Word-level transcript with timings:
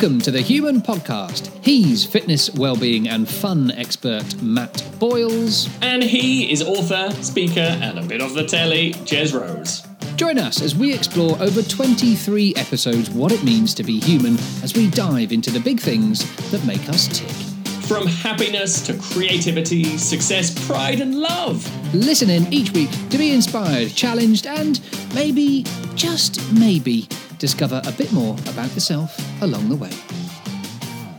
Welcome 0.00 0.22
to 0.22 0.30
the 0.30 0.40
Human 0.40 0.80
Podcast. 0.80 1.50
He's 1.62 2.06
fitness, 2.06 2.48
well-being, 2.54 3.06
and 3.06 3.28
fun 3.28 3.70
expert 3.72 4.40
Matt 4.40 4.82
Boyles. 4.98 5.68
And 5.82 6.02
he 6.02 6.50
is 6.50 6.62
author, 6.62 7.10
speaker, 7.22 7.60
and 7.60 7.98
a 7.98 8.02
bit 8.02 8.22
of 8.22 8.32
the 8.32 8.44
telly, 8.44 8.94
Jez 9.04 9.38
Rose. 9.38 9.82
Join 10.16 10.38
us 10.38 10.62
as 10.62 10.74
we 10.74 10.94
explore 10.94 11.36
over 11.38 11.60
23 11.60 12.54
episodes 12.56 13.10
what 13.10 13.30
it 13.30 13.44
means 13.44 13.74
to 13.74 13.82
be 13.82 14.00
human 14.00 14.38
as 14.62 14.72
we 14.74 14.88
dive 14.88 15.32
into 15.32 15.50
the 15.50 15.60
big 15.60 15.78
things 15.78 16.24
that 16.50 16.64
make 16.64 16.88
us 16.88 17.06
tick. 17.06 17.28
From 17.84 18.06
happiness 18.06 18.80
to 18.86 18.94
creativity, 19.12 19.98
success, 19.98 20.66
pride, 20.66 21.02
and 21.02 21.16
love. 21.16 21.94
Listen 21.94 22.30
in 22.30 22.50
each 22.50 22.70
week 22.70 22.88
to 23.10 23.18
be 23.18 23.32
inspired, 23.32 23.90
challenged, 23.90 24.46
and 24.46 24.80
maybe, 25.14 25.66
just 25.94 26.40
maybe, 26.54 27.06
discover 27.40 27.80
a 27.86 27.92
bit 27.92 28.12
more 28.12 28.36
about 28.48 28.72
yourself 28.74 29.18
along 29.42 29.68
the 29.70 29.74
way. 29.76 29.90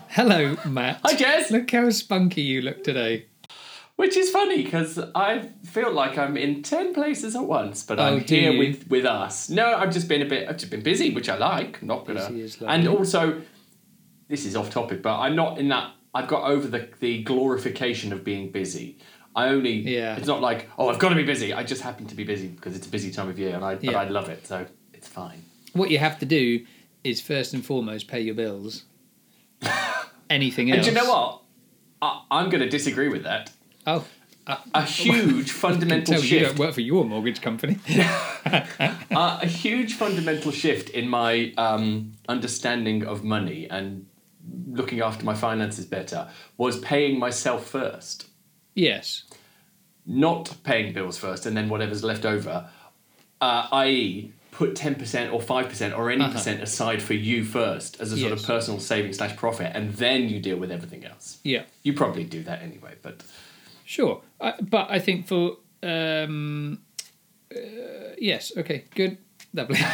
Hello, 0.09 0.55
Matt. 0.65 0.99
Hi, 1.03 1.15
Jez. 1.15 1.49
Look 1.51 1.69
how 1.71 1.89
spunky 1.89 2.41
you 2.43 2.61
look 2.61 2.83
today. 2.83 3.25
Which 3.95 4.15
is 4.15 4.29
funny 4.29 4.63
because 4.63 4.99
I 5.15 5.49
feel 5.65 5.91
like 5.91 6.17
I'm 6.17 6.37
in 6.37 6.63
ten 6.63 6.93
places 6.93 7.35
at 7.35 7.43
once, 7.43 7.83
but 7.83 7.99
Oh, 7.99 8.03
I'm 8.03 8.19
here 8.21 8.51
you? 8.51 8.59
with 8.59 8.87
with 8.89 9.05
us. 9.05 9.49
No, 9.49 9.65
I've 9.75 9.91
just 9.91 10.07
been 10.07 10.21
a 10.21 10.25
bit. 10.25 10.47
I've 10.47 10.57
just 10.57 10.71
been 10.71 10.81
busy, 10.83 11.13
which 11.13 11.27
I 11.29 11.37
like. 11.37 11.81
I'm 11.81 11.87
not 11.87 12.05
gonna. 12.05 12.29
Busy 12.29 12.65
and 12.65 12.87
also, 12.87 13.41
this 14.27 14.45
is 14.45 14.55
off 14.55 14.69
topic, 14.69 15.01
but 15.01 15.19
I'm 15.19 15.35
not 15.35 15.57
in 15.57 15.69
that. 15.69 15.91
I've 16.13 16.27
got 16.27 16.43
over 16.43 16.67
the 16.67 16.89
the 16.99 17.23
glorification 17.23 18.11
of 18.13 18.23
being 18.23 18.51
busy. 18.51 18.97
I 19.35 19.47
only. 19.47 19.73
Yeah. 19.73 20.17
It's 20.17 20.27
not 20.27 20.41
like 20.41 20.69
oh 20.77 20.89
I've 20.89 20.99
got 20.99 21.09
to 21.09 21.15
be 21.15 21.23
busy. 21.23 21.53
I 21.53 21.63
just 21.63 21.81
happen 21.81 22.05
to 22.07 22.15
be 22.15 22.23
busy 22.23 22.47
because 22.47 22.75
it's 22.75 22.87
a 22.87 22.89
busy 22.91 23.11
time 23.11 23.29
of 23.29 23.39
year, 23.39 23.55
and 23.55 23.63
I 23.63 23.75
but 23.75 23.95
I 23.95 24.07
love 24.09 24.29
it, 24.29 24.45
so 24.47 24.65
it's 24.93 25.07
fine. 25.07 25.43
What 25.73 25.89
you 25.91 25.97
have 25.99 26.19
to 26.19 26.25
do 26.25 26.65
is 27.03 27.21
first 27.21 27.53
and 27.53 27.65
foremost 27.65 28.07
pay 28.07 28.21
your 28.21 28.35
bills. 28.35 28.83
Anything 30.29 30.71
else? 30.71 30.85
And 30.87 30.95
do 30.95 31.01
you 31.01 31.07
know 31.07 31.11
what? 31.11 31.41
I, 32.01 32.21
I'm 32.31 32.49
going 32.49 32.61
to 32.63 32.69
disagree 32.69 33.09
with 33.09 33.23
that. 33.23 33.51
Oh, 33.87 34.05
A 34.47 34.83
huge 34.83 35.51
fundamental 35.65 36.15
tell 36.15 36.23
you 36.23 36.29
shift. 36.29 36.57
don't 36.57 36.59
work 36.59 36.73
for 36.73 36.81
your 36.81 37.05
mortgage 37.05 37.41
company. 37.41 37.77
Uh, 38.43 39.39
a 39.41 39.45
huge 39.45 39.93
fundamental 39.93 40.51
shift 40.51 40.89
in 40.89 41.07
my 41.07 41.53
um, 41.57 42.13
understanding 42.27 43.05
of 43.05 43.23
money 43.23 43.69
and 43.69 44.07
looking 44.67 45.01
after 45.01 45.23
my 45.23 45.35
finances 45.35 45.85
better 45.85 46.27
was 46.57 46.79
paying 46.79 47.19
myself 47.19 47.67
first, 47.67 48.27
yes. 48.73 49.25
not 50.05 50.55
paying 50.63 50.91
bills 50.93 51.17
first 51.17 51.45
and 51.45 51.55
then 51.55 51.69
whatever's 51.69 52.03
left 52.03 52.25
over, 52.25 52.67
uh, 53.41 53.67
i.e., 53.73 54.31
put 54.51 54.75
10% 54.75 55.31
or 55.33 55.39
5% 55.39 55.97
or 55.97 56.11
any 56.11 56.27
percent 56.29 56.61
aside 56.61 57.01
for 57.01 57.13
you 57.13 57.43
first 57.45 57.99
as 58.01 58.11
a 58.11 58.17
sort 58.17 58.31
Uh-huh. 58.31 58.35
Yes. 58.35 58.41
of 58.41 58.47
personal 58.47 58.79
saving 58.79 59.13
slash 59.13 59.35
profit, 59.37 59.71
and 59.73 59.93
then 59.93 60.29
you 60.29 60.39
deal 60.39 60.57
with 60.57 60.71
everything 60.71 61.05
else. 61.05 61.39
Yeah. 61.43 61.63
You 61.83 61.93
probably 61.93 62.23
do 62.25 62.43
that 62.43 62.61
anyway, 62.61 62.95
but 63.01 63.23
Sure. 63.85 64.21
I, 64.39 64.53
but 64.61 64.87
I 64.89 64.99
think 64.99 65.27
for 65.27 65.57
um, 65.83 66.79
uh, 67.53 67.59
yes. 68.17 68.51
Okay. 68.57 68.85
Good. 68.95 69.17
Lovely. 69.53 69.77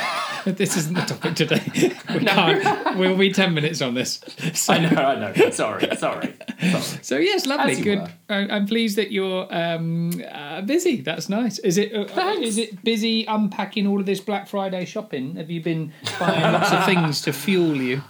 this 0.57 0.77
isn't 0.77 0.93
the 0.93 1.01
topic 1.01 1.35
today. 1.35 1.61
We 2.13 2.25
can't. 2.25 2.97
We'll 2.97 3.17
be 3.17 3.31
ten 3.31 3.53
minutes 3.53 3.81
on 3.81 3.93
this. 3.93 4.21
So, 4.53 4.73
I 4.73 4.79
know, 4.79 5.01
I 5.01 5.15
know. 5.19 5.49
Sorry, 5.51 5.95
sorry. 5.97 6.33
sorry. 6.59 6.99
so 7.01 7.17
yes, 7.17 7.45
lovely. 7.45 7.79
Good. 7.81 7.99
were. 7.99 8.09
I'm 8.29 8.65
pleased 8.65 8.97
that 8.97 9.11
you're 9.11 9.47
um, 9.53 10.23
uh, 10.31 10.61
busy. 10.61 11.01
That's 11.01 11.29
nice. 11.29 11.59
Is 11.59 11.77
it? 11.77 11.93
Uh, 11.93 12.37
is 12.41 12.57
it 12.57 12.83
busy 12.83 13.25
unpacking 13.25 13.85
all 13.85 13.99
of 13.99 14.05
this 14.05 14.19
Black 14.19 14.47
Friday 14.47 14.85
shopping? 14.85 15.35
Have 15.35 15.51
you 15.51 15.61
been 15.61 15.93
buying 16.19 16.41
lots 16.53 16.71
of 16.71 16.85
things 16.85 17.21
to 17.23 17.33
fuel 17.33 17.75
you? 17.75 18.01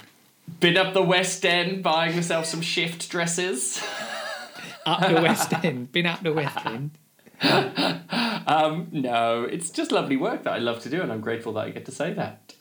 Been 0.60 0.78
up 0.78 0.94
the 0.94 1.04
West 1.04 1.46
End 1.46 1.84
buying 1.84 2.16
myself 2.16 2.46
some 2.46 2.62
shift 2.62 3.10
dresses. 3.10 3.84
Up 4.86 5.02
the 5.08 5.22
West 5.22 5.54
End. 5.66 5.92
Been 5.92 6.06
up 6.06 6.24
the 6.24 6.34
West 6.34 6.58
End. 6.66 6.92
Um, 8.48 8.88
no, 8.94 9.44
it's 9.44 9.70
just 9.70 9.92
lovely 9.92 10.16
work 10.16 10.44
that 10.44 10.54
I 10.54 10.60
love 10.60 10.80
to 10.84 10.90
do, 10.90 11.02
and 11.02 11.12
I'm 11.12 11.20
grateful 11.20 11.52
that 11.54 11.66
I 11.66 11.70
get 11.70 11.84
to 11.88 11.92
say 11.92 12.14
that. 12.14 12.54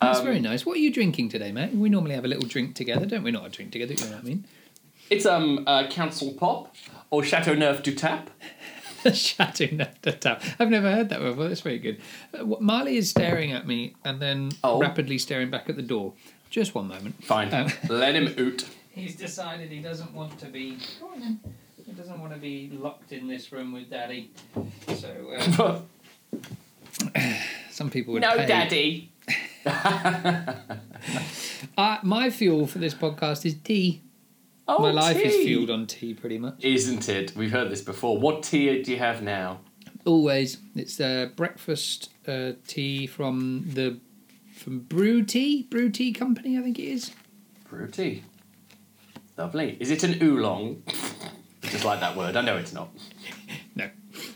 That's 0.00 0.20
Um, 0.20 0.24
very 0.24 0.40
nice. 0.40 0.64
What 0.64 0.76
are 0.76 0.80
you 0.80 0.90
drinking 0.90 1.28
today, 1.28 1.52
mate? 1.52 1.74
We 1.74 1.90
normally 1.90 2.14
have 2.14 2.24
a 2.24 2.28
little 2.28 2.48
drink 2.48 2.74
together, 2.74 3.04
don't 3.04 3.22
we? 3.22 3.30
Not 3.30 3.44
a 3.44 3.50
drink 3.50 3.72
together, 3.72 3.92
you 3.92 4.04
know 4.06 4.12
what 4.16 4.20
I 4.24 4.26
mean? 4.26 4.46
It's 5.10 5.26
um 5.26 5.64
uh, 5.66 5.86
Council 5.88 6.32
Pop 6.32 6.74
or 7.10 7.22
Chateau 7.22 7.52
Neuf 7.54 7.82
du 7.82 7.94
Tap. 7.94 8.30
Shouting 9.12 9.80
at 9.82 10.00
the 10.02 10.12
tap. 10.12 10.42
I've 10.58 10.70
never 10.70 10.90
heard 10.90 11.10
that 11.10 11.20
before. 11.20 11.48
That's 11.48 11.60
very 11.60 11.78
good. 11.78 12.00
Uh, 12.32 12.44
Marley 12.60 12.96
is 12.96 13.10
staring 13.10 13.52
at 13.52 13.66
me 13.66 13.94
and 14.04 14.18
then 14.22 14.52
Oh. 14.64 14.78
rapidly 14.80 15.18
staring 15.18 15.50
back 15.50 15.68
at 15.68 15.76
the 15.76 15.82
door. 15.82 16.14
Just 16.48 16.74
one 16.74 16.88
moment. 16.88 17.22
Fine, 17.24 17.52
Um, 17.52 17.70
let 17.90 18.14
him 18.14 18.34
oot. 18.38 18.64
He's 18.92 19.14
decided 19.14 19.70
he 19.70 19.80
doesn't 19.80 20.14
want 20.14 20.38
to 20.38 20.46
be. 20.46 20.78
Go 21.96 22.02
on 22.02 22.06
then. 22.06 22.10
He 22.10 22.10
doesn't 22.10 22.20
want 22.20 22.32
to 22.32 22.38
be 22.38 22.70
locked 22.72 23.12
in 23.12 23.28
this 23.28 23.52
room 23.52 23.72
with 23.72 23.90
Daddy. 23.90 24.30
So 24.96 25.32
uh, 25.36 25.80
some 27.70 27.90
people 27.90 28.14
would 28.14 28.22
no, 28.22 28.36
pay. 28.36 28.46
Daddy. 28.46 29.12
Uh, 31.78 31.98
my 32.02 32.28
fuel 32.28 32.66
for 32.66 32.78
this 32.78 32.92
podcast 32.92 33.46
is 33.46 33.54
tea. 33.54 34.02
Oh, 34.68 34.80
my 34.80 34.90
life 34.90 35.16
is 35.16 35.34
fueled 35.36 35.70
on 35.70 35.86
tea, 35.86 36.12
pretty 36.12 36.36
much. 36.36 36.62
Isn't 36.62 37.08
it? 37.08 37.34
We've 37.34 37.50
heard 37.50 37.70
this 37.70 37.80
before. 37.80 38.18
What 38.18 38.42
tea 38.42 38.82
do 38.82 38.90
you 38.90 38.98
have 38.98 39.22
now? 39.22 39.60
Always, 40.04 40.58
it's 40.74 41.00
uh, 41.00 41.30
breakfast 41.34 42.10
uh, 42.26 42.52
tea 42.66 43.06
from 43.06 43.64
the 43.72 43.98
from 44.54 44.80
Brew 44.80 45.24
Tea, 45.24 45.62
Brew 45.62 45.88
Tea 45.88 46.12
Company, 46.12 46.58
I 46.58 46.62
think 46.62 46.78
it 46.78 46.84
is. 46.84 47.12
Brew 47.68 47.88
tea. 47.88 48.22
Lovely. 49.38 49.76
Is 49.80 49.90
it 49.90 50.02
an 50.02 50.22
oolong? 50.22 50.82
Just 51.72 51.84
like 51.84 52.00
that 52.00 52.16
word. 52.16 52.36
I 52.36 52.42
know 52.42 52.56
it's 52.56 52.72
not. 52.72 52.88
No, 53.74 53.88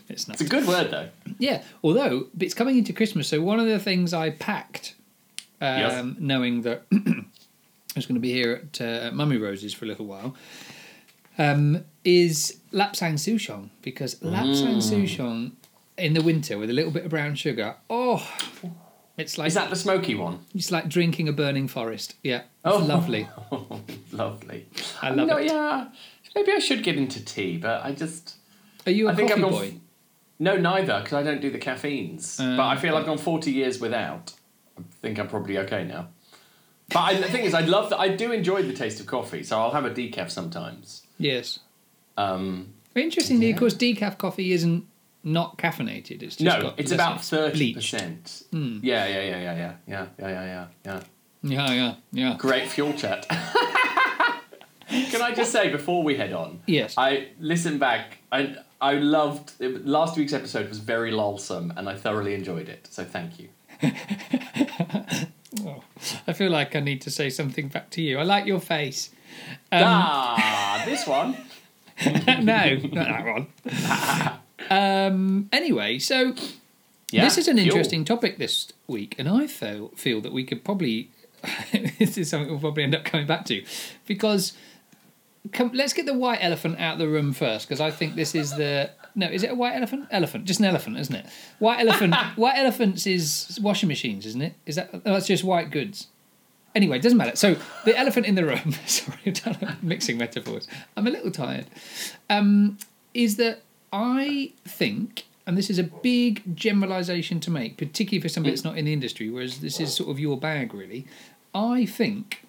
it's 0.09 0.27
not. 0.27 0.41
It's 0.41 0.49
a 0.49 0.49
good 0.49 0.67
word 0.67 0.89
though. 0.89 1.09
Yeah, 1.37 1.61
although 1.83 2.27
it's 2.39 2.55
coming 2.55 2.77
into 2.79 2.91
Christmas, 2.91 3.27
so 3.27 3.39
one 3.41 3.59
of 3.59 3.67
the 3.67 3.77
things 3.77 4.11
I 4.11 4.31
packed, 4.31 4.95
um, 5.61 5.77
Yes. 5.77 6.15
knowing 6.19 6.61
that 6.63 6.85
I 6.91 7.23
was 7.95 8.07
going 8.07 8.15
to 8.15 8.19
be 8.19 8.31
here 8.33 8.63
at, 8.73 8.81
uh, 8.81 9.11
Mummy 9.13 9.37
Rose's 9.37 9.75
for 9.75 9.85
a 9.85 9.87
little 9.87 10.07
while, 10.07 10.35
um, 11.37 11.83
is 12.03 12.57
Lapsang 12.73 13.13
Souchong 13.13 13.69
because 13.83 14.15
Lapsang 14.15 14.77
Mm. 14.77 14.81
Souchong 14.81 15.51
in 15.99 16.13
the 16.13 16.21
winter 16.23 16.57
with 16.57 16.71
a 16.71 16.73
little 16.73 16.91
bit 16.91 17.05
of 17.05 17.11
brown 17.11 17.35
sugar. 17.35 17.75
Oh, 17.91 18.27
it's 19.17 19.37
like 19.37 19.47
Is 19.49 19.53
that 19.53 19.69
the 19.69 19.75
smoky 19.75 20.15
one? 20.15 20.39
it's 20.55 20.71
like 20.71 20.89
drinking 20.89 21.27
a 21.27 21.31
burning 21.33 21.67
forest. 21.67 22.15
Yeah, 22.23 22.37
it's 22.37 22.45
Oh. 22.65 22.77
lovely. 22.79 23.27
Lovely. 24.11 24.65
I 25.03 25.11
love 25.11 25.27
no, 25.27 25.37
it. 25.37 25.45
Yeah. 25.45 25.89
Maybe 26.37 26.51
I 26.51 26.59
should 26.59 26.83
get 26.83 26.95
into 26.97 27.23
tea, 27.23 27.57
but 27.57 27.83
I 27.83 27.91
just. 27.91 28.35
Are 28.85 28.91
you 28.91 29.07
a 29.07 29.11
I 29.11 29.15
think 29.15 29.29
coffee 29.29 29.43
I've 29.43 29.49
gone 29.49 29.59
boy? 29.59 29.73
No, 30.39 30.55
neither, 30.55 30.99
because 31.01 31.13
I 31.13 31.23
don't 31.23 31.41
do 31.41 31.49
the 31.49 31.57
caffeines. 31.57 32.39
Uh, 32.39 32.55
but 32.57 32.63
I 32.63 32.77
feel. 32.77 32.95
I've 32.95 33.05
gone 33.05 33.17
40 33.17 33.51
years 33.51 33.79
without. 33.79 34.33
I 34.77 34.83
think 35.01 35.17
I'm 35.19 35.27
probably 35.27 35.57
okay 35.59 35.83
now. 35.83 36.09
But 36.89 36.99
I, 36.99 37.13
the 37.15 37.27
thing 37.27 37.43
is, 37.43 37.53
I 37.53 37.61
love 37.61 37.89
that. 37.89 37.99
I 37.99 38.09
do 38.09 38.31
enjoy 38.31 38.61
the 38.63 38.73
taste 38.73 38.99
of 38.99 39.07
coffee, 39.07 39.43
so 39.43 39.59
I'll 39.59 39.71
have 39.71 39.85
a 39.85 39.89
decaf 39.89 40.29
sometimes. 40.29 41.03
yes. 41.17 41.59
Um, 42.17 42.73
Interestingly, 42.95 43.51
of 43.51 43.59
course, 43.59 43.75
decaf 43.75 44.17
coffee 44.17 44.53
isn't 44.53 44.85
not 45.23 45.57
caffeinated. 45.59 46.23
It's 46.23 46.35
just 46.37 46.41
no, 46.41 46.73
it's 46.77 46.91
about 46.91 47.23
thirty 47.23 47.73
percent. 47.73 48.43
Yeah, 48.51 48.59
yeah, 48.81 49.07
yeah, 49.07 49.21
yeah, 49.21 49.39
yeah, 49.39 49.55
yeah, 49.55 49.75
yeah, 49.87 50.05
yeah, 50.17 50.29
yeah, 50.29 50.67
yeah. 50.85 51.01
Yeah, 51.43 51.71
yeah, 51.71 51.95
yeah. 52.11 52.35
Great 52.39 52.67
fuel 52.67 52.93
chat. 52.93 53.25
Can 54.89 55.21
I 55.21 55.33
just 55.33 55.51
say 55.51 55.69
before 55.69 56.03
we 56.03 56.15
head 56.15 56.33
on? 56.33 56.61
Yes. 56.65 56.95
I 56.97 57.29
listened 57.39 57.79
back. 57.79 58.19
I 58.31 58.55
I 58.79 58.93
loved 58.93 59.53
it, 59.59 59.85
last 59.85 60.17
week's 60.17 60.33
episode 60.33 60.69
was 60.69 60.79
very 60.79 61.11
lulsome, 61.11 61.75
and 61.77 61.89
I 61.89 61.95
thoroughly 61.95 62.33
enjoyed 62.33 62.69
it. 62.69 62.87
So 62.89 63.03
thank 63.03 63.39
you. 63.39 63.49
Oh, 65.65 65.81
I 66.27 66.33
feel 66.33 66.51
like 66.51 66.75
I 66.75 66.81
need 66.81 67.01
to 67.01 67.09
say 67.09 67.29
something 67.29 67.69
back 67.69 67.89
to 67.91 68.01
you. 68.01 68.19
I 68.19 68.23
like 68.23 68.45
your 68.45 68.59
face. 68.59 69.09
Um, 69.71 69.83
ah, 69.83 70.83
this 70.85 71.07
one. 71.07 71.37
no, 72.05 72.75
not 72.75 72.93
that 72.93 73.25
one. 73.25 74.39
um, 74.69 75.49
anyway, 75.51 75.99
so 75.99 76.35
Yeah, 77.11 77.23
this 77.23 77.37
is 77.37 77.47
an 77.47 77.57
interesting 77.57 78.03
topic 78.05 78.37
this 78.37 78.71
week, 78.87 79.15
and 79.17 79.29
I 79.29 79.47
feel 79.47 79.89
feel 79.95 80.21
that 80.21 80.33
we 80.33 80.43
could 80.43 80.63
probably 80.63 81.11
this 81.99 82.17
is 82.17 82.29
something 82.29 82.49
we'll 82.49 82.59
probably 82.59 82.83
end 82.83 82.95
up 82.95 83.05
coming 83.05 83.27
back 83.27 83.45
to 83.45 83.63
because 84.05 84.53
come, 85.51 85.71
let's 85.73 85.93
get 85.93 86.05
the 86.05 86.13
white 86.13 86.39
elephant 86.41 86.79
out 86.79 86.93
of 86.93 86.99
the 86.99 87.07
room 87.07 87.33
first 87.33 87.67
because 87.67 87.81
I 87.81 87.91
think 87.91 88.15
this 88.15 88.35
is 88.35 88.51
the 88.55 88.89
no 89.15 89.27
is 89.27 89.43
it 89.43 89.51
a 89.51 89.55
white 89.55 89.75
elephant? 89.75 90.07
Elephant 90.11 90.45
just 90.45 90.59
an 90.59 90.65
elephant 90.65 90.97
isn't 90.97 91.15
it? 91.15 91.25
White 91.59 91.79
elephant 91.79 92.15
white 92.35 92.57
elephants 92.57 93.07
is 93.07 93.59
washing 93.61 93.87
machines 93.87 94.25
isn't 94.25 94.41
it? 94.41 94.53
Is 94.65 94.75
that 94.75 94.89
oh, 94.93 94.99
that's 95.03 95.27
just 95.27 95.43
white 95.43 95.71
goods. 95.71 96.07
Anyway 96.75 96.97
it 96.97 97.01
doesn't 97.01 97.17
matter. 97.17 97.35
So 97.35 97.55
the 97.85 97.97
elephant 97.97 98.25
in 98.25 98.35
the 98.35 98.45
room 98.45 98.71
sorry 98.85 99.33
I'm 99.45 99.77
mixing 99.81 100.17
metaphors. 100.17 100.67
I'm 100.95 101.07
a 101.07 101.11
little 101.11 101.31
tired. 101.31 101.65
Um, 102.29 102.77
is 103.13 103.37
that 103.37 103.61
I 103.91 104.53
think 104.65 105.25
and 105.47 105.57
this 105.57 105.69
is 105.69 105.79
a 105.79 105.83
big 105.83 106.57
generalization 106.57 107.39
to 107.39 107.49
make, 107.49 107.77
particularly 107.77 108.21
for 108.21 108.27
somebody 108.27 108.51
that's 108.51 108.65
not 108.65 108.77
in 108.77 108.83
the 108.83 108.91
industry, 108.91 109.29
whereas 109.29 109.59
this 109.59 109.79
is 109.79 109.95
sort 109.95 110.09
of 110.09 110.19
your 110.19 110.37
bag, 110.37 110.73
really. 110.73 111.07
I 111.55 111.85
think 111.85 112.43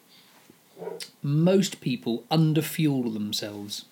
most 1.23 1.81
people 1.81 2.25
underfuel 2.31 3.13
themselves. 3.13 3.85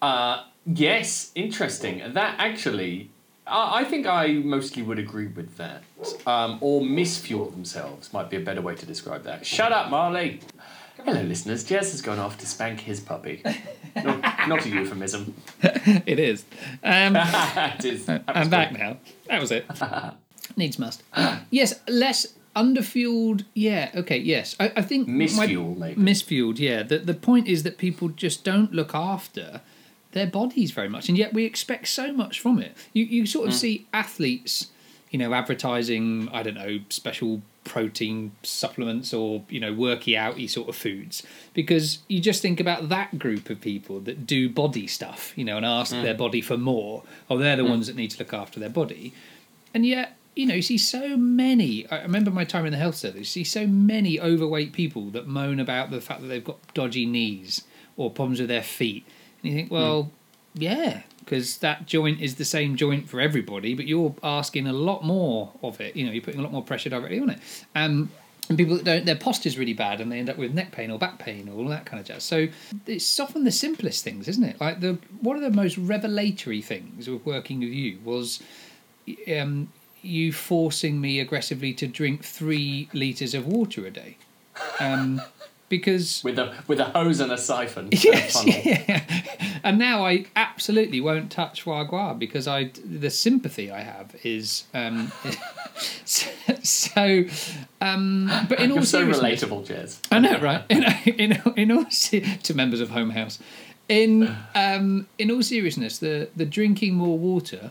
Uh, 0.00 0.44
yes, 0.66 1.30
interesting. 1.34 2.02
That 2.12 2.34
actually, 2.38 3.10
I, 3.46 3.80
I 3.80 3.84
think 3.84 4.06
I 4.06 4.28
mostly 4.32 4.82
would 4.82 4.98
agree 4.98 5.28
with 5.28 5.56
that. 5.56 5.82
Um, 6.26 6.58
or 6.60 6.82
misfuel 6.82 7.50
themselves 7.52 8.12
might 8.12 8.30
be 8.30 8.36
a 8.36 8.40
better 8.40 8.60
way 8.60 8.74
to 8.74 8.86
describe 8.86 9.24
that. 9.24 9.46
Shut 9.46 9.72
up, 9.72 9.90
Marley. 9.90 10.40
Hello, 11.04 11.22
listeners. 11.22 11.64
Jez 11.64 11.90
has 11.90 12.02
gone 12.02 12.18
off 12.18 12.38
to 12.38 12.46
spank 12.46 12.80
his 12.80 13.00
puppy. 13.00 13.42
not, 13.96 14.48
not 14.48 14.64
a 14.66 14.68
euphemism. 14.68 15.34
it 15.62 16.18
is. 16.18 16.44
Um, 16.82 17.16
it 17.16 17.84
is. 17.84 18.08
I'm 18.08 18.50
back 18.50 18.72
now. 18.72 18.98
That 19.28 19.40
was 19.40 19.50
it. 19.50 19.66
Needs 20.56 20.78
must. 20.78 21.02
yes, 21.50 21.80
less 21.88 22.34
underfueled. 22.54 23.44
Yeah. 23.54 23.90
Okay. 23.94 24.18
Yes. 24.18 24.56
I, 24.60 24.72
I 24.76 24.82
think 24.82 25.08
my- 25.08 25.14
maybe. 25.14 26.00
misfueled. 26.00 26.58
Yeah. 26.58 26.82
The 26.82 26.98
the 26.98 27.14
point 27.14 27.48
is 27.48 27.62
that 27.62 27.78
people 27.78 28.08
just 28.08 28.44
don't 28.44 28.72
look 28.72 28.94
after 28.94 29.60
their 30.12 30.26
bodies 30.26 30.70
very 30.72 30.88
much, 30.88 31.08
and 31.08 31.16
yet 31.16 31.32
we 31.32 31.44
expect 31.44 31.88
so 31.88 32.12
much 32.12 32.40
from 32.40 32.58
it. 32.58 32.76
You 32.92 33.04
you 33.04 33.26
sort 33.26 33.46
Mm. 33.46 33.48
of 33.48 33.54
see 33.54 33.86
athletes, 33.92 34.68
you 35.10 35.18
know, 35.18 35.32
advertising. 35.32 36.28
I 36.32 36.42
don't 36.42 36.54
know 36.54 36.80
special 36.90 37.42
protein 37.64 38.32
supplements 38.42 39.14
or 39.14 39.44
you 39.48 39.60
know 39.60 39.72
worky 39.72 40.14
outy 40.18 40.50
sort 40.50 40.68
of 40.68 40.74
foods 40.74 41.22
because 41.54 41.98
you 42.08 42.18
just 42.20 42.42
think 42.42 42.58
about 42.58 42.88
that 42.88 43.20
group 43.20 43.48
of 43.50 43.60
people 43.60 44.00
that 44.00 44.26
do 44.26 44.48
body 44.48 44.84
stuff 44.88 45.32
you 45.36 45.44
know 45.44 45.56
and 45.58 45.64
ask 45.64 45.94
Mm. 45.94 46.02
their 46.02 46.14
body 46.14 46.40
for 46.40 46.58
more 46.58 47.04
or 47.28 47.38
they're 47.38 47.54
the 47.54 47.64
ones 47.64 47.86
that 47.86 47.94
need 47.94 48.10
to 48.10 48.18
look 48.18 48.34
after 48.34 48.58
their 48.58 48.68
body 48.68 49.12
and 49.72 49.86
yet 49.86 50.16
you 50.34 50.46
know 50.46 50.54
you 50.54 50.62
see 50.62 50.78
so 50.78 51.16
many 51.16 51.86
i 51.90 52.00
remember 52.02 52.30
my 52.30 52.44
time 52.44 52.64
in 52.64 52.72
the 52.72 52.78
health 52.78 52.94
service 52.94 53.18
you 53.18 53.24
see 53.24 53.44
so 53.44 53.66
many 53.66 54.18
overweight 54.18 54.72
people 54.72 55.10
that 55.10 55.26
moan 55.26 55.60
about 55.60 55.90
the 55.90 56.00
fact 56.00 56.22
that 56.22 56.28
they've 56.28 56.44
got 56.44 56.58
dodgy 56.74 57.04
knees 57.04 57.64
or 57.96 58.10
problems 58.10 58.40
with 58.40 58.48
their 58.48 58.62
feet. 58.62 59.04
And 59.42 59.50
you 59.50 59.56
think 59.56 59.70
well 59.70 60.10
yeah 60.54 61.02
because 61.20 61.58
that 61.58 61.86
joint 61.86 62.20
is 62.20 62.34
the 62.34 62.44
same 62.44 62.76
joint 62.76 63.08
for 63.08 63.20
everybody 63.20 63.74
but 63.74 63.86
you're 63.86 64.14
asking 64.22 64.66
a 64.66 64.72
lot 64.72 65.04
more 65.04 65.52
of 65.62 65.80
it. 65.80 65.96
You 65.96 66.06
know 66.06 66.12
you're 66.12 66.22
putting 66.22 66.40
a 66.40 66.42
lot 66.42 66.52
more 66.52 66.64
pressure 66.64 66.90
directly 66.90 67.20
on 67.20 67.30
it. 67.30 67.38
Um, 67.74 68.10
and 68.48 68.58
people 68.58 68.74
that 68.76 68.84
don't 68.84 69.06
their 69.06 69.16
posture's 69.16 69.56
really 69.56 69.72
bad 69.72 70.00
and 70.00 70.10
they 70.10 70.18
end 70.18 70.28
up 70.28 70.36
with 70.36 70.52
neck 70.52 70.72
pain 70.72 70.90
or 70.90 70.98
back 70.98 71.18
pain 71.18 71.48
or 71.48 71.56
all 71.58 71.68
that 71.68 71.86
kind 71.86 72.00
of 72.00 72.06
jazz. 72.06 72.24
So 72.24 72.48
it's 72.86 73.20
often 73.20 73.44
the 73.44 73.52
simplest 73.52 74.02
things 74.02 74.28
isn't 74.28 74.42
it? 74.42 74.60
Like 74.60 74.80
the 74.80 74.98
one 75.20 75.36
of 75.36 75.42
the 75.42 75.50
most 75.50 75.78
revelatory 75.78 76.60
things 76.60 77.08
of 77.08 77.24
working 77.24 77.60
with 77.60 77.70
you 77.70 77.98
was 78.04 78.42
um, 79.36 79.68
you 80.02 80.32
forcing 80.32 81.00
me 81.00 81.20
aggressively 81.20 81.72
to 81.74 81.86
drink 81.86 82.24
three 82.24 82.88
liters 82.92 83.34
of 83.34 83.46
water 83.46 83.86
a 83.86 83.90
day, 83.90 84.16
um, 84.80 85.22
because 85.68 86.22
With 86.22 86.38
a 86.38 86.54
with 86.66 86.80
a 86.80 86.84
hose 86.86 87.20
and 87.20 87.32
a 87.32 87.38
siphon. 87.38 87.88
yes, 87.92 88.44
yeah. 88.44 89.02
and 89.64 89.78
now 89.78 90.04
I 90.04 90.26
absolutely 90.36 91.00
won't 91.00 91.30
touch 91.30 91.62
foie 91.62 91.84
gras 91.84 92.14
because 92.14 92.46
I 92.46 92.72
the 92.84 93.10
sympathy 93.10 93.70
I 93.70 93.80
have 93.80 94.14
is 94.22 94.64
um, 94.74 95.12
so. 96.04 97.24
Um, 97.80 98.30
but 98.48 98.60
in 98.60 98.70
all 98.70 98.76
You're 98.78 98.84
so 98.84 99.00
seriousness, 99.00 99.42
relatable, 99.42 99.66
Jez. 99.66 99.98
I 100.10 100.18
know, 100.18 100.38
right? 100.40 100.62
In, 100.68 100.84
in, 101.06 101.42
in 101.56 101.72
all 101.72 101.86
to 101.86 102.54
members 102.54 102.80
of 102.80 102.90
Home 102.90 103.10
House, 103.10 103.38
in 103.88 104.36
um, 104.54 105.08
in 105.18 105.30
all 105.30 105.42
seriousness, 105.42 105.98
the 105.98 106.28
the 106.36 106.44
drinking 106.44 106.94
more 106.94 107.18
water, 107.18 107.70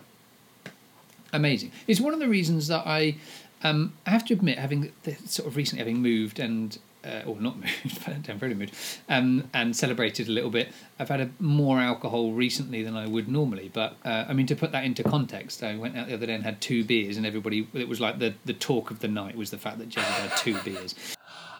amazing. 1.34 1.72
It's 1.88 2.00
one 2.00 2.14
of 2.14 2.20
the 2.20 2.28
reasons 2.30 2.68
that 2.68 2.86
I 2.86 3.16
um, 3.64 3.94
I 4.06 4.10
have 4.12 4.26
to 4.26 4.34
admit, 4.34 4.58
having 4.58 4.92
sort 5.26 5.48
of 5.48 5.56
recently 5.56 5.80
having 5.80 6.02
moved 6.02 6.40
and. 6.40 6.78
Uh, 7.04 7.24
or 7.26 7.36
not 7.42 7.58
moved, 7.60 8.06
but 8.06 8.24
temporarily 8.24 8.54
moved, 8.54 8.76
um, 9.10 9.50
and 9.56 9.76
celebrated 9.76 10.28
a 10.28 10.32
little 10.32 10.52
bit. 10.52 10.72
I've 11.00 11.10
had 11.10 11.20
a 11.20 11.32
more 11.40 11.80
alcohol 11.80 12.32
recently 12.34 12.84
than 12.84 12.96
I 12.96 13.08
would 13.08 13.28
normally, 13.28 13.72
but 13.74 13.96
uh, 14.06 14.26
I 14.30 14.34
mean 14.34 14.46
to 14.46 14.56
put 14.56 14.72
that 14.74 14.84
into 14.84 15.02
context, 15.02 15.64
I 15.64 15.76
went 15.78 15.98
out 15.98 16.10
the 16.10 16.14
other 16.14 16.28
day 16.28 16.36
and 16.36 16.44
had 16.44 16.62
two 16.62 16.84
beers, 16.86 17.18
and 17.18 17.26
everybody 17.26 17.68
it 17.74 17.88
was 17.88 18.00
like 18.00 18.20
the, 18.20 18.36
the 18.46 18.54
talk 18.54 18.92
of 18.92 19.00
the 19.00 19.08
night 19.08 19.36
was 19.36 19.50
the 19.50 19.58
fact 19.58 19.80
that 19.80 19.90
Jen 19.90 20.04
had 20.04 20.38
two 20.38 20.56
beers. 20.62 20.94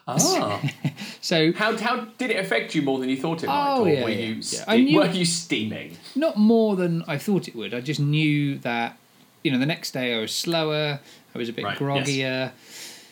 Ah. 0.06 0.62
So 1.20 1.52
How, 1.52 1.76
how 1.76 2.04
did 2.18 2.30
it 2.30 2.38
affect 2.38 2.74
you 2.76 2.82
more 2.82 2.98
than 3.00 3.08
you 3.08 3.16
thought 3.16 3.42
it 3.42 3.46
might? 3.48 3.74
Oh, 3.76 3.82
or 3.84 3.88
yeah, 3.88 4.02
were, 4.04 4.10
yeah, 4.10 4.26
you 4.26 4.42
yeah. 4.42 4.74
knew- 4.76 4.98
were 4.98 5.06
you 5.06 5.24
steaming? 5.24 5.96
not 6.14 6.36
more 6.36 6.76
than 6.76 7.02
I 7.08 7.18
thought 7.18 7.48
it 7.48 7.54
would. 7.56 7.74
I 7.74 7.80
just 7.80 8.00
knew 8.00 8.58
that, 8.58 8.96
you 9.42 9.50
know, 9.50 9.58
the 9.58 9.66
next 9.66 9.92
day 9.92 10.14
I 10.14 10.20
was 10.20 10.34
slower, 10.34 11.00
I 11.34 11.38
was 11.38 11.48
a 11.48 11.52
bit 11.52 11.64
Right, 11.64 11.76
groggier, 11.78 12.52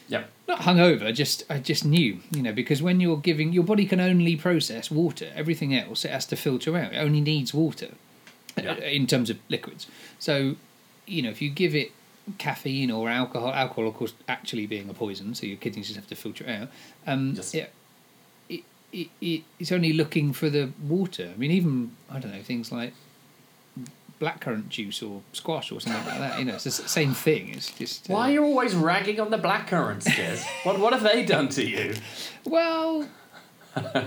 Yep. 0.09 0.31
not 0.49 0.61
hungover. 0.61 1.15
Just 1.15 1.45
I 1.49 1.59
just 1.59 1.85
knew, 1.85 2.21
you 2.33 2.43
know, 2.43 2.53
because 2.53 2.83
when 2.83 3.01
you're 3.01 3.17
giving 3.17 3.53
your 3.53 3.65
body 3.65 3.87
can 3.87 4.01
only 4.01 4.37
process 4.37 4.91
water. 4.91 5.31
Everything 5.35 5.75
else 5.75 6.05
it 6.05 6.11
has 6.11 6.27
to 6.27 6.37
filter 6.37 6.77
out. 6.77 6.93
It 6.93 6.99
only 6.99 7.21
needs 7.21 7.55
water 7.55 7.91
Yeah. 8.61 8.73
uh, 8.73 8.75
in 8.77 9.07
terms 9.07 9.31
of 9.31 9.39
liquids. 9.49 9.87
So, 10.19 10.57
you 11.07 11.23
know, 11.23 11.31
if 11.31 11.41
you 11.41 11.51
give 11.51 11.75
it 11.75 11.93
caffeine 12.39 12.91
or 12.91 13.09
alcohol, 13.09 13.53
alcohol 13.53 13.89
of 13.89 13.95
course 13.95 14.13
actually 14.29 14.67
being 14.67 14.89
a 14.89 14.95
poison, 14.95 15.35
so 15.35 15.47
your 15.47 15.57
kidneys 15.57 15.87
just 15.87 15.97
have 15.97 16.09
to 16.09 16.15
filter 16.17 16.45
it 16.45 16.51
out. 16.63 16.69
Um, 17.07 17.35
Yes. 17.37 17.55
yeah, 17.55 17.67
it, 18.49 18.63
it, 18.93 19.09
it, 19.21 19.43
it's 19.59 19.73
only 19.73 19.93
looking 19.93 20.33
for 20.33 20.51
the 20.51 20.71
water. 20.87 21.31
I 21.35 21.39
mean, 21.39 21.51
even 21.53 21.93
I 22.11 22.19
don't 22.19 22.33
know 22.33 22.43
things 22.43 22.71
like 22.73 22.93
blackcurrant 24.21 24.69
juice 24.69 25.03
or 25.03 25.23
squash 25.33 25.73
or 25.73 25.81
something 25.81 26.05
like 26.07 26.19
that. 26.19 26.39
You 26.39 26.45
know, 26.45 26.55
it's 26.55 26.65
the 26.65 26.71
same 26.71 27.15
thing. 27.15 27.49
It's 27.49 27.71
just 27.73 28.11
uh, 28.11 28.15
Why 28.15 28.31
are 28.31 28.33
you 28.33 28.45
always 28.45 28.75
ragging 28.75 29.19
on 29.21 29.31
the 29.31 29.39
blackcurrants, 29.39 30.05
Jez? 30.05 30.45
what, 30.65 30.79
what 30.79 30.93
have 30.93 31.03
they 31.03 31.25
done 31.25 31.49
to 31.51 31.67
you? 31.67 31.95
Well, 32.45 33.09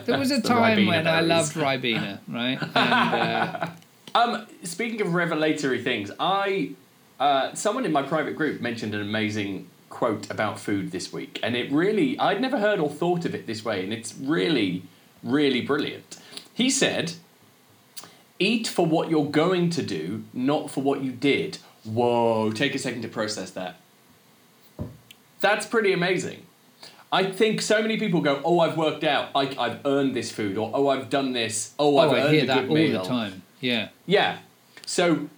there 0.06 0.19
was 0.19 0.31
a 0.31 0.42
time 0.56 0.86
when 0.86 1.07
I 1.07 1.21
loved 1.21 1.56
Ribena, 1.56 2.19
right? 2.27 2.62
And 2.62 2.74
uh, 2.75 3.69
Um, 4.15 4.45
speaking 4.63 5.01
of 5.01 5.13
revelatory 5.13 5.81
things, 5.81 6.12
I 6.19 6.71
uh, 7.19 7.54
someone 7.56 7.86
in 7.86 7.92
my 7.92 8.04
private 8.04 8.36
group 8.36 8.62
mentioned 8.62 8.94
an 8.94 9.01
amazing 9.01 9.69
quote 9.89 10.30
about 10.30 10.59
food 10.59 10.92
this 10.92 11.12
week, 11.12 11.39
and 11.42 11.56
it 11.56 11.71
really 11.71 12.19
I'd 12.19 12.39
never 12.39 12.59
heard 12.59 12.80
or 12.80 12.89
thought 12.89 13.25
of 13.25 13.33
it 13.33 13.48
this 13.48 13.66
way, 13.66 13.83
and 13.83 13.92
it's 13.92 14.16
really, 14.16 14.83
really 15.24 15.62
brilliant. 15.62 16.18
He 16.54 16.69
said, 16.69 17.13
"Eat 18.44 18.68
for 18.68 18.86
what 18.86 19.10
you're 19.10 19.31
going 19.44 19.69
to 19.72 19.81
do, 19.81 20.24
not 20.34 20.69
for 20.69 20.81
what 20.81 21.04
you 21.04 21.12
did." 21.12 21.60
Whoa! 21.84 22.51
Take 22.51 22.75
a 22.75 22.80
second 22.80 23.01
to 23.04 23.07
process 23.07 23.51
that. 23.51 23.75
That's 25.42 25.66
pretty 25.66 25.92
amazing. 25.94 26.40
I 27.12 27.30
think 27.31 27.62
so 27.62 27.81
many 27.81 27.98
people 27.98 28.22
go, 28.22 28.42
"Oh, 28.44 28.60
I've 28.60 28.78
worked 28.78 29.04
out. 29.04 29.30
I, 29.35 29.56
I've 29.59 29.85
earned 29.85 30.16
this 30.16 30.31
food," 30.31 30.57
or 30.57 30.71
"Oh, 30.73 30.88
I've 30.88 31.09
done 31.09 31.33
this. 31.33 31.73
Oh, 31.78 31.97
I've 31.97 32.09
oh, 32.09 32.16
I 32.16 32.21
earned 32.21 32.33
hear 32.33 32.44
a 32.44 32.47
that 32.47 32.62
good 32.62 32.69
all 32.69 32.76
meal." 32.76 33.02
the 33.04 33.07
time. 33.07 33.44
Yeah. 33.59 33.90
Yeah. 34.06 34.40
So, 34.85 35.30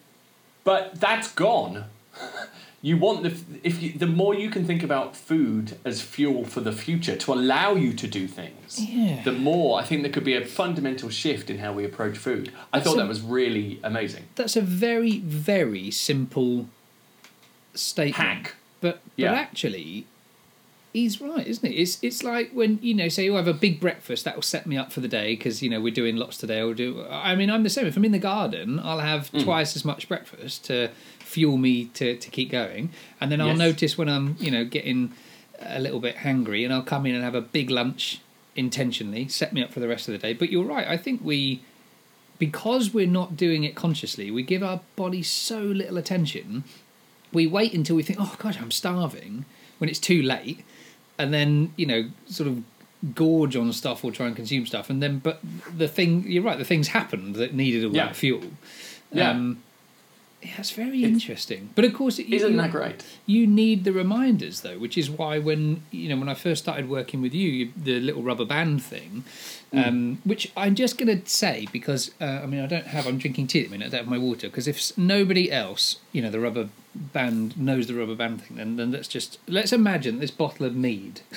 but 0.64 1.00
that's 1.00 1.32
gone. 1.32 1.86
You 2.86 2.98
want 2.98 3.24
the 3.24 3.34
if 3.63 3.82
you, 3.82 3.94
the 3.94 4.06
more 4.06 4.36
you 4.36 4.50
can 4.51 4.63
think 4.63 4.84
about 4.84 5.15
food 5.15 5.65
as 5.84 6.01
fuel 6.04 6.46
for 6.46 6.62
the 6.62 6.72
future 6.72 7.15
to 7.15 7.34
allow 7.34 7.74
you 7.74 7.94
to 7.94 8.08
do 8.08 8.27
things. 8.27 8.80
Yeah. 8.80 9.24
The 9.24 9.32
more 9.32 9.80
I 9.80 9.84
think 9.84 10.04
there 10.04 10.12
could 10.12 10.24
be 10.24 10.36
a 10.36 10.46
fundamental 10.46 11.10
shift 11.10 11.50
in 11.50 11.58
how 11.58 11.74
we 11.74 11.84
approach 11.84 12.15
food. 12.15 12.51
I 12.72 12.80
thought 12.80 12.92
So- 12.94 12.98
that 13.00 13.08
was 13.08 13.22
really 13.22 13.80
amazing. 13.84 14.25
That's 14.36 14.56
a 14.56 14.62
very, 14.62 15.18
very 15.20 15.89
simple 15.89 16.68
statement. 17.74 18.15
Hack. 18.18 18.56
But 18.82 19.00
Yeah. 19.15 19.32
but 19.32 19.38
actually, 19.39 20.06
he's 20.94 21.20
right, 21.20 21.46
isn't 21.48 21.65
it? 21.65 21.74
It's 21.75 21.98
it's 22.04 22.22
like 22.24 22.51
when 22.54 22.77
you 22.84 22.94
know, 22.94 23.10
say, 23.10 23.25
you 23.25 23.34
have 23.34 23.48
a 23.48 23.54
big 23.54 23.80
breakfast 23.80 24.25
that 24.25 24.36
will 24.36 24.44
set 24.56 24.68
me 24.68 24.77
up 24.77 24.92
for 24.94 25.00
the 25.00 25.08
day 25.08 25.36
because 25.36 25.63
you 25.63 25.70
know 25.72 25.82
we're 25.82 25.94
doing 25.94 26.18
lots 26.18 26.38
today. 26.38 26.60
I'll 26.60 26.74
do. 26.74 27.04
I 27.10 27.36
mean, 27.36 27.50
I'm 27.50 27.63
the 27.63 27.70
same. 27.70 27.88
If 27.88 27.98
I'm 27.98 28.06
in 28.06 28.12
the 28.12 28.20
garden, 28.20 28.80
I'll 28.80 29.00
have 29.00 29.32
Mm. 29.32 29.44
twice 29.44 29.75
as 29.75 29.84
much 29.84 30.08
breakfast 30.08 30.65
to 30.65 30.89
fuel 31.36 31.58
me 31.58 31.74
to 32.00 32.08
to 32.24 32.27
keep 32.38 32.50
going, 32.62 32.84
and 33.20 33.27
then 33.32 33.39
I'll 33.42 33.50
Yes. 33.58 33.68
notice 33.68 33.94
when 34.00 34.10
I'm 34.15 34.25
you 34.46 34.51
know 34.56 34.63
getting 34.77 35.00
a 35.60 35.80
little 35.86 36.00
bit 36.08 36.15
hangry, 36.27 36.63
and 36.65 36.72
I'll 36.74 36.89
come 36.94 37.06
in 37.08 37.13
and 37.15 37.24
have 37.24 37.36
a 37.44 37.46
big 37.58 37.70
lunch 37.80 38.20
intentionally, 38.56 39.27
set 39.27 39.50
me 39.54 39.62
up 39.63 39.72
for 39.74 39.80
the 39.82 39.88
rest 39.94 40.08
of 40.08 40.13
the 40.13 40.18
day. 40.27 40.34
But 40.34 40.50
you're 40.51 40.70
right. 40.75 40.88
I 40.88 40.98
think 41.06 41.18
we 41.24 41.62
because 42.39 42.94
we're 42.94 43.08
not 43.22 43.30
doing 43.38 43.63
it 43.63 43.75
consciously, 43.75 44.30
we 44.32 44.44
give 44.44 44.62
our 44.63 44.80
body 44.96 45.24
so 45.24 45.60
little 45.62 45.98
attention. 45.98 46.63
We 47.32 47.48
wait 47.48 47.74
until 47.74 47.96
we 47.96 48.04
think, 48.04 48.20
"Oh 48.22 48.36
God, 48.39 48.58
I'm 48.62 48.72
starving," 48.72 49.46
when 49.80 49.89
it's 49.89 50.00
too 50.12 50.22
late, 50.22 50.60
and 51.18 51.34
then 51.34 51.74
you 51.75 51.86
know, 51.86 52.01
sort 52.27 52.48
of 52.51 52.63
gorge 53.13 53.56
on 53.56 53.72
stuff 53.74 54.04
or 54.04 54.12
try 54.12 54.25
and 54.27 54.36
consume 54.36 54.65
stuff, 54.65 54.89
and 54.89 55.01
then 55.04 55.20
but 55.20 55.38
the 55.77 55.88
thing 55.88 56.10
you're 56.27 56.44
right, 56.50 56.58
the 56.58 56.65
things 56.74 56.88
happened 57.00 57.36
that 57.36 57.54
needed 57.54 57.84
all 57.86 57.94
Yeah. 57.96 58.06
that 58.08 58.15
fuel. 58.15 58.44
Yeah. 59.13 59.32
Um, 59.32 59.62
yeah, 60.46 60.52
it's 60.60 60.72
very 60.72 61.04
interesting. 61.04 61.70
But 61.74 61.86
of 61.86 61.94
course, 61.96 62.20
it, 62.20 62.32
Isn't 62.32 62.52
you, 62.52 62.58
that 62.58 62.72
great? 62.72 63.04
you 63.25 63.48
need 63.48 63.84
the 63.84 63.92
reminders 63.92 64.62
though, 64.62 64.78
which 64.78 64.96
is 64.96 65.10
why 65.10 65.40
when 65.40 65.82
you 65.90 66.08
know 66.10 66.18
when 66.18 66.30
I 66.30 66.36
first 66.36 66.62
started 66.64 66.88
working 66.88 67.20
with 67.22 67.34
you, 67.34 67.50
you 67.50 67.72
the 67.75 68.00
little 68.00 68.22
rubber 68.22 68.46
band 68.46 68.84
thing, 68.84 69.24
um, 69.74 70.20
which 70.24 70.52
I'm 70.56 70.75
just 70.75 71.00
going 71.00 71.20
to 71.20 71.28
say 71.28 71.68
because 71.72 72.12
uh, 72.22 72.42
I 72.44 72.46
mean 72.46 72.62
I 72.62 72.68
don't 72.68 72.86
have 72.86 73.08
I'm 73.08 73.18
drinking 73.18 73.48
tea 73.48 73.62
at 73.62 73.66
the 73.66 73.72
minute, 73.72 73.88
I 73.88 73.90
don't 73.90 74.06
have 74.06 74.12
my 74.12 74.20
water 74.20 74.48
because 74.48 74.68
if 74.68 74.96
nobody 74.98 75.52
else 75.52 75.98
you 76.12 76.22
know 76.22 76.30
the 76.30 76.40
rubber 76.40 76.70
band 76.94 77.58
knows 77.58 77.88
the 77.88 77.96
rubber 77.96 78.16
band 78.16 78.44
thing, 78.44 78.58
then 78.58 78.75
then 78.75 78.92
let's 78.92 79.08
just 79.08 79.40
let's 79.48 79.74
imagine 79.74 80.20
this 80.20 80.32
bottle 80.32 80.66
of 80.68 80.75
mead. 80.75 81.22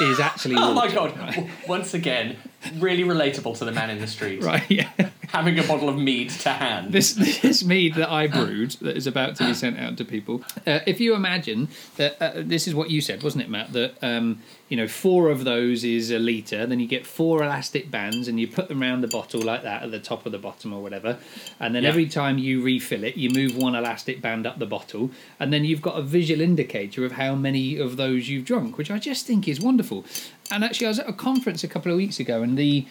is 0.00 0.20
actually. 0.20 0.56
Oh 0.58 0.74
my 0.74 0.92
god! 0.92 1.16
Right. 1.18 1.48
Once 1.66 1.94
again, 1.94 2.36
really 2.78 3.04
relatable 3.04 3.56
to 3.58 3.64
the 3.64 3.72
man 3.72 3.90
in 3.90 3.98
the 4.00 4.06
street. 4.06 4.42
Right, 4.48 4.68
yeah. 4.70 4.90
Having 5.28 5.58
a 5.58 5.62
bottle 5.62 5.88
of 5.90 5.98
mead 5.98 6.30
to 6.30 6.48
hand. 6.50 6.92
This 6.92 7.12
this 7.12 7.62
mead 7.62 7.94
that 7.96 8.10
I 8.10 8.26
brewed 8.28 8.70
that 8.80 8.96
is 8.96 9.06
about 9.06 9.36
to 9.36 9.46
be 9.46 9.52
sent 9.54 9.78
out 9.78 9.96
to 9.98 10.04
people. 10.04 10.42
Uh, 10.66 10.80
if 10.86 11.00
you 11.00 11.14
imagine 11.14 11.68
that 11.96 12.16
uh, 12.20 12.32
this 12.36 12.66
is 12.66 12.74
what 12.74 12.88
you 12.90 13.00
said, 13.02 13.22
wasn't 13.22 13.44
it, 13.44 13.50
Matt? 13.50 13.72
That 13.74 14.02
um, 14.02 14.40
you 14.70 14.76
know 14.78 14.88
four 14.88 15.30
of 15.30 15.44
those 15.44 15.84
is 15.84 16.10
a 16.10 16.18
liter. 16.18 16.64
Then 16.66 16.80
you 16.80 16.86
get 16.88 17.06
four 17.06 17.42
elastic 17.42 17.90
bands, 17.90 18.26
and 18.26 18.40
you 18.40 18.48
put 18.48 18.68
them 18.68 18.82
around 18.82 19.02
the 19.02 19.08
bottle 19.08 19.42
like 19.42 19.62
that 19.64 19.82
at 19.82 19.90
the 19.90 20.00
top 20.00 20.24
of 20.24 20.32
the 20.32 20.38
bottom 20.38 20.72
or 20.72 20.82
whatever. 20.82 21.18
And 21.60 21.74
then 21.74 21.82
Yeah. 21.82 21.90
every 21.90 22.06
time 22.06 22.38
you 22.38 22.62
refill 22.62 23.04
it, 23.04 23.16
you 23.18 23.28
move 23.30 23.54
one 23.54 23.74
elastic 23.74 24.22
band 24.22 24.46
up 24.46 24.58
the 24.58 24.66
bottle, 24.66 25.10
and 25.38 25.52
then 25.52 25.64
you've 25.66 25.82
got 25.82 25.98
a 25.98 26.02
visual 26.02 26.40
indicator 26.40 27.04
of 27.04 27.12
how 27.12 27.34
many 27.34 27.76
of 27.76 27.98
those 27.98 28.30
you've 28.30 28.46
drunk, 28.46 28.78
which 28.78 28.90
I 28.90 28.98
just 28.98 29.26
think 29.26 29.46
is 29.46 29.60
wonderful. 29.60 30.06
And 30.50 30.64
actually, 30.64 30.86
I 30.86 30.90
was 30.90 30.98
at 30.98 31.08
a 31.08 31.12
conference 31.12 31.62
a 31.62 31.68
couple 31.68 31.92
of 31.92 31.98
weeks 31.98 32.18
ago, 32.20 32.42
and 32.42 32.56
the 32.56 32.86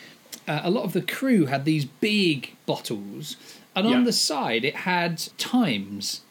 uh, 0.48 0.62
a 0.64 0.70
lot 0.70 0.84
of 0.84 0.94
the 0.94 1.02
crew 1.02 1.46
had 1.46 1.66
these 1.66 1.86
big 1.86 2.56
bottles, 2.66 3.36
and 3.76 3.88
on 3.88 4.04
the 4.04 4.14
side 4.14 4.64
it 4.64 4.76
had 4.78 5.24
times. 5.38 6.22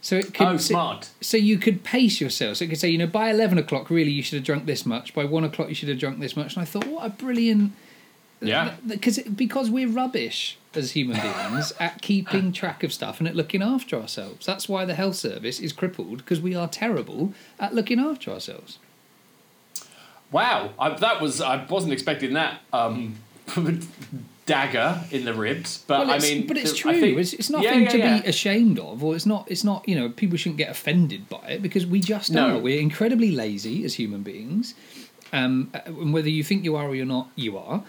So 0.00 0.16
it 0.16 0.34
could 0.34 0.46
oh, 0.46 0.56
so, 0.56 0.72
smart. 0.72 1.10
so 1.20 1.36
you 1.36 1.58
could 1.58 1.82
pace 1.82 2.20
yourself. 2.20 2.58
So 2.58 2.64
it 2.64 2.68
could 2.68 2.78
say, 2.78 2.88
you 2.88 2.98
know, 2.98 3.08
by 3.08 3.30
eleven 3.30 3.58
o'clock, 3.58 3.90
really, 3.90 4.10
you 4.10 4.22
should 4.22 4.36
have 4.36 4.44
drunk 4.44 4.66
this 4.66 4.86
much. 4.86 5.14
By 5.14 5.24
one 5.24 5.42
o'clock, 5.44 5.68
you 5.68 5.74
should 5.74 5.88
have 5.88 5.98
drunk 5.98 6.20
this 6.20 6.36
much. 6.36 6.54
And 6.54 6.62
I 6.62 6.64
thought, 6.64 6.86
what 6.86 7.04
a 7.04 7.10
brilliant 7.10 7.72
Yeah. 8.40 8.74
because 8.86 9.18
because 9.18 9.70
we're 9.70 9.88
rubbish 9.88 10.58
as 10.74 10.92
human 10.92 11.20
beings 11.20 11.72
at 11.80 12.02
keeping 12.02 12.52
track 12.52 12.84
of 12.84 12.92
stuff 12.92 13.18
and 13.18 13.26
at 13.26 13.34
looking 13.34 13.62
after 13.62 13.96
ourselves. 13.96 14.46
That's 14.46 14.68
why 14.68 14.84
the 14.84 14.94
health 14.94 15.16
service 15.16 15.58
is 15.58 15.72
crippled 15.72 16.18
because 16.18 16.40
we 16.40 16.54
are 16.54 16.68
terrible 16.68 17.32
at 17.58 17.74
looking 17.74 17.98
after 17.98 18.30
ourselves. 18.30 18.78
Wow, 20.32 20.70
I, 20.78 20.90
that 20.90 21.20
was 21.20 21.40
I 21.40 21.64
wasn't 21.66 21.92
expecting 21.92 22.34
that 22.34 22.60
um, 22.72 23.14
dagger 24.46 25.00
in 25.10 25.24
the 25.24 25.34
ribs, 25.34 25.84
but 25.86 26.00
Well, 26.00 26.10
I 26.10 26.16
it's- 26.16 26.30
mean, 26.30 26.46
but 26.46 26.56
it's 26.56 26.70
the- 26.72 26.76
true. 26.76 26.90
I 26.92 27.00
think- 27.00 27.18
it's, 27.18 27.32
it's 27.32 27.50
Yeah, 27.50 27.56
nothing 27.60 27.82
yeah, 27.82 27.88
to 27.90 27.98
yeah. 27.98 28.20
be 28.20 28.28
ashamed 28.28 28.78
of, 28.78 29.02
or 29.02 29.14
it's 29.16 29.26
not. 29.26 29.46
It's 29.50 29.64
not. 29.64 29.88
You 29.88 29.96
know, 29.96 30.08
people 30.08 30.36
shouldn't 30.36 30.58
get 30.58 30.70
offended 30.70 31.28
by 31.28 31.38
it 31.48 31.62
because 31.62 31.86
we 31.86 32.00
just 32.00 32.30
No. 32.30 32.56
are. 32.56 32.58
We're 32.58 32.80
incredibly 32.80 33.30
lazy 33.32 33.84
as 33.84 33.94
human 33.94 34.22
beings, 34.22 34.74
um, 35.32 35.70
and 35.84 36.12
whether 36.12 36.28
you 36.28 36.44
think 36.44 36.64
you 36.64 36.76
are 36.76 36.86
or 36.88 36.94
you're 36.94 37.06
not, 37.06 37.30
you 37.36 37.58
are. 37.58 37.82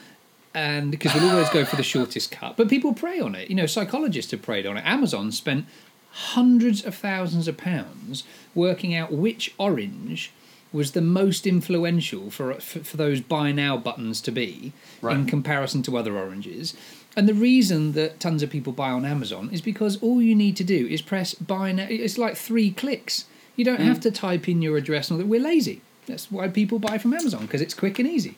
And 0.53 0.89
because 0.89 1.13
we'll 1.13 1.29
always 1.29 1.50
go 1.50 1.65
for 1.65 1.75
the 1.75 1.84
shortest 1.84 2.32
cut, 2.32 2.58
but 2.58 2.67
people 2.67 2.94
prey 2.94 3.20
on 3.20 3.36
it. 3.36 3.50
You 3.50 3.56
know, 3.56 3.67
psychologists 3.67 4.32
have 4.32 4.41
preyed 4.41 4.65
on 4.65 4.77
it. 4.77 4.84
Amazon 4.86 5.32
spent 5.32 5.65
hundreds 6.12 6.84
of 6.84 6.96
thousands 6.96 7.48
of 7.48 7.58
pounds 7.58 8.24
working 8.56 8.96
out 8.96 9.12
which 9.12 9.53
orange 9.60 10.32
was 10.71 10.91
the 10.91 11.01
most 11.01 11.47
influential 11.47 12.29
for 12.29 12.53
for, 12.55 12.79
for 12.79 12.97
those 12.97 13.21
buy 13.21 13.51
now 13.51 13.77
buttons 13.77 14.21
to 14.21 14.31
be 14.31 14.74
in 15.01 15.25
comparison 15.25 15.83
to 15.83 15.97
other 15.97 16.17
oranges. 16.17 16.75
And 17.15 17.27
the 17.27 17.33
reason 17.33 17.93
that 17.93 18.19
tons 18.19 18.43
of 18.43 18.51
people 18.51 18.74
buy 18.74 18.91
on 18.91 19.03
Amazon 19.03 19.50
is 19.51 19.62
because 19.62 20.01
all 20.03 20.21
you 20.21 20.36
need 20.36 20.55
to 20.57 20.63
do 20.63 20.86
is 20.88 21.01
press 21.01 21.33
buy 21.33 21.71
now. 21.71 21.88
It's 21.89 22.17
like 22.17 22.36
three 22.36 22.69
clicks. 22.71 23.25
You 23.55 23.65
don't 23.65 23.81
have 23.81 24.00
to 24.01 24.12
type 24.12 24.47
in 24.47 24.62
your 24.62 24.77
address 24.77 25.09
and 25.09 25.15
all 25.15 25.24
that. 25.24 25.27
We're 25.27 25.41
lazy. 25.41 25.81
That's 26.05 26.31
why 26.31 26.47
people 26.47 26.77
buy 26.77 27.00
from 27.00 27.13
Amazon 27.13 27.41
because 27.41 27.62
it's 27.62 27.74
quick 27.74 27.97
and 27.97 28.07
easy. 28.07 28.38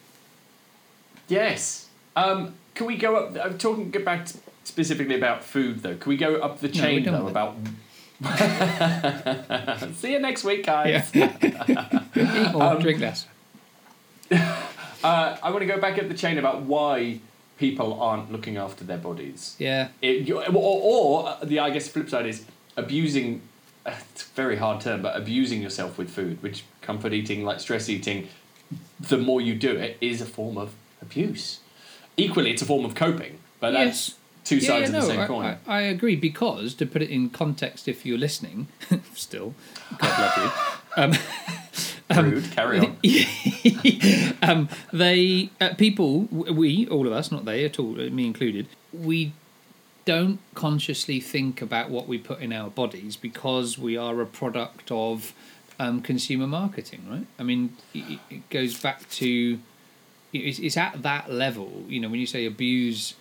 Yes. 1.28 1.88
Um, 2.16 2.56
can 2.74 2.88
we 2.88 2.96
go 2.96 3.16
up? 3.16 3.38
I'm 3.44 3.58
talking 3.58 3.92
get 3.92 4.06
back 4.06 4.28
specifically 4.64 5.16
about 5.16 5.44
food 5.44 5.84
though. 5.84 5.96
Can 5.96 6.10
we 6.10 6.18
go 6.18 6.36
up 6.36 6.60
the 6.60 6.70
chain 6.70 7.04
done 7.04 7.14
though 7.14 7.28
about? 7.28 7.56
See 9.96 10.12
you 10.12 10.20
next 10.20 10.44
week, 10.44 10.66
guys. 10.66 11.10
Yeah. 11.14 11.36
Eat 12.16 12.52
more, 12.54 12.76
drink 12.80 13.00
less. 13.00 13.28
Uh, 15.02 15.38
I 15.42 15.52
want 15.52 15.62
to 15.62 15.66
go 15.66 15.80
back 15.80 15.98
at 15.98 16.10
the 16.10 16.14
chain 16.14 16.38
about 16.38 16.64
why 16.64 17.22
people 17.58 18.02
aren't 18.02 18.34
looking 18.34 18.58
after 18.58 18.84
their 18.84 18.98
bodies. 18.98 19.56
Yeah. 19.58 19.88
It, 20.02 20.30
or, 20.30 20.44
or 20.54 21.26
uh, 21.30 21.38
the 21.42 21.60
I 21.60 21.70
guess 21.70 21.88
flip 21.88 22.10
side 22.10 22.26
is 22.26 22.44
abusing. 22.76 23.42
uh, 23.86 23.94
It's 24.12 24.24
a 24.24 24.28
very 24.36 24.58
hard 24.58 24.82
term, 24.82 25.02
but 25.02 25.16
abusing 25.16 25.62
yourself 25.62 25.98
with 25.98 26.10
food, 26.10 26.44
which 26.44 26.66
comfort 26.82 27.14
eating, 27.14 27.46
like 27.46 27.62
stress 27.62 27.88
eating, 27.88 28.28
the 29.00 29.18
more 29.18 29.40
you 29.40 29.56
do 29.56 29.72
it, 29.78 29.96
is 30.02 30.20
a 30.20 30.26
form 30.26 30.58
of 30.58 30.74
abuse. 31.02 31.62
Equally, 32.18 32.52
it's 32.52 32.62
a 32.62 32.66
form 32.66 32.84
of 32.84 32.94
coping, 32.94 33.40
but 33.62 33.72
that's 33.72 34.16
Two 34.50 34.60
sides 34.60 34.90
of 34.90 34.96
the 34.96 35.02
same 35.02 35.20
I, 35.20 35.28
coin. 35.28 35.46
I, 35.46 35.78
I 35.78 35.82
agree 35.82 36.16
because 36.16 36.74
to 36.76 36.86
put 36.86 37.04
it 37.04 37.10
in 37.10 37.30
context, 37.30 37.88
if 37.88 38.06
you're 38.06 38.18
listening, 38.18 38.68
still, 39.14 39.54
God 40.00 40.20
love 40.20 40.38
you. 40.98 41.04
Um, 41.04 41.14
Rude. 42.32 42.52
Carry 42.52 42.80
on. 42.80 42.98
um, 44.42 44.70
they 44.92 45.52
uh, 45.62 45.76
people 45.76 46.22
we 46.22 46.88
all 46.88 47.06
of 47.06 47.14
us 47.14 47.32
not 47.32 47.46
they 47.46 47.64
at 47.64 47.78
all 47.78 47.94
me 47.94 48.26
included 48.26 48.68
we 48.92 49.32
don't 50.06 50.40
consciously 50.56 51.20
think 51.20 51.62
about 51.62 51.92
what 51.92 52.08
we 52.08 52.18
put 52.18 52.40
in 52.40 52.52
our 52.52 52.72
bodies 52.72 53.16
because 53.16 53.78
we 53.78 53.96
are 53.96 54.20
a 54.22 54.26
product 54.26 54.92
of 54.92 55.34
um, 55.80 56.02
consumer 56.02 56.48
marketing 56.48 57.06
right 57.08 57.28
i 57.38 57.44
mean 57.44 57.78
it, 57.94 58.20
it 58.32 58.50
goes 58.50 58.80
back 58.82 59.08
to 59.10 59.60
it's, 60.34 60.58
it's 60.58 60.78
at 60.78 61.04
that 61.04 61.32
level 61.32 61.84
you 61.88 62.00
know 62.00 62.10
when 62.10 62.20
you 62.20 62.26
say 62.26 62.48
abuse 62.48 63.14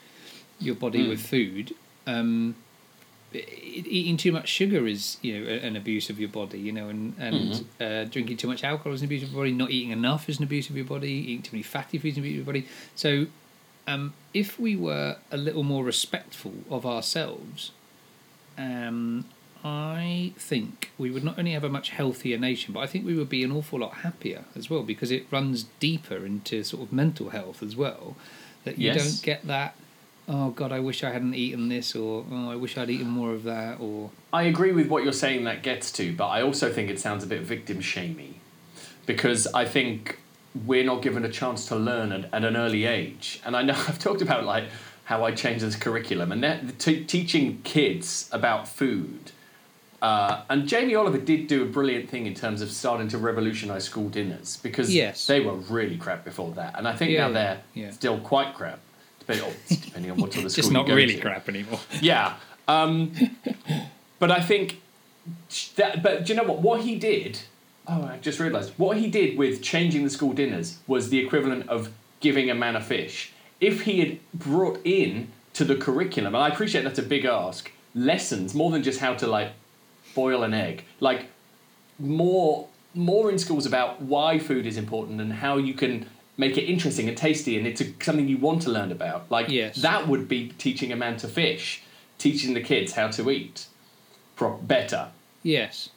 your 0.61 0.75
body 0.75 1.05
Mm. 1.05 1.09
with 1.11 1.21
food 1.21 1.75
um, 2.07 2.55
eating 3.33 4.17
too 4.17 4.33
much 4.33 4.49
sugar 4.49 4.87
is 4.87 5.19
you 5.21 5.39
know 5.39 5.47
an 5.51 5.77
abuse 5.77 6.09
of 6.09 6.19
your 6.19 6.31
body 6.31 6.59
you 6.59 6.73
know 6.73 6.89
and 6.89 7.15
and 7.19 7.65
uh, 7.81 8.05
drinking 8.05 8.37
too 8.39 8.49
much 8.49 8.65
alcohol 8.65 8.93
is 8.93 9.03
an 9.03 9.07
abuse 9.07 9.23
of 9.23 9.31
your 9.31 9.41
body 9.41 9.53
not 9.53 9.71
eating 9.71 9.91
enough 9.91 10.29
is 10.29 10.39
an 10.39 10.45
abuse 10.45 10.71
of 10.71 10.77
your 10.77 10.85
body 10.87 11.11
eating 11.13 11.43
too 11.43 11.53
many 11.53 11.63
fatty 11.63 11.99
foods 11.99 12.15
is 12.15 12.19
an 12.19 12.23
abuse 12.25 12.41
of 12.41 12.47
your 12.47 12.47
body 12.47 12.67
so 12.97 13.27
um, 13.87 14.13
if 14.35 14.59
we 14.59 14.77
were 14.77 15.17
a 15.31 15.37
little 15.37 15.63
more 15.63 15.85
respectful 15.85 16.53
of 16.71 16.85
ourselves 16.87 17.73
um, 18.57 19.25
I 19.65 20.33
think 20.39 20.91
we 20.99 21.11
would 21.11 21.25
not 21.25 21.39
only 21.39 21.53
have 21.53 21.65
a 21.65 21.69
much 21.69 21.91
healthier 21.91 22.39
nation, 22.39 22.73
but 22.75 22.81
I 22.81 22.87
think 22.87 23.05
we 23.05 23.15
would 23.17 23.29
be 23.29 23.43
an 23.43 23.51
awful 23.53 23.81
lot 23.81 23.99
happier 23.99 24.45
as 24.57 24.71
well 24.71 24.83
because 24.85 25.11
it 25.11 25.27
runs 25.33 25.65
deeper 25.81 26.25
into 26.25 26.63
sort 26.65 26.83
of 26.85 26.93
mental 26.93 27.31
health 27.31 27.63
as 27.63 27.75
well. 27.77 28.17
That 28.65 28.79
you 28.79 28.87
Yes. 28.93 28.97
don't 28.97 29.23
get 29.25 29.47
that, 29.49 29.75
oh 30.29 30.51
God, 30.51 30.73
I 30.73 30.81
wish 30.81 31.03
I 31.03 31.11
hadn't 31.11 31.35
eaten 31.35 31.69
this, 31.69 31.95
or 31.97 32.25
oh, 32.31 32.51
I 32.51 32.57
wish 32.57 32.77
I'd 32.77 32.91
eaten 32.91 33.09
more 33.09 33.33
of 33.33 33.45
that, 33.45 33.81
or 33.81 34.11
I 34.33 34.43
agree 34.45 34.73
with 34.73 34.89
what 34.89 35.03
you're 35.05 35.13
saying 35.13 35.45
that 35.45 35.63
gets 35.63 35.91
to, 35.93 36.15
but 36.15 36.27
I 36.29 36.43
also 36.43 36.71
think 36.73 36.91
it 36.91 37.01
sounds 37.01 37.25
a 37.25 37.27
bit 37.27 37.43
victim 37.43 37.81
shamey 37.81 38.35
because 39.07 39.47
I 39.49 39.65
think 39.65 40.19
we're 40.67 40.85
not 40.85 41.03
given 41.03 41.25
a 41.25 41.29
chance 41.31 41.67
to 41.67 41.77
learn 41.77 42.13
at, 42.13 42.33
at 42.33 42.45
an 42.45 42.57
early 42.57 42.85
age. 42.85 43.41
And 43.45 43.57
I 43.57 43.63
know 43.63 43.73
I've 43.89 43.99
talked 43.99 44.23
about 44.23 44.45
like 44.45 44.65
how 45.05 45.25
I 45.25 45.31
changed 45.33 45.65
this 45.65 45.77
curriculum 45.77 46.33
and 46.33 46.43
that, 46.45 46.79
t- 46.79 47.05
teaching 47.05 47.61
kids 47.65 48.29
about 48.33 48.69
food. 48.69 49.33
Uh, 50.03 50.43
and 50.51 50.69
Jamie 50.69 50.95
Oliver 50.95 51.19
did 51.19 51.47
do 51.49 51.63
a 51.63 51.67
brilliant 51.67 52.09
thing 52.09 52.27
in 52.27 52.35
terms 52.35 52.61
of 52.61 52.71
starting 52.71 53.09
to 53.09 53.19
revolutionise 53.19 53.85
school 53.85 54.09
dinners 54.09 54.59
because 54.59 54.95
Yes. 54.95 55.27
they 55.27 55.41
were 55.41 55.55
really 55.55 55.97
crap 55.97 56.25
before 56.25 56.53
that, 56.53 56.75
and 56.79 56.87
I 56.87 56.95
think 56.95 57.11
Yeah, 57.11 57.27
now 57.27 57.33
they're 57.33 57.61
yeah. 57.75 57.91
still 57.91 58.19
quite 58.21 58.55
crap, 58.55 58.79
depending, 59.69 60.11
on 60.11 60.19
what 60.19 60.33
sort 60.33 60.47
of 60.47 60.53
school 60.53 60.63
just 60.63 60.73
not 60.73 60.89
really 60.89 61.15
to. 61.15 61.21
crap 61.21 61.49
anymore. 61.49 61.81
Yeah. 62.01 62.37
Um, 62.67 63.13
but 64.19 64.31
I 64.31 64.41
think 64.41 64.81
that, 65.77 66.03
but 66.03 66.25
do 66.25 66.33
you 66.33 66.37
know 66.39 66.47
what? 66.47 66.61
What 66.61 66.81
he 66.83 66.97
did, 66.97 67.41
oh, 67.87 68.03
I 68.05 68.19
just 68.19 68.41
realised, 68.41 68.73
what 68.77 68.97
he 68.99 69.09
did 69.09 69.39
with 69.39 69.63
changing 69.63 70.05
the 70.05 70.11
school 70.11 70.33
dinners 70.33 70.79
was 70.87 71.11
the 71.11 71.19
equivalent 71.19 71.69
of 71.69 71.91
giving 72.21 72.51
a 72.51 72.55
man 72.55 72.77
a 72.77 72.81
fish. 72.81 73.33
If 73.61 73.83
he 73.83 74.01
had 74.01 74.19
brought 74.35 74.81
in 74.85 75.29
to 75.55 75.65
the 75.65 75.77
curriculum, 75.77 76.35
and 76.35 76.43
I 76.45 76.49
appreciate 76.49 76.85
that's 76.85 76.99
a 76.99 77.03
big 77.03 77.25
ask, 77.25 77.71
lessons 77.95 78.55
more 78.55 78.71
than 78.71 78.83
just 78.83 79.01
how 79.01 79.15
to 79.15 79.27
like 79.27 79.53
boil 80.15 80.43
an 80.43 80.55
egg, 80.55 80.85
like 81.01 81.27
more 81.99 82.69
more 82.95 83.31
in 83.31 83.39
schools 83.39 83.67
about 83.67 84.01
why 84.01 84.39
food 84.39 84.67
is 84.67 84.77
important 84.77 85.21
and 85.21 85.33
how 85.33 85.57
you 85.57 85.75
can 85.75 86.07
make 86.39 86.57
it 86.57 86.63
interesting 86.65 87.09
and 87.09 87.17
tasty 87.19 87.59
and 87.59 87.67
it's 87.67 87.81
a, 87.83 87.87
something 88.03 88.27
you 88.29 88.39
want 88.39 88.63
to 88.63 88.71
learn 88.71 88.91
about. 88.93 89.31
Like 89.31 89.49
Yes. 89.51 89.77
that 89.83 90.09
would 90.09 90.29
be 90.29 90.49
teaching 90.57 90.93
a 90.93 90.97
man 90.97 91.17
to 91.19 91.29
fish, 91.29 91.83
teaching 92.17 92.55
the 92.55 92.61
kids 92.63 92.93
how 92.93 93.09
to 93.09 93.29
eat 93.31 93.67
pro- 94.37 94.57
better. 94.57 95.09
Yes. 95.43 95.91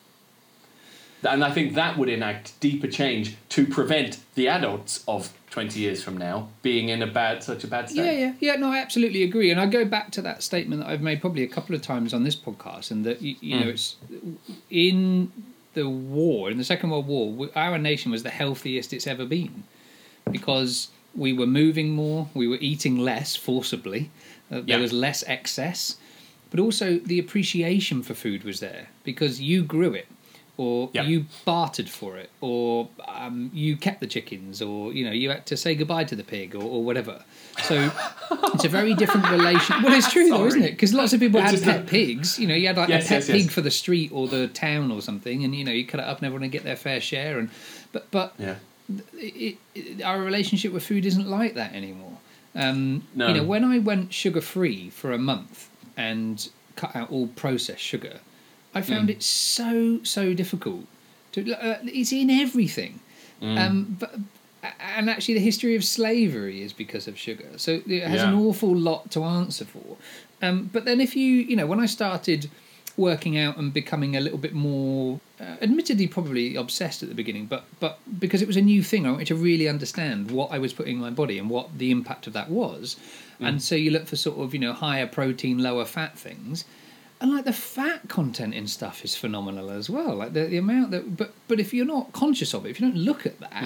And 1.23 1.43
I 1.43 1.51
think 1.51 1.75
that 1.75 1.97
would 1.99 2.09
enact 2.09 2.59
deeper 2.59 2.87
change 2.87 3.35
to 3.49 3.67
prevent 3.67 4.19
the 4.33 4.47
adults 4.47 5.03
of 5.07 5.31
20 5.51 5.79
years 5.79 6.01
from 6.03 6.17
now 6.17 6.49
being 6.63 6.89
in 6.89 7.03
a 7.03 7.07
bad 7.07 7.43
such 7.43 7.63
a 7.63 7.67
bad 7.67 7.89
state. 7.89 8.03
Yeah, 8.05 8.11
yeah, 8.11 8.33
yeah. 8.39 8.55
No, 8.55 8.71
I 8.71 8.79
absolutely 8.79 9.21
agree, 9.21 9.51
and 9.51 9.59
I 9.59 9.67
go 9.67 9.85
back 9.85 10.09
to 10.11 10.21
that 10.23 10.41
statement 10.41 10.81
that 10.81 10.89
I've 10.89 11.01
made 11.01 11.21
probably 11.21 11.43
a 11.43 11.47
couple 11.47 11.75
of 11.75 11.83
times 11.83 12.11
on 12.13 12.23
this 12.23 12.35
podcast, 12.35 12.89
and 12.89 13.05
that 13.05 13.21
you, 13.21 13.35
you 13.41 13.59
know, 13.59 13.67
Mm. 13.67 13.69
it's 13.69 13.95
in 14.71 15.31
the 15.75 15.87
war, 15.87 16.49
in 16.49 16.57
the 16.57 16.63
Second 16.63 16.89
World 16.89 17.05
War, 17.07 17.49
our 17.55 17.77
nation 17.77 18.11
was 18.11 18.23
the 18.23 18.29
healthiest 18.29 18.91
it's 18.93 19.05
ever 19.05 19.25
been 19.25 19.63
because 20.29 20.89
we 21.15 21.33
were 21.33 21.47
moving 21.47 21.91
more, 21.91 22.29
we 22.33 22.47
were 22.47 22.57
eating 22.61 22.97
less 22.97 23.35
forcibly, 23.35 24.09
uh, 24.51 24.55
there 24.55 24.63
Yeah. 24.65 24.77
was 24.77 24.93
less 24.93 25.23
excess, 25.27 25.95
but 26.49 26.59
also 26.59 26.99
the 26.99 27.19
appreciation 27.19 28.01
for 28.03 28.13
food 28.13 28.43
was 28.43 28.59
there 28.59 28.87
because 29.03 29.41
you 29.41 29.63
grew 29.63 29.93
it. 29.93 30.07
or 30.57 30.91
Yeah. 30.93 31.03
you 31.03 31.25
bartered 31.43 31.89
for 31.89 32.17
it, 32.17 32.29
or 32.39 32.87
um, 33.07 33.49
you 33.51 33.75
kept 33.75 33.99
the 33.99 34.05
chickens, 34.05 34.61
or 34.61 34.93
you 34.93 35.03
know 35.03 35.11
you 35.11 35.29
had 35.31 35.45
to 35.47 35.57
say 35.57 35.73
goodbye 35.73 36.03
to 36.03 36.15
the 36.15 36.23
pig, 36.25 36.53
or, 36.53 36.61
or 36.61 36.83
whatever. 36.83 37.23
So 37.63 37.89
it's 38.53 38.65
a 38.65 38.69
very 38.69 38.93
different 38.93 39.27
relation. 39.31 39.81
Well, 39.81 39.93
it's 39.97 40.11
true 40.11 40.29
though, 40.29 40.45
isn't 40.45 40.61
it? 40.61 40.71
Because 40.71 40.93
lots 40.93 41.13
of 41.13 41.19
people 41.19 41.39
It's 41.41 41.51
had 41.51 41.63
pet 41.63 41.81
a- 41.81 41.83
pigs. 41.85 42.37
You 42.37 42.47
know, 42.47 42.53
you 42.53 42.67
had 42.67 42.77
like 42.77 42.89
Yes, 42.89 43.05
a 43.05 43.07
pet 43.07 43.17
yes, 43.21 43.29
yes. 43.29 43.37
pig 43.43 43.49
for 43.51 43.61
the 43.61 43.71
street 43.71 44.11
or 44.13 44.27
the 44.27 44.49
town 44.49 44.91
or 44.91 45.01
something, 45.01 45.43
and 45.43 45.55
you 45.55 45.63
know 45.63 45.71
you 45.71 45.85
cut 45.85 45.99
it 45.99 46.05
up 46.05 46.17
and 46.17 46.25
everyone 46.27 46.41
would 46.41 46.51
get 46.51 46.63
their 46.63 46.75
fair 46.75 47.01
share. 47.01 47.39
And 47.39 47.49
but 47.91 48.11
but 48.11 48.33
Yeah. 48.37 48.55
It, 49.13 49.57
it, 49.75 50.01
our 50.01 50.21
relationship 50.21 50.71
with 50.73 50.83
food 50.85 51.05
isn't 51.05 51.27
like 51.27 51.53
that 51.55 51.73
anymore. 51.73 52.17
Um, 52.55 53.07
No. 53.15 53.27
You 53.29 53.33
know, 53.35 53.43
when 53.43 53.63
I 53.63 53.79
went 53.79 54.13
sugar 54.13 54.41
free 54.41 54.89
for 54.89 55.11
a 55.13 55.17
month 55.17 55.69
and 55.97 56.49
cut 56.75 56.95
out 56.95 57.11
all 57.11 57.27
processed 57.27 57.81
sugar, 57.81 58.19
I 58.73 58.81
found 58.81 59.07
Mm. 59.09 59.11
it 59.13 59.23
so 59.23 59.99
so 60.03 60.33
difficult. 60.33 60.85
To 61.33 61.39
uh, 61.53 61.77
it's 61.85 62.11
in 62.11 62.29
everything, 62.29 62.99
Mm. 63.41 63.57
um, 63.57 63.97
but 63.99 64.11
and 64.97 65.09
actually 65.09 65.33
the 65.35 65.45
history 65.51 65.75
of 65.75 65.83
slavery 65.83 66.61
is 66.61 66.71
because 66.73 67.07
of 67.07 67.17
sugar. 67.17 67.49
So 67.57 67.81
it 67.87 68.03
has 68.03 68.21
an 68.21 68.33
awful 68.33 68.73
lot 68.75 69.09
to 69.11 69.23
answer 69.23 69.65
for. 69.65 69.97
Um, 70.41 70.69
but 70.73 70.85
then 70.85 70.99
if 71.01 71.15
you 71.15 71.27
you 71.49 71.55
know 71.55 71.65
when 71.65 71.79
I 71.79 71.87
started 71.87 72.49
working 72.97 73.37
out 73.37 73.57
and 73.57 73.73
becoming 73.73 74.15
a 74.15 74.19
little 74.19 74.37
bit 74.37 74.53
more 74.53 75.19
uh, 75.41 75.55
admittedly 75.61 76.07
probably 76.07 76.55
obsessed 76.55 77.01
at 77.01 77.09
the 77.09 77.15
beginning 77.15 77.45
but 77.47 77.63
but 77.79 77.97
because 78.19 78.41
it 78.41 78.47
was 78.47 78.57
a 78.57 78.61
new 78.61 78.83
thing 78.83 79.07
i 79.07 79.11
wanted 79.11 79.27
to 79.27 79.35
really 79.35 79.67
understand 79.67 80.29
what 80.29 80.51
i 80.51 80.59
was 80.59 80.71
putting 80.71 80.95
in 80.95 81.01
my 81.01 81.09
body 81.09 81.39
and 81.39 81.49
what 81.49 81.77
the 81.77 81.89
impact 81.89 82.27
of 82.27 82.33
that 82.33 82.49
was. 82.49 82.95
And 83.43 83.59
so 83.61 83.73
you 83.73 83.89
look 83.89 84.05
for 84.05 84.15
sort 84.15 84.37
of 84.39 84.53
you 84.53 84.59
know 84.59 84.71
higher 84.73 85.07
protein 85.07 85.57
lower 85.57 85.85
fat 85.85 86.17
things. 86.17 86.63
And 87.19 87.33
like 87.33 87.45
the 87.45 87.53
fat 87.53 88.07
content 88.07 88.53
in 88.53 88.67
stuff 88.67 89.03
is 89.03 89.15
phenomenal 89.15 89.69
as 89.69 89.89
well. 89.89 90.15
Like 90.15 90.33
the, 90.33 90.45
the 90.45 90.57
amount 90.57 90.91
that 90.91 91.17
but 91.17 91.33
but 91.47 91.59
if 91.59 91.73
you're 91.73 91.85
not 91.85 92.13
conscious 92.13 92.53
of 92.53 92.65
it 92.65 92.69
if 92.69 92.79
you 92.79 92.87
don't 92.87 92.97
look 92.99 93.25
at 93.25 93.39
that 93.39 93.63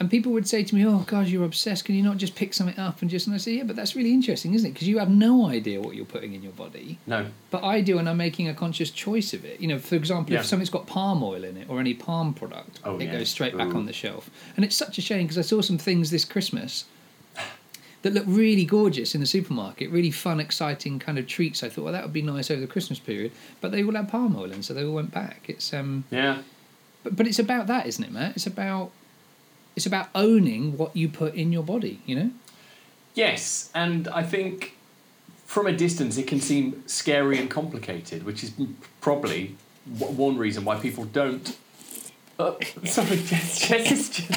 and 0.00 0.10
people 0.10 0.32
would 0.32 0.48
say 0.48 0.64
to 0.64 0.74
me, 0.74 0.84
"Oh, 0.86 1.04
God, 1.06 1.28
you're 1.28 1.44
obsessed. 1.44 1.84
Can 1.84 1.94
you 1.94 2.02
not 2.02 2.16
just 2.16 2.34
pick 2.34 2.54
something 2.54 2.78
up 2.78 3.02
and 3.02 3.10
just?" 3.10 3.26
And 3.26 3.34
I 3.34 3.38
say, 3.38 3.56
"Yeah, 3.58 3.64
but 3.64 3.76
that's 3.76 3.94
really 3.94 4.12
interesting, 4.12 4.54
isn't 4.54 4.68
it? 4.68 4.72
Because 4.72 4.88
you 4.88 4.98
have 4.98 5.10
no 5.10 5.46
idea 5.46 5.80
what 5.80 5.94
you're 5.94 6.06
putting 6.06 6.32
in 6.32 6.42
your 6.42 6.52
body, 6.52 6.98
No. 7.06 7.26
but 7.50 7.62
I 7.62 7.82
do, 7.82 7.98
and 7.98 8.08
I'm 8.08 8.16
making 8.16 8.48
a 8.48 8.54
conscious 8.54 8.90
choice 8.90 9.32
of 9.34 9.44
it. 9.44 9.60
You 9.60 9.68
know, 9.68 9.78
for 9.78 9.94
example, 9.96 10.32
Yeah. 10.32 10.40
if 10.40 10.46
something's 10.46 10.70
got 10.70 10.86
palm 10.86 11.22
oil 11.22 11.44
in 11.44 11.56
it 11.58 11.68
or 11.68 11.78
any 11.80 11.92
palm 11.94 12.32
product, 12.34 12.80
Oh, 12.82 12.96
it 12.98 13.04
yeah. 13.04 13.12
goes 13.12 13.28
straight 13.28 13.56
back 13.56 13.74
on 13.74 13.84
the 13.86 13.92
shelf. 13.92 14.30
And 14.56 14.64
it's 14.64 14.74
such 14.74 14.96
a 14.98 15.02
shame 15.02 15.24
because 15.26 15.38
I 15.38 15.42
saw 15.42 15.60
some 15.60 15.78
things 15.78 16.10
this 16.10 16.24
Christmas 16.24 16.86
that 18.02 18.14
look 18.14 18.24
really 18.26 18.64
gorgeous 18.64 19.14
in 19.14 19.20
the 19.20 19.26
supermarket, 19.26 19.90
really 19.90 20.10
fun, 20.10 20.40
exciting 20.40 20.98
kind 20.98 21.18
of 21.18 21.26
treats. 21.26 21.62
I 21.62 21.68
thought, 21.68 21.84
well, 21.84 21.92
that 21.92 22.02
would 22.02 22.14
be 22.14 22.22
nice 22.22 22.50
over 22.50 22.58
the 22.62 22.66
Christmas 22.66 22.98
period, 22.98 23.32
but 23.60 23.72
they 23.72 23.84
all 23.84 23.92
had 23.92 24.08
palm 24.08 24.34
oil 24.34 24.50
in, 24.50 24.62
so 24.62 24.72
they 24.72 24.82
all 24.82 24.94
went 24.94 25.12
back. 25.12 25.44
It's 25.48 25.74
um, 25.74 26.04
Yeah. 26.10 26.38
but 27.04 27.14
but 27.16 27.26
it's 27.26 27.38
about 27.38 27.66
that, 27.66 27.86
isn't 27.86 28.02
it, 28.02 28.10
Matt? 28.10 28.36
It's 28.36 28.46
about 28.46 28.92
it's 29.76 29.86
about 29.86 30.08
owning 30.14 30.76
what 30.76 30.96
you 30.96 31.08
put 31.08 31.34
in 31.34 31.52
your 31.52 31.62
body. 31.62 32.00
You 32.06 32.16
know. 32.16 32.30
Yes, 33.14 33.70
and 33.74 34.08
I 34.08 34.22
think 34.22 34.76
from 35.46 35.66
a 35.66 35.72
distance 35.72 36.16
it 36.16 36.26
can 36.28 36.40
seem 36.40 36.82
scary 36.86 37.38
and 37.38 37.50
complicated, 37.50 38.22
which 38.24 38.44
is 38.44 38.52
probably 39.00 39.56
one 39.98 40.36
reason 40.38 40.64
why 40.64 40.76
people 40.78 41.04
don't. 41.04 41.56
Uh, 42.38 42.52
sorry, 42.84 43.16
Jez, 43.16 43.66
Jez 43.66 43.90
is 43.92 44.08
just. 44.10 44.30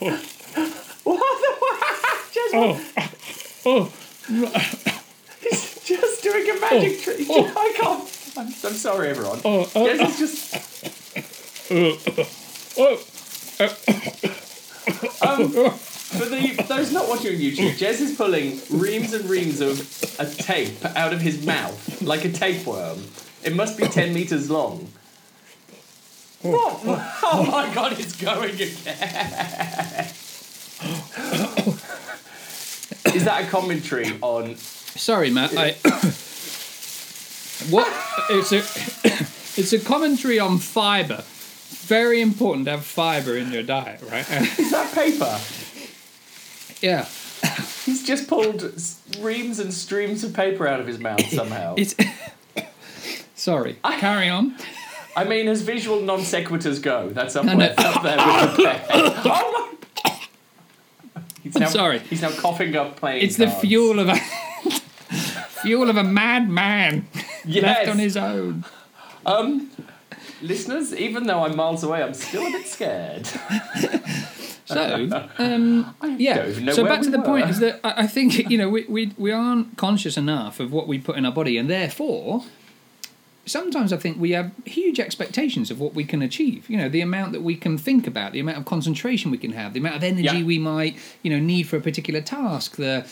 what 1.04 1.18
the 1.20 1.52
Jez, 2.32 2.80
Oh, 3.66 3.90
he's 5.40 5.80
just 5.84 6.22
doing 6.22 6.48
a 6.50 6.60
magic 6.60 7.00
trick. 7.00 7.20
I 7.30 7.72
can't. 7.76 8.32
I'm, 8.36 8.46
I'm 8.46 8.52
sorry, 8.74 9.08
everyone. 9.08 9.40
oh, 9.44 9.70
oh, 9.74 9.86
Jez 9.86 10.00
is 10.08 10.18
just. 10.18 10.54
oh. 12.78 13.00
Um, 15.22 15.50
for 15.50 16.26
the 16.26 16.64
those 16.68 16.92
not 16.92 17.08
watching 17.08 17.34
on 17.34 17.40
YouTube, 17.40 17.76
Jez 17.76 18.00
is 18.00 18.14
pulling 18.16 18.60
reams 18.70 19.12
and 19.12 19.24
reams 19.28 19.60
of 19.60 19.80
a 20.18 20.26
tape 20.26 20.84
out 20.96 21.12
of 21.12 21.20
his 21.20 21.44
mouth 21.44 22.02
like 22.02 22.24
a 22.24 22.32
tapeworm. 22.32 23.04
It 23.42 23.54
must 23.54 23.78
be 23.78 23.86
ten 23.88 24.12
meters 24.12 24.50
long. 24.50 24.88
Oh 26.44 27.48
my 27.50 27.72
god, 27.74 27.98
it's 27.98 28.16
going 28.16 28.50
again. 28.50 28.68
Is 33.14 33.24
that 33.24 33.44
a 33.44 33.46
commentary 33.48 34.12
on? 34.20 34.56
Sorry, 34.56 35.30
Matt. 35.30 35.56
I. 35.56 35.72
what? 37.70 37.88
It's 38.30 38.52
a. 38.52 38.58
it's 39.60 39.72
a 39.72 39.78
commentary 39.78 40.38
on 40.38 40.58
fibre. 40.58 41.24
Very 41.86 42.20
important 42.20 42.64
to 42.66 42.72
have 42.72 42.84
fibre 42.84 43.36
in 43.36 43.52
your 43.52 43.62
diet, 43.62 44.00
right? 44.10 44.28
Is 44.58 44.70
that 44.70 44.92
paper? 44.94 45.38
yeah. 46.80 47.06
He's 47.84 48.06
just 48.06 48.26
pulled 48.28 48.62
reams 49.20 49.58
and 49.58 49.72
streams 49.72 50.24
of 50.24 50.32
paper 50.32 50.66
out 50.66 50.80
of 50.80 50.86
his 50.86 50.98
mouth 50.98 51.26
somehow. 51.28 51.74
It's. 51.76 51.94
Sorry. 53.34 53.76
Carry 53.98 54.28
on. 54.30 54.56
I 55.16 55.24
mean, 55.24 55.46
as 55.48 55.60
visual 55.62 56.00
non 56.00 56.20
sequiturs 56.20 56.80
go, 56.82 57.10
that's 57.10 57.36
up, 57.36 57.44
No, 57.44 57.56
there, 57.56 57.74
no. 57.78 57.84
up 57.84 58.02
there 58.02 58.16
with 58.16 58.56
the 58.56 58.62
pen. 58.64 58.80
Oh 59.26 59.68
my! 60.04 60.18
He's 61.42 61.54
now, 61.56 61.68
sorry. 61.68 61.98
He's 61.98 62.22
now 62.22 62.30
coughing 62.30 62.74
up 62.74 62.96
playing. 62.96 63.22
It's 63.22 63.36
the 63.36 63.48
fuel 63.50 63.98
of 64.00 64.08
a. 64.08 64.16
fuel 65.62 65.90
of 65.90 65.96
a 65.96 66.04
madman 66.04 67.06
Yes. 67.44 67.62
left 67.62 67.88
on 67.88 67.98
his 67.98 68.16
own. 68.16 68.64
Um, 69.26 69.70
listeners, 70.42 70.94
even 70.94 71.26
though 71.26 71.44
I'm 71.44 71.56
miles 71.56 71.82
away, 71.84 72.02
I'm 72.02 72.14
still 72.14 72.46
a 72.46 72.50
bit 72.50 72.66
scared. 72.66 73.28
So, 74.66 75.26
um, 75.38 75.94
yeah. 76.18 76.72
So 76.72 76.84
back 76.84 77.02
to 77.02 77.10
the 77.10 77.20
point 77.20 77.50
is 77.50 77.58
that 77.58 77.80
I 77.84 78.04
I 78.04 78.06
think 78.06 78.50
you 78.50 78.56
know 78.56 78.68
we, 78.68 78.84
we 78.84 79.12
we 79.18 79.30
aren't 79.30 79.76
conscious 79.76 80.16
enough 80.16 80.58
of 80.58 80.72
what 80.72 80.88
we 80.88 80.98
put 80.98 81.16
in 81.16 81.26
our 81.26 81.32
body, 81.32 81.58
and 81.58 81.68
therefore, 81.68 82.44
sometimes 83.44 83.92
I 83.92 83.98
think 83.98 84.18
we 84.18 84.30
have 84.30 84.52
huge 84.64 84.98
expectations 84.98 85.70
of 85.70 85.80
what 85.80 85.94
we 85.94 86.04
can 86.04 86.22
achieve. 86.22 86.68
You 86.70 86.78
know, 86.78 86.88
the 86.88 87.02
amount 87.02 87.32
that 87.32 87.42
we 87.42 87.56
can 87.56 87.76
think 87.76 88.06
about, 88.06 88.32
the 88.32 88.40
amount 88.40 88.58
of 88.58 88.64
concentration 88.64 89.30
we 89.30 89.38
can 89.38 89.52
have, 89.52 89.74
the 89.74 89.80
amount 89.80 89.96
of 89.96 90.02
energy 90.04 90.38
Yeah. 90.38 90.44
we 90.44 90.58
might 90.58 90.96
you 91.22 91.30
know 91.30 91.38
need 91.38 91.64
for 91.64 91.76
a 91.76 91.80
particular 91.80 92.22
task. 92.22 92.76
The 92.76 93.06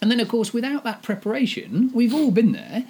and 0.00 0.10
then 0.10 0.20
of 0.20 0.28
course 0.28 0.52
without 0.52 0.84
that 0.84 1.02
preparation, 1.02 1.90
we've 1.92 2.14
all 2.14 2.30
been 2.30 2.52
there. 2.52 2.84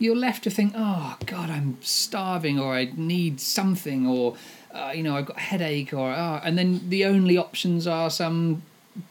You're 0.00 0.16
left 0.16 0.42
to 0.44 0.50
think, 0.50 0.72
oh 0.76 1.16
God, 1.26 1.48
I'm 1.50 1.76
starving, 1.82 2.58
or 2.58 2.72
I 2.74 2.90
need 2.96 3.40
something, 3.40 4.06
or 4.06 4.34
uh, 4.74 4.92
you 4.94 5.02
know, 5.04 5.16
I've 5.16 5.26
got 5.26 5.36
a 5.36 5.40
headache, 5.40 5.92
or 5.94 6.10
oh, 6.10 6.40
and 6.42 6.56
then 6.58 6.88
the 6.88 7.04
only 7.04 7.36
options 7.36 7.86
are 7.86 8.10
some 8.10 8.62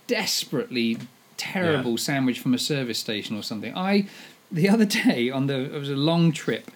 desperately 0.08 0.98
terrible 1.38 1.92
Yeah. 1.92 1.98
sandwich 1.98 2.40
from 2.40 2.54
a 2.54 2.58
service 2.60 3.00
station 3.00 3.38
or 3.38 3.44
something. 3.44 3.74
I 3.78 4.08
the 4.52 4.68
other 4.68 4.86
day 4.86 5.30
on 5.30 5.48
the 5.48 5.74
it 5.74 5.80
was 5.80 5.90
a 5.90 5.96
long 5.96 6.32
trip, 6.32 6.72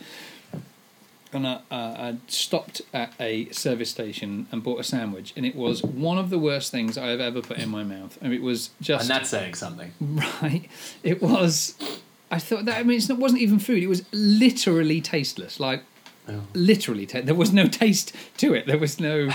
and 1.34 1.48
I, 1.48 1.54
uh, 1.54 1.60
I 1.72 2.18
stopped 2.28 2.82
at 2.94 3.14
a 3.20 3.50
service 3.50 3.90
station 3.90 4.46
and 4.52 4.62
bought 4.64 4.80
a 4.80 4.84
sandwich, 4.84 5.34
and 5.36 5.46
it 5.46 5.56
was 5.56 5.82
one 5.84 6.18
of 6.20 6.30
the 6.30 6.38
worst 6.40 6.72
things 6.72 6.98
I've 6.98 7.20
ever 7.20 7.42
put 7.42 7.58
in 7.58 7.70
my 7.70 7.84
mouth. 7.84 8.18
And 8.22 8.32
it 8.34 8.42
was 8.44 8.70
just 8.80 9.02
and 9.06 9.10
that's 9.10 9.30
saying 9.32 9.56
something. 9.56 9.92
right. 10.42 10.70
It 11.02 11.22
was. 11.22 11.76
I 12.36 12.40
thought 12.40 12.66
that. 12.66 12.78
I 12.80 12.84
mean, 12.84 12.98
it's 12.98 13.10
not, 13.10 13.20
wasn't 13.20 13.42
even 13.42 13.60
food. 13.60 13.82
It 13.84 13.88
was 13.88 14.04
literally 14.12 15.00
tasteless. 15.02 15.60
Like 15.60 15.84
Oh. 16.28 16.42
literally, 16.54 17.06
there 17.06 17.36
was 17.36 17.52
no 17.52 17.68
taste 17.68 18.14
to 18.38 18.54
it. 18.54 18.66
There 18.66 18.78
was 18.78 19.00
no 19.00 19.30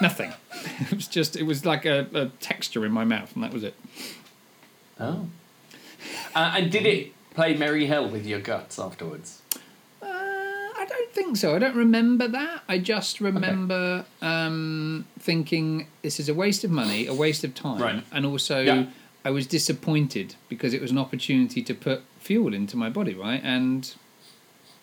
nothing. 0.00 0.32
It 0.90 0.92
was 0.94 1.08
just. 1.08 1.36
It 1.36 1.44
was 1.44 1.64
like 1.64 1.84
a, 1.84 2.06
a 2.14 2.26
texture 2.50 2.84
in 2.86 2.92
my 2.92 3.04
mouth, 3.04 3.34
and 3.34 3.42
that 3.44 3.52
was 3.52 3.64
it. 3.64 3.74
Oh. 5.00 5.26
Uh, 6.34 6.54
and 6.56 6.70
did 6.70 6.86
it 6.86 7.12
play 7.34 7.54
merry 7.56 7.86
hell 7.86 8.08
with 8.08 8.26
your 8.26 8.40
guts 8.40 8.78
afterwards? 8.78 9.42
Uh, 10.02 10.06
I 10.06 10.86
don't 10.88 11.12
think 11.12 11.36
so. 11.36 11.54
I 11.56 11.58
don't 11.58 11.76
remember 11.76 12.28
that. 12.28 12.62
I 12.68 12.78
just 12.78 13.20
remember 13.20 14.04
um, 14.20 15.06
thinking 15.18 15.86
this 16.02 16.18
is 16.20 16.28
a 16.28 16.34
waste 16.34 16.64
of 16.64 16.70
money, 16.70 17.06
a 17.06 17.14
waste 17.14 17.44
of 17.44 17.54
time, 17.54 17.80
Right. 17.80 18.04
and 18.12 18.24
also 18.26 18.60
Yeah. 18.60 18.86
I 19.24 19.30
was 19.30 19.46
disappointed 19.46 20.34
because 20.48 20.74
it 20.74 20.80
was 20.82 20.90
an 20.90 20.98
opportunity 20.98 21.62
to 21.62 21.74
put 21.74 22.02
fuel 22.22 22.54
into 22.54 22.76
my 22.76 22.88
body, 22.88 23.14
right? 23.14 23.40
And 23.42 23.92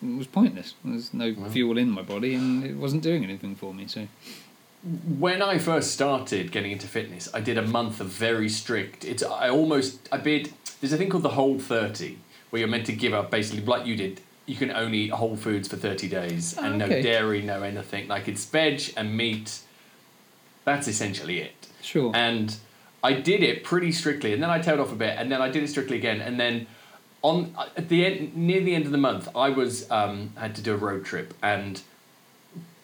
it 0.04 0.18
was 0.18 0.28
pointless. 0.28 0.76
There's 0.84 1.14
no 1.14 1.34
fuel 1.50 1.78
in 1.78 1.90
my 1.90 2.02
body, 2.02 2.36
and 2.36 2.64
it 2.64 2.76
wasn't 2.76 3.04
doing 3.04 3.24
anything 3.24 3.56
for 3.56 3.74
me. 3.74 3.88
So 3.88 4.08
When 5.18 5.42
I 5.42 5.58
first 5.58 5.92
started 5.92 6.52
getting 6.52 6.72
into 6.72 6.88
fitness, 6.88 7.28
I 7.34 7.42
did 7.42 7.58
a 7.58 7.68
month 7.68 8.00
of 8.00 8.08
very 8.08 8.48
strict. 8.50 9.04
It's 9.06 9.24
I 9.24 9.50
almost 9.50 10.08
I 10.12 10.18
did. 10.18 10.54
There's 10.80 10.94
a 10.94 10.98
thing 10.98 11.10
called 11.10 11.24
the 11.24 11.30
Whole 11.30 11.60
Thirty, 11.60 12.18
where 12.50 12.60
you're 12.62 12.70
meant 12.70 12.86
to 12.86 12.94
give 12.94 13.14
up 13.14 13.30
basically 13.32 13.66
like 13.66 13.86
you 13.86 13.96
did. 13.96 14.22
You 14.46 14.56
can 14.56 14.72
only 14.72 15.00
eat 15.00 15.12
whole 15.12 15.36
foods 15.36 15.68
for 15.68 15.76
thirty 15.76 16.08
days 16.08 16.56
Oh, 16.58 16.64
and 16.64 16.82
okay. 16.82 16.96
no 16.96 17.02
dairy, 17.02 17.42
no 17.42 17.62
anything. 17.62 18.08
Like 18.08 18.28
it's 18.28 18.46
veg 18.46 18.94
and 18.96 19.16
meat. 19.16 19.60
That's 20.66 20.88
essentially 20.88 21.40
it. 21.40 21.68
sure, 21.82 22.12
And 22.16 22.56
I 23.04 23.14
did 23.14 23.42
it 23.44 23.64
pretty 23.64 23.92
strictly, 23.92 24.34
and 24.34 24.42
then 24.44 24.50
I 24.50 24.60
tailed 24.60 24.80
off 24.80 24.92
a 24.92 24.96
bit, 24.96 25.16
and 25.18 25.32
then 25.32 25.42
I 25.42 25.50
did 25.50 25.64
it 25.64 25.70
strictly 25.70 25.98
again, 25.98 26.20
and 26.22 26.40
then 26.40 26.68
on 27.22 27.56
at 27.76 27.90
the 27.90 28.06
end 28.06 28.36
near 28.36 28.62
the 28.62 28.76
end 28.76 28.86
of 28.86 28.92
the 28.92 28.98
month, 28.98 29.28
I 29.36 29.50
was 29.50 29.90
um, 29.92 30.32
had 30.38 30.56
to 30.56 30.62
do 30.62 30.74
a 30.74 30.78
road 30.78 31.06
trip, 31.06 31.34
and 31.42 31.82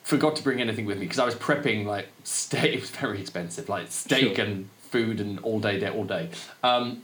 forgot 0.03 0.35
to 0.35 0.43
bring 0.43 0.61
anything 0.61 0.85
with 0.85 0.97
me 0.97 1.05
because 1.05 1.19
I 1.19 1.25
was 1.25 1.35
prepping 1.35 1.85
like 1.85 2.07
steak. 2.23 2.73
It 2.75 2.81
was 2.81 2.89
very 2.91 3.19
expensive, 3.21 3.69
like 3.69 3.87
steak 3.91 4.35
Sure. 4.35 4.45
and 4.45 4.69
food 4.89 5.19
and 5.19 5.39
all 5.39 5.59
day, 5.59 5.87
all 5.89 6.03
day. 6.03 6.29
Um, 6.63 7.01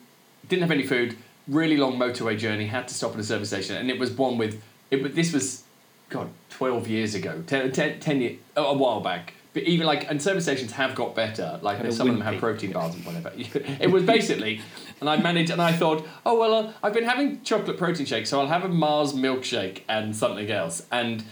didn't 0.47 0.61
have 0.63 0.71
any 0.71 0.85
food. 0.85 1.17
Really 1.47 1.77
long 1.77 1.97
motorway 1.97 2.37
journey. 2.37 2.67
Had 2.67 2.87
to 2.89 2.93
stop 2.93 3.13
at 3.13 3.19
a 3.19 3.23
service 3.23 3.49
station, 3.49 3.75
and 3.75 3.89
it 3.89 3.97
was 3.99 4.11
one 4.11 4.37
with 4.37 4.61
it. 4.91 5.15
This 5.15 5.33
was, 5.33 5.63
God, 6.09 6.29
twelve 6.49 6.87
years 6.87 7.15
ago, 7.15 7.43
10, 7.47 7.71
10, 7.71 7.99
10 7.99 8.21
year, 8.21 8.35
a 8.55 8.73
while 8.75 8.99
back. 9.01 9.33
But 9.53 9.63
even 9.63 9.85
like, 9.85 10.09
and 10.09 10.21
service 10.21 10.45
stations 10.45 10.71
have 10.73 10.95
got 10.95 11.13
better. 11.13 11.59
Like, 11.61 11.79
some 11.91 12.07
of 12.09 12.13
them 12.15 12.21
have 12.21 12.39
protein 12.39 12.71
bars 12.71 12.95
and 12.95 13.05
whatever. 13.05 13.33
it 13.35 13.91
was 13.91 14.03
basically, 14.03 14.61
and 15.01 15.09
I 15.09 15.17
managed, 15.17 15.51
and 15.51 15.61
I 15.61 15.73
thought, 15.73 16.07
oh 16.25 16.39
well, 16.39 16.53
uh, 16.53 16.73
I've 16.81 16.93
been 16.93 17.03
having 17.03 17.41
chocolate 17.41 17.77
protein 17.77 18.05
shake, 18.05 18.25
so 18.27 18.39
I'll 18.39 18.47
have 18.47 18.63
a 18.63 18.69
Mars 18.69 19.11
milkshake 19.13 19.81
and 19.89 20.15
something 20.15 20.49
else. 20.49 20.85
And 20.91 21.25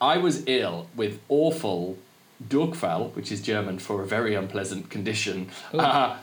I 0.00 0.16
was 0.16 0.42
ill 0.48 0.88
with 0.96 1.20
awful 1.28 1.98
Durchfall, 2.48 3.10
which 3.10 3.30
is 3.30 3.40
German 3.42 3.78
for 3.78 4.02
a 4.02 4.06
very 4.06 4.34
unpleasant 4.34 4.88
condition, 4.90 5.50
uh, 5.74 6.16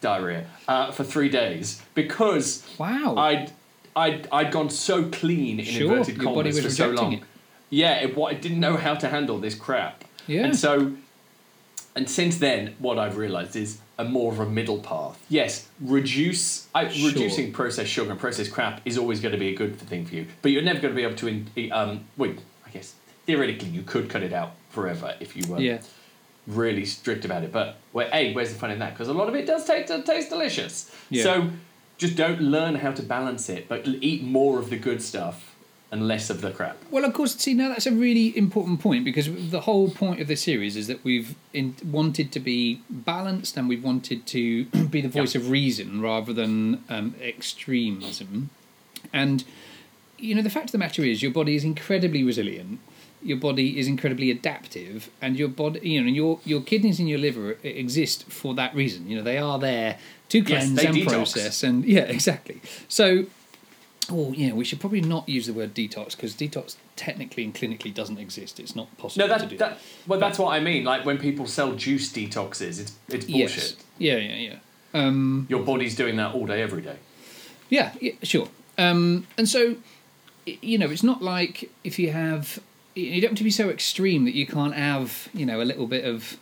diarrhea, 0.00 0.46
uh, 0.68 0.92
for 0.92 1.02
three 1.04 1.28
days 1.28 1.82
because 1.94 2.64
Wow. 2.78 3.16
I'd, 3.16 3.50
I'd, 3.96 4.28
I'd 4.30 4.52
gone 4.52 4.70
so 4.70 5.08
clean 5.10 5.58
in 5.58 5.64
Sure, 5.66 5.92
inverted 5.96 6.20
commas 6.20 6.60
for 6.60 6.70
so 6.70 6.90
long. 6.90 7.14
it. 7.14 7.22
Yeah, 7.70 7.96
it, 8.02 8.16
what, 8.16 8.32
it 8.34 8.40
didn't 8.42 8.60
know 8.60 8.76
how 8.76 8.94
to 8.94 9.08
handle 9.08 9.38
this 9.38 9.56
crap. 9.56 10.04
Yeah. 10.28 10.44
And 10.44 10.54
so, 10.56 10.92
and 11.96 12.08
since 12.08 12.38
then, 12.38 12.76
what 12.78 12.98
I've 12.98 13.16
realised 13.16 13.56
is 13.56 13.78
a 13.98 14.04
more 14.04 14.32
of 14.32 14.40
a 14.40 14.46
middle 14.46 14.78
path. 14.78 15.18
Yes, 15.28 15.68
reduce 15.80 16.68
I, 16.74 16.88
Sure. 16.88 17.08
reducing 17.08 17.52
processed 17.52 17.90
sugar 17.90 18.10
and 18.10 18.20
processed 18.20 18.52
crap 18.52 18.80
is 18.84 18.98
always 18.98 19.20
going 19.20 19.32
to 19.32 19.38
be 19.38 19.48
a 19.48 19.54
good 19.54 19.78
thing 19.78 20.04
for 20.04 20.14
you, 20.14 20.26
but 20.42 20.52
you're 20.52 20.62
never 20.62 20.80
going 20.80 20.92
to 20.92 20.96
be 20.96 21.04
able 21.04 21.16
to. 21.16 21.28
In, 21.28 21.72
um, 21.72 22.04
well, 22.16 22.34
I 22.66 22.70
guess 22.70 22.94
theoretically 23.26 23.68
you 23.68 23.82
could 23.82 24.08
cut 24.08 24.22
it 24.22 24.32
out 24.32 24.52
forever 24.70 25.14
if 25.20 25.36
you 25.36 25.50
were 25.50 25.58
yeah. 25.58 25.78
really 26.46 26.84
strict 26.84 27.24
about 27.24 27.42
it. 27.42 27.52
But 27.52 27.76
where 27.92 28.10
a 28.12 28.32
where's 28.34 28.52
the 28.52 28.58
fun 28.58 28.70
in 28.70 28.78
that? 28.80 28.92
Because 28.94 29.08
a 29.08 29.14
lot 29.14 29.28
of 29.28 29.34
it 29.34 29.46
does 29.46 29.64
taste 29.64 29.92
taste 30.04 30.30
delicious. 30.30 30.94
Yeah. 31.08 31.22
So 31.22 31.50
just 31.96 32.16
don't 32.16 32.42
learn 32.42 32.74
how 32.74 32.92
to 32.92 33.02
balance 33.02 33.48
it, 33.48 33.68
but 33.68 33.86
eat 33.86 34.22
more 34.22 34.58
of 34.58 34.68
the 34.68 34.76
good 34.76 35.00
stuff 35.00 35.45
and 35.90 36.08
less 36.08 36.30
of 36.30 36.40
the 36.40 36.50
crap. 36.50 36.76
Well, 36.90 37.04
of 37.04 37.14
course, 37.14 37.36
see, 37.36 37.54
now 37.54 37.68
that's 37.68 37.86
a 37.86 37.92
really 37.92 38.36
important 38.36 38.80
point 38.80 39.04
because 39.04 39.50
the 39.50 39.60
whole 39.60 39.88
point 39.90 40.20
of 40.20 40.26
this 40.26 40.42
series 40.42 40.76
is 40.76 40.88
that 40.88 41.04
we've 41.04 41.36
in, 41.52 41.76
wanted 41.84 42.32
to 42.32 42.40
be 42.40 42.82
balanced 42.90 43.56
and 43.56 43.68
we've 43.68 43.84
wanted 43.84 44.26
to 44.26 44.64
be 44.90 45.00
the 45.00 45.08
voice 45.08 45.34
of 45.34 45.48
reason 45.48 46.00
rather 46.00 46.32
than 46.32 46.82
um, 46.88 47.14
extremism. 47.22 48.50
And, 49.12 49.44
you 50.18 50.34
know, 50.34 50.42
the 50.42 50.50
fact 50.50 50.66
of 50.66 50.72
the 50.72 50.78
matter 50.78 51.04
is 51.04 51.22
your 51.22 51.30
body 51.32 51.54
is 51.54 51.62
incredibly 51.62 52.24
resilient. 52.24 52.80
Your 53.22 53.38
body 53.38 53.78
is 53.78 53.88
incredibly 53.88 54.30
adaptive, 54.30 55.10
and 55.22 55.36
your 55.36 55.48
body, 55.48 55.80
you 55.88 56.00
know, 56.00 56.06
and 56.06 56.14
your 56.14 56.38
your 56.44 56.60
kidneys 56.60 57.00
and 57.00 57.08
your 57.08 57.18
liver 57.18 57.56
exist 57.64 58.24
for 58.30 58.54
that 58.54 58.72
reason. 58.74 59.08
You 59.08 59.16
know, 59.16 59.22
they 59.22 59.38
are 59.38 59.58
there 59.58 59.98
to 60.28 60.44
cleanse 60.44 60.74
they 60.74 60.86
and 60.86 60.96
detox. 60.96 61.08
process, 61.08 61.62
and 61.62 61.84
yeah, 61.84 62.00
exactly. 62.16 62.60
So, 62.88 63.24
well, 64.10 64.32
yeah, 64.34 64.52
we 64.52 64.64
should 64.64 64.80
probably 64.80 65.00
not 65.00 65.28
use 65.28 65.46
the 65.46 65.52
word 65.52 65.74
detox 65.74 66.10
because 66.16 66.34
detox 66.34 66.76
technically 66.96 67.44
and 67.44 67.54
clinically 67.54 67.92
doesn't 67.92 68.18
exist. 68.18 68.58
It's 68.60 68.74
not 68.76 68.96
possible 68.98 69.26
No, 69.28 69.38
to 69.38 69.46
do. 69.46 69.56
that, 69.56 69.70
that 69.70 69.78
well, 70.06 70.18
that's 70.20 70.38
what 70.38 70.52
I 70.54 70.60
mean. 70.60 70.84
Like 70.84 71.04
when 71.04 71.18
people 71.18 71.46
sell 71.46 71.74
juice 71.74 72.12
detoxes, 72.12 72.80
it's 72.80 72.92
it's 73.08 73.24
bullshit. 73.26 73.28
yes. 73.28 73.76
Yeah, 73.98 74.16
yeah, 74.16 74.34
yeah. 74.36 74.56
Um, 74.94 75.46
Your 75.50 75.62
body's 75.62 75.94
doing 75.96 76.16
that 76.16 76.34
all 76.34 76.46
day, 76.46 76.62
every 76.62 76.82
day. 76.82 76.96
yeah, 77.68 77.92
yeah, 78.00 78.12
sure. 78.22 78.48
Um, 78.78 79.26
and 79.36 79.48
so, 79.48 79.76
you 80.46 80.78
know, 80.78 80.90
it's 80.90 81.02
not 81.02 81.22
like 81.22 81.70
if 81.84 81.98
you 81.98 82.12
have, 82.12 82.60
you 82.94 83.20
don't 83.20 83.30
have 83.30 83.38
to 83.38 83.44
be 83.44 83.50
so 83.50 83.68
extreme 83.70 84.24
that 84.24 84.34
you 84.34 84.46
can't 84.46 84.74
have, 84.74 85.28
you 85.34 85.44
know, 85.46 85.60
a 85.60 85.64
little 85.64 85.86
bit 85.86 86.04
of 86.04 86.36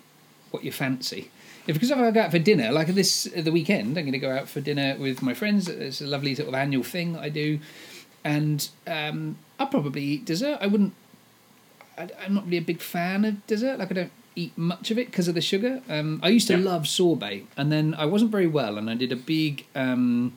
what 0.50 0.62
you 0.64 0.70
fancy. 0.72 1.30
Because 1.66 1.90
if 1.90 1.96
I 1.96 2.10
go 2.10 2.20
out 2.20 2.30
for 2.30 2.38
dinner, 2.38 2.70
like 2.72 2.88
this 2.88 3.24
the 3.36 3.50
weekend, 3.52 3.96
I'm 3.96 4.04
going 4.04 4.12
to 4.12 4.18
go 4.18 4.30
out 4.30 4.48
for 4.48 4.60
dinner 4.60 4.96
with 4.98 5.22
my 5.22 5.32
friends. 5.34 5.68
It's 5.68 6.00
a 6.00 6.06
lovely 6.06 6.34
sort 6.34 6.48
of 6.48 6.54
annual 6.54 6.82
thing 6.84 7.14
that 7.14 7.22
I 7.22 7.28
do, 7.30 7.58
and 8.22 8.68
um, 8.86 9.36
I'll 9.58 9.66
probably 9.68 10.02
eat 10.02 10.24
dessert. 10.26 10.58
I 10.60 10.66
wouldn't. 10.66 10.92
I, 11.96 12.08
I'm 12.20 12.34
not 12.34 12.44
really 12.44 12.58
a 12.58 12.62
big 12.62 12.80
fan 12.80 13.24
of 13.24 13.46
dessert. 13.46 13.78
Like 13.78 13.90
I 13.90 13.94
don't 13.94 14.12
eat 14.36 14.56
much 14.58 14.90
of 14.90 14.98
it 14.98 15.06
because 15.06 15.28
of 15.28 15.34
the 15.34 15.40
sugar. 15.40 15.80
Um, 15.88 16.20
I 16.22 16.28
used 16.28 16.48
to 16.48 16.54
Yeah. 16.58 16.64
love 16.70 16.86
sorbet, 16.86 17.44
and 17.56 17.72
then 17.72 17.94
I 17.94 18.04
wasn't 18.04 18.30
very 18.30 18.46
well, 18.48 18.76
and 18.78 18.90
I 18.90 18.94
did 18.94 19.10
a 19.12 19.16
big. 19.16 19.64
Um, 19.74 20.36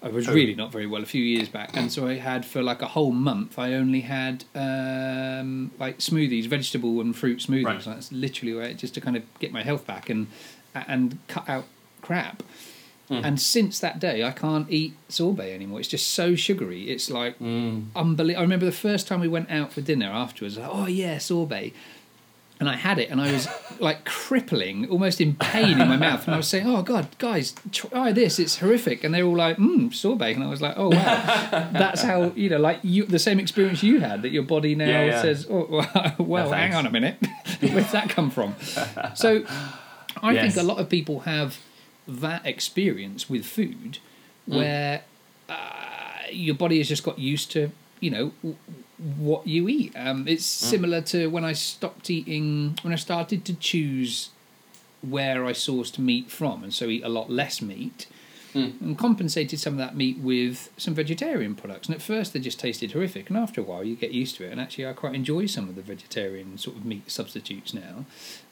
I 0.00 0.10
was 0.10 0.28
Oh. 0.28 0.32
really 0.32 0.54
not 0.54 0.70
very 0.70 0.86
well 0.86 1.02
a 1.02 1.06
few 1.06 1.24
years 1.24 1.48
back, 1.48 1.76
and 1.76 1.90
so 1.90 2.06
I 2.06 2.14
had 2.18 2.46
for 2.46 2.62
like 2.62 2.82
a 2.82 2.86
whole 2.86 3.10
month. 3.10 3.58
I 3.58 3.72
only 3.74 4.02
had 4.02 4.44
um, 4.54 5.72
like 5.78 5.98
smoothies, 5.98 6.46
vegetable 6.46 7.00
and 7.00 7.16
fruit 7.16 7.38
smoothies. 7.40 7.64
Right. 7.64 7.84
That's 7.84 8.12
literally 8.12 8.54
where 8.54 8.72
just 8.74 8.94
to 8.94 9.00
kind 9.00 9.16
of 9.16 9.24
get 9.40 9.52
my 9.52 9.64
health 9.64 9.86
back 9.88 10.08
and 10.08 10.28
and 10.74 11.18
cut 11.28 11.48
out 11.48 11.64
crap. 12.02 12.42
Hmm. 13.08 13.20
And 13.24 13.40
since 13.40 13.80
that 13.80 13.98
day, 14.00 14.22
I 14.22 14.32
can't 14.32 14.70
eat 14.70 14.94
sorbet 15.08 15.54
anymore. 15.54 15.80
It's 15.80 15.88
just 15.88 16.10
so 16.10 16.34
sugary. 16.34 16.90
It's 16.90 17.08
like 17.10 17.38
Mm. 17.38 17.86
unbelievable. 17.96 18.40
I 18.40 18.42
remember 18.42 18.66
the 18.66 18.72
first 18.72 19.06
time 19.08 19.20
we 19.20 19.28
went 19.28 19.50
out 19.50 19.72
for 19.72 19.80
dinner 19.80 20.10
afterwards. 20.10 20.58
Like, 20.58 20.68
oh 20.70 20.86
yeah, 20.86 21.16
sorbet. 21.18 21.72
And 22.60 22.68
I 22.68 22.74
had 22.74 22.98
it, 22.98 23.08
and 23.08 23.20
I 23.20 23.30
was 23.32 23.46
like 23.78 24.04
crippling, 24.04 24.90
almost 24.90 25.20
in 25.20 25.36
pain 25.36 25.80
in 25.80 25.88
my 25.88 25.96
mouth. 26.08 26.26
And 26.26 26.34
I 26.34 26.36
was 26.36 26.48
saying, 26.48 26.66
"Oh 26.66 26.82
God, 26.82 27.06
guys, 27.18 27.54
try 27.70 28.10
this. 28.12 28.38
It's 28.40 28.58
horrific." 28.58 29.04
And 29.04 29.14
they 29.14 29.22
were 29.22 29.28
all 29.30 29.36
like, 29.36 29.56
"Mmm, 29.58 29.94
sorbet." 29.94 30.34
And 30.34 30.42
I 30.42 30.48
was 30.48 30.60
like, 30.60 30.74
"Oh 30.76 30.88
wow, 30.90 31.68
that's 31.72 32.02
how 32.02 32.32
you 32.34 32.50
know, 32.50 32.58
like 32.58 32.80
you, 32.82 33.04
the 33.06 33.20
same 33.20 33.38
experience 33.38 33.82
you 33.84 34.00
had 34.00 34.22
that 34.22 34.32
your 34.32 34.42
body 34.42 34.74
now 34.74 34.86
Yeah, 34.86 35.04
yeah. 35.04 35.22
says, 35.22 35.46
oh 35.48 35.66
well, 35.70 36.14
well 36.18 36.50
hang 36.52 36.74
on 36.74 36.84
a 36.84 36.90
minute, 36.90 37.16
where's 37.60 37.92
that 37.92 38.10
come 38.10 38.28
from?" 38.30 38.56
So, 39.14 39.44
I 40.22 40.32
Yes. 40.34 40.54
think 40.54 40.56
a 40.56 40.66
lot 40.66 40.78
of 40.78 40.88
people 40.88 41.20
have 41.20 41.58
that 42.06 42.46
experience 42.46 43.28
with 43.28 43.44
food, 43.44 43.98
where 44.46 45.02
uh, 45.48 45.54
your 46.30 46.54
body 46.54 46.78
has 46.78 46.88
just 46.88 47.04
got 47.04 47.18
used 47.18 47.50
to, 47.52 47.70
you 48.00 48.10
know, 48.10 48.32
w- 48.42 48.56
what 49.18 49.46
you 49.46 49.68
eat. 49.68 49.92
Um, 49.96 50.26
it's 50.26 50.44
similar 50.44 51.00
to 51.02 51.28
when 51.28 51.44
I 51.44 51.52
stopped 51.52 52.08
eating, 52.10 52.78
when 52.82 52.92
I 52.92 52.96
started 52.96 53.44
to 53.46 53.54
choose 53.54 54.30
where 55.02 55.44
I 55.44 55.52
sourced 55.52 55.98
meat 55.98 56.30
from, 56.30 56.64
and 56.64 56.72
so 56.74 56.86
eat 56.86 57.04
a 57.04 57.08
lot 57.08 57.30
less 57.30 57.60
meat, 57.62 58.06
and 58.54 58.98
compensated 58.98 59.60
some 59.60 59.74
of 59.74 59.78
that 59.78 59.94
meat 59.96 60.18
with 60.18 60.70
some 60.76 60.92
vegetarian 60.94 61.54
products. 61.54 61.86
And 61.86 61.94
at 61.94 62.02
first, 62.02 62.32
they 62.32 62.40
just 62.40 62.58
tasted 62.58 62.90
horrific, 62.92 63.28
and 63.28 63.36
after 63.38 63.60
a 63.60 63.64
while, 63.64 63.84
you 63.84 63.94
get 63.94 64.10
used 64.10 64.34
to 64.36 64.44
it. 64.44 64.50
And 64.50 64.60
actually, 64.60 64.86
I 64.86 64.94
quite 64.94 65.14
enjoy 65.14 65.46
some 65.46 65.68
of 65.68 65.76
the 65.76 65.82
vegetarian 65.82 66.58
sort 66.58 66.76
of 66.76 66.84
meat 66.84 67.08
substitutes 67.10 67.72
now, 67.72 68.04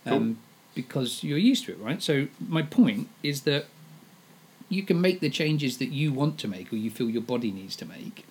um, 0.05 0.39
because 0.77 1.25
you're 1.25 1.39
used 1.53 1.65
to 1.67 1.73
it, 1.73 1.79
right? 1.81 2.01
So 2.01 2.29
my 2.49 2.63
point 2.63 3.09
is 3.25 3.41
that 3.43 3.65
you 4.69 4.83
can 4.85 5.01
make 5.01 5.19
the 5.21 5.31
changes 5.31 5.79
that 5.79 5.91
you 5.91 6.13
want 6.13 6.39
to 6.39 6.49
make, 6.49 6.73
or 6.73 6.77
you 6.77 6.91
feel 6.91 7.11
your 7.11 7.23
body 7.23 7.51
needs 7.51 7.75
to 7.77 7.85
make, 7.87 8.25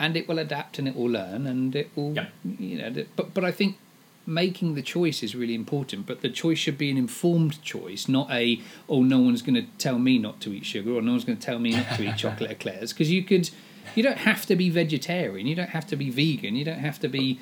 and 0.00 0.16
it 0.16 0.26
will 0.28 0.38
adapt 0.40 0.78
and 0.80 0.88
it 0.88 0.96
will 0.96 1.10
learn 1.10 1.46
and 1.46 1.76
it 1.76 1.90
will, 1.94 2.14
Yeah. 2.14 2.26
you 2.58 2.78
know. 2.78 3.04
But 3.16 3.34
but 3.34 3.44
I 3.44 3.52
think 3.52 3.76
making 4.24 4.74
the 4.76 4.82
choice 4.82 5.22
is 5.22 5.34
really 5.34 5.54
important. 5.54 6.06
But 6.06 6.20
the 6.20 6.28
choice 6.30 6.58
should 6.58 6.78
be 6.78 6.90
an 6.90 6.96
informed 6.96 7.60
choice, 7.62 8.08
not 8.08 8.30
a 8.30 8.60
oh 8.88 9.02
no 9.02 9.18
one's 9.20 9.42
going 9.42 9.54
to 9.56 9.66
tell 9.78 9.98
me 9.98 10.18
not 10.18 10.40
to 10.42 10.52
eat 10.52 10.64
sugar 10.64 10.92
or 10.92 11.02
no 11.02 11.12
one's 11.12 11.24
going 11.24 11.38
to 11.38 11.44
tell 11.44 11.58
me 11.58 11.70
not 11.72 11.88
to 11.96 12.02
eat 12.08 12.16
chocolate 12.24 12.50
eclairs 12.50 12.92
because 12.92 13.10
you 13.10 13.22
could. 13.22 13.50
You 13.96 14.04
don't 14.04 14.18
have 14.18 14.46
to 14.46 14.54
be 14.54 14.70
vegetarian. 14.70 15.46
You 15.48 15.56
don't 15.56 15.70
have 15.70 15.86
to 15.88 15.96
be 15.96 16.08
vegan. 16.08 16.54
You 16.54 16.64
don't 16.64 16.78
have 16.78 17.00
to 17.00 17.08
be 17.08 17.40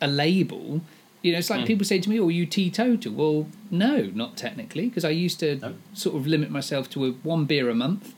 a 0.00 0.08
label. 0.08 0.80
You 1.22 1.32
know, 1.32 1.38
it's 1.38 1.50
like 1.50 1.66
people 1.66 1.84
say 1.84 1.98
to 1.98 2.08
me, 2.08 2.20
"Oh, 2.20 2.28
you 2.28 2.46
teetotal." 2.46 3.12
Well, 3.12 3.46
no, 3.70 4.02
not 4.14 4.36
technically, 4.36 4.86
because 4.88 5.04
I 5.04 5.10
used 5.10 5.40
to 5.40 5.56
No. 5.56 5.74
sort 5.92 6.14
of 6.16 6.26
limit 6.26 6.50
myself 6.50 6.88
to 6.90 7.04
a, 7.06 7.10
one 7.10 7.44
beer 7.44 7.68
a 7.68 7.74
month. 7.74 8.14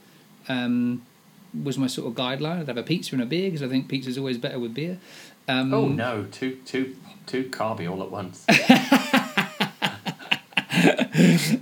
Um, 0.49 1.03
was 1.65 1.77
my 1.79 1.87
sort 1.89 2.07
of 2.07 2.15
guideline. 2.15 2.61
I'd 2.61 2.69
have 2.69 2.77
a 2.77 2.83
pizza 2.83 3.15
and 3.15 3.23
a 3.23 3.27
beer 3.27 3.49
because 3.51 3.63
I 3.63 3.69
think 3.69 3.89
pizza's 3.89 4.17
always 4.19 4.39
better 4.39 4.59
with 4.59 4.73
beer. 4.75 4.99
Um, 5.49 5.73
Oh 5.75 5.89
no, 5.89 6.27
too 6.31 6.59
too 6.67 6.95
too 7.27 7.45
carby 7.45 7.91
all 7.91 8.03
at 8.03 8.11
once. 8.11 8.45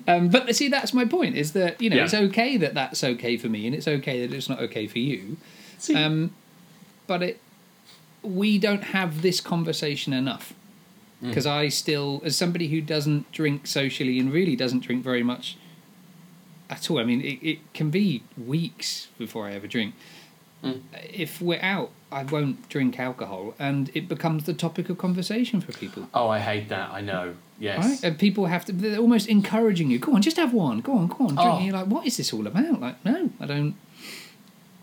Um, 0.07 0.29
but 0.29 0.55
see, 0.55 0.68
that's 0.68 0.92
my 0.94 1.05
point. 1.05 1.37
Is 1.37 1.53
that 1.53 1.81
you 1.81 1.90
know 1.90 1.96
Yeah. 1.96 2.05
it's 2.05 2.14
okay 2.14 2.57
that 2.59 2.74
that's 2.74 3.03
okay 3.03 3.37
for 3.37 3.48
me, 3.48 3.66
and 3.66 3.74
it's 3.74 3.88
okay 3.88 4.24
that 4.27 4.35
it's 4.37 4.48
not 4.48 4.61
okay 4.61 4.87
for 4.87 4.98
you. 4.98 5.37
See, 5.79 5.94
Um, 5.96 6.33
but 7.07 7.22
it, 7.22 7.40
we 8.22 8.59
don't 8.59 8.85
have 8.85 9.22
this 9.22 9.40
conversation 9.40 10.12
enough 10.12 10.53
Mm. 11.22 11.28
because 11.28 11.46
I 11.46 11.68
still, 11.68 12.20
as 12.24 12.37
somebody 12.37 12.68
who 12.68 12.81
doesn't 12.81 13.33
drink 13.33 13.66
socially 13.66 14.18
and 14.20 14.33
really 14.33 14.54
doesn't 14.54 14.81
drink 14.81 15.02
very 15.02 15.22
much 15.24 15.57
at 16.70 16.90
all. 16.90 16.98
I 16.98 17.04
mean, 17.04 17.20
it, 17.22 17.38
it 17.42 17.72
can 17.74 17.90
be 17.90 18.22
weeks 18.37 19.09
before 19.18 19.46
I 19.46 19.52
ever 19.52 19.66
drink. 19.66 19.94
Mm. 20.62 20.83
If 21.12 21.40
we're 21.40 21.61
out, 21.62 21.90
I 22.12 22.24
won't 22.24 22.68
drink 22.68 22.98
alcohol, 22.98 23.54
and 23.59 23.90
it 23.94 24.09
becomes 24.09 24.44
the 24.44 24.54
topic 24.54 24.88
of 24.90 24.98
conversation 24.98 25.61
for 25.61 25.72
people. 25.72 26.09
oh, 26.14 26.28
I 26.28 26.38
hate 26.40 26.68
that. 26.68 26.90
I 26.90 27.00
know. 27.00 27.35
Yes. 27.59 27.85
Right? 27.85 28.04
And 28.04 28.18
people 28.18 28.46
have 28.46 28.64
to, 28.66 28.72
they're 28.72 28.98
almost 28.98 29.28
encouraging 29.28 29.90
you. 29.90 29.98
Go 29.98 30.14
on, 30.14 30.22
just 30.22 30.37
have 30.37 30.52
one. 30.52 30.81
Go 30.81 30.92
on, 30.98 31.07
go 31.09 31.26
on. 31.26 31.35
Drink. 31.35 31.40
Oh. 31.40 31.57
And 31.57 31.64
you're 31.66 31.74
like, 31.74 31.87
what 31.87 32.07
is 32.07 32.16
this 32.16 32.33
all 32.33 32.46
about? 32.46 32.81
Like, 32.81 33.04
no, 33.04 33.31
I 33.40 33.46
don't. 33.46 33.74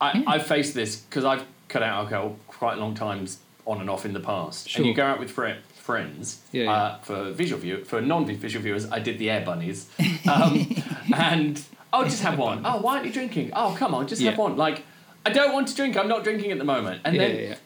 I, 0.01 0.17
Yeah. 0.19 0.23
I've 0.27 0.45
faced 0.45 0.73
this 0.73 0.97
because 0.97 1.23
I've 1.23 1.45
cut 1.69 1.81
out 1.83 2.03
alcohol 2.03 2.37
quite 2.47 2.77
long 2.77 2.93
times 2.95 3.39
on 3.65 3.79
and 3.81 3.89
off 3.89 4.05
in 4.05 4.13
the 4.13 4.19
past. 4.19 4.69
Sure. 4.69 4.81
And 4.81 4.87
you 4.89 4.93
go 4.95 5.05
out 5.05 5.19
with 5.19 5.31
fri- 5.31 5.57
Friends. 5.85 6.39
Yeah. 6.51 6.71
Uh, 6.71 6.97
for 7.01 7.31
visual 7.31 7.61
view, 7.61 7.85
for 7.85 8.01
non-visual 8.01 8.63
viewers, 8.63 8.89
I 8.91 8.97
did 8.97 9.19
the 9.19 9.29
Air 9.29 9.45
Bunnies, 9.45 9.87
um, 10.27 10.67
and 11.15 11.61
oh, 11.93 12.03
just 12.05 12.23
have 12.23 12.39
one. 12.39 12.65
Oh, 12.65 12.81
why 12.81 12.93
aren't 12.95 13.05
you 13.05 13.13
drinking? 13.13 13.51
Oh, 13.53 13.75
come 13.77 13.93
on, 13.93 14.07
just 14.07 14.19
have 14.23 14.35
one. 14.35 14.57
Like, 14.57 14.81
I 15.27 15.29
don't 15.29 15.53
want 15.53 15.67
to 15.67 15.75
drink. 15.75 15.95
I'm 15.95 16.07
not 16.07 16.23
drinking 16.23 16.51
at 16.51 16.57
the 16.57 16.63
moment. 16.63 17.01
And 17.05 17.19
then 17.19 17.57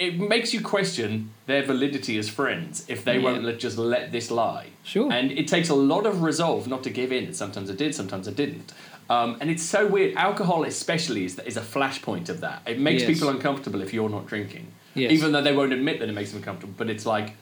it 0.00 0.18
makes 0.18 0.52
you 0.52 0.60
question 0.60 1.30
their 1.46 1.62
validity 1.62 2.18
as 2.18 2.28
friends 2.28 2.84
if 2.88 3.04
they 3.04 3.18
Yeah. 3.18 3.22
won't 3.26 3.44
let, 3.44 3.60
just 3.60 3.78
let 3.78 4.10
this 4.10 4.32
lie. 4.32 4.70
Sure. 4.82 5.12
And 5.12 5.30
it 5.30 5.46
takes 5.46 5.68
a 5.68 5.74
lot 5.76 6.04
of 6.04 6.22
resolve 6.24 6.66
not 6.66 6.82
to 6.82 6.90
give 6.90 7.12
in. 7.12 7.32
Sometimes 7.32 7.70
I 7.70 7.74
did, 7.74 7.94
sometimes 7.94 8.26
I 8.26 8.32
didn't. 8.32 8.72
Um, 9.08 9.36
and 9.40 9.48
it's 9.48 9.62
so 9.62 9.86
weird. 9.86 10.16
Alcohol, 10.16 10.64
especially, 10.64 11.26
is, 11.26 11.38
is 11.38 11.56
a 11.56 11.60
flashpoint 11.60 12.28
of 12.28 12.40
that. 12.40 12.62
It 12.66 12.80
makes 12.80 13.02
Yes. 13.02 13.12
people 13.12 13.28
uncomfortable 13.28 13.80
if 13.82 13.94
you're 13.94 14.08
not 14.10 14.26
drinking. 14.26 14.66
Yes. 14.94 15.12
Even 15.12 15.30
though 15.30 15.42
they 15.42 15.52
won't 15.52 15.72
admit 15.72 16.00
that 16.00 16.08
it 16.08 16.12
makes 16.12 16.30
them 16.32 16.38
uncomfortable. 16.38 16.74
But 16.76 16.90
it's 16.90 17.06
like, 17.06 17.34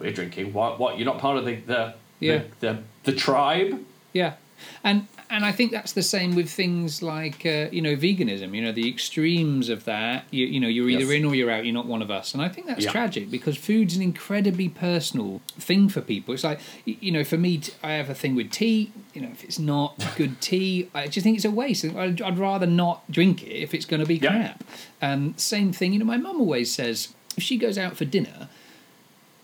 we're 0.00 0.12
drinking. 0.12 0.52
What? 0.52 0.78
What? 0.80 0.98
You're 0.98 1.06
not 1.06 1.18
part 1.18 1.36
of 1.38 1.44
the 1.44 1.56
the 1.56 1.94
Yeah. 2.20 2.42
the, 2.60 2.66
the, 2.66 2.82
the 3.04 3.12
tribe. 3.12 3.84
Yeah, 4.12 4.34
and 4.82 5.06
and 5.32 5.44
I 5.44 5.52
think 5.52 5.70
that's 5.70 5.92
the 5.92 6.02
same 6.02 6.34
with 6.34 6.50
things 6.50 7.02
like 7.02 7.46
uh, 7.46 7.68
you 7.70 7.80
know 7.80 7.94
veganism. 7.94 8.52
You 8.54 8.62
know 8.62 8.72
the 8.72 8.88
extremes 8.88 9.68
of 9.68 9.84
that. 9.84 10.24
You 10.32 10.44
you 10.46 10.58
know 10.58 10.66
you're 10.68 10.88
either 10.90 11.04
Yes. 11.04 11.12
in 11.12 11.24
or 11.24 11.34
you're 11.36 11.50
out. 11.50 11.64
You're 11.64 11.72
not 11.74 11.86
one 11.86 12.02
of 12.02 12.10
us. 12.10 12.34
And 12.34 12.42
I 12.42 12.48
think 12.48 12.66
that's 12.66 12.84
Yeah. 12.84 12.90
tragic 12.90 13.30
because 13.30 13.56
food's 13.56 13.94
an 13.96 14.02
incredibly 14.02 14.68
personal 14.68 15.40
thing 15.58 15.88
for 15.88 16.00
people. 16.00 16.34
It's 16.34 16.42
like 16.44 16.58
you 16.84 17.12
know 17.12 17.22
for 17.22 17.38
me, 17.38 17.60
I 17.82 17.92
have 17.92 18.10
a 18.10 18.14
thing 18.14 18.34
with 18.34 18.50
tea. 18.50 18.90
You 19.14 19.20
know 19.22 19.28
if 19.30 19.44
it's 19.44 19.58
not 19.60 19.94
good 20.16 20.40
tea, 20.40 20.88
I 20.94 21.06
just 21.06 21.22
think 21.22 21.36
it's 21.36 21.44
a 21.44 21.50
waste. 21.50 21.84
I'd, 21.84 22.20
I'd 22.20 22.38
rather 22.38 22.66
not 22.66 23.08
drink 23.10 23.44
it 23.44 23.54
if 23.62 23.72
it's 23.74 23.86
going 23.86 24.00
to 24.00 24.06
be 24.06 24.16
Yeah. 24.16 24.30
crap. 24.30 24.64
Um, 25.00 25.34
same 25.36 25.72
thing. 25.72 25.92
You 25.92 26.00
know 26.00 26.04
my 26.04 26.16
mum 26.16 26.40
always 26.40 26.72
says 26.74 27.14
if 27.36 27.44
she 27.44 27.56
goes 27.56 27.78
out 27.78 27.96
for 27.96 28.04
dinner. 28.04 28.48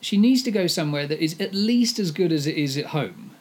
She 0.00 0.16
needs 0.16 0.42
to 0.44 0.50
go 0.50 0.66
somewhere 0.66 1.06
that 1.06 1.22
is 1.22 1.40
at 1.40 1.54
least 1.54 1.98
as 1.98 2.11
good 2.11 2.32
as 2.32 2.46
it 2.46 2.56
is 2.56 2.76
at 2.76 2.87
home 2.87 3.32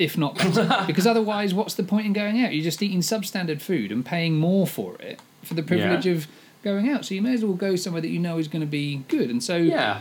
if 0.00 0.16
not 0.16 0.34
better. 0.38 0.82
because 0.86 1.06
otherwise, 1.06 1.52
what's 1.52 1.74
the 1.74 1.82
point 1.82 2.06
in 2.06 2.12
going 2.14 2.42
out? 2.42 2.54
You're 2.54 2.64
just 2.64 2.82
eating 2.82 3.00
substandard 3.00 3.60
food 3.60 3.92
and 3.92 4.04
paying 4.04 4.36
more 4.36 4.66
for 4.66 4.96
it 5.00 5.20
for 5.44 5.52
the 5.54 5.62
privilege 5.62 6.06
Yeah. 6.06 6.12
of 6.14 6.26
going 6.64 6.88
out. 6.88 7.04
So 7.04 7.14
you 7.14 7.20
may 7.22 7.34
as 7.34 7.44
well 7.44 7.52
go 7.52 7.76
somewhere 7.76 8.00
that 8.00 8.08
you 8.08 8.18
know 8.18 8.38
is 8.38 8.48
going 8.48 8.62
to 8.62 8.66
be 8.66 9.04
good. 9.08 9.28
And 9.28 9.44
so 9.44 9.58
Yeah, 9.58 10.00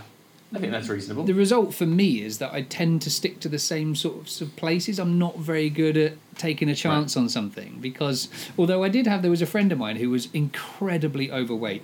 I 0.56 0.60
think 0.60 0.72
that's 0.72 0.88
reasonable. 0.88 1.26
the 1.26 1.34
result 1.34 1.74
for 1.74 1.86
me 1.86 2.22
is 2.22 2.38
that 2.38 2.54
I 2.54 2.62
tend 2.62 3.02
to 3.04 3.10
stick 3.10 3.42
to 3.42 3.50
the 3.50 3.60
same 3.60 3.94
sorts 3.94 4.40
of 4.40 4.56
places. 4.56 5.00
I'm 5.00 5.20
not 5.20 5.38
very 5.38 5.70
good 5.70 5.98
at 5.98 6.14
taking 6.38 6.70
a 6.70 6.76
chance 6.76 7.18
on 7.18 7.28
something 7.28 7.80
because 7.82 8.30
although 8.58 8.84
I 8.86 8.90
did 8.90 9.06
have, 9.06 9.22
there 9.22 9.32
was 9.32 9.42
a 9.42 9.46
friend 9.46 9.70
of 9.74 9.78
mine 9.78 9.98
who 9.98 10.10
was 10.10 10.30
incredibly 10.34 11.30
overweight. 11.30 11.84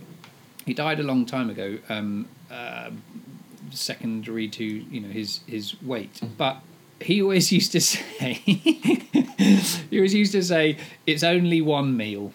He 0.65 0.73
died 0.73 1.01
a 1.01 1.03
long 1.03 1.25
time 1.25 1.49
ago, 1.49 1.79
um, 1.89 2.27
uh, 2.49 2.91
secondary 3.75 4.47
to 4.49 4.63
you 4.63 4.99
know 5.01 5.09
his 5.09 5.41
his 5.47 5.81
weight, 5.81 6.21
but. 6.37 6.57
He 7.01 7.21
always 7.21 7.51
used 7.59 7.73
to 7.73 7.81
say, 7.81 8.33
he 8.35 9.97
always 9.97 10.13
used 10.13 10.31
to 10.31 10.41
say, 10.41 10.77
it's 11.05 11.23
only 11.23 11.59
one 11.59 11.97
meal. 11.97 12.31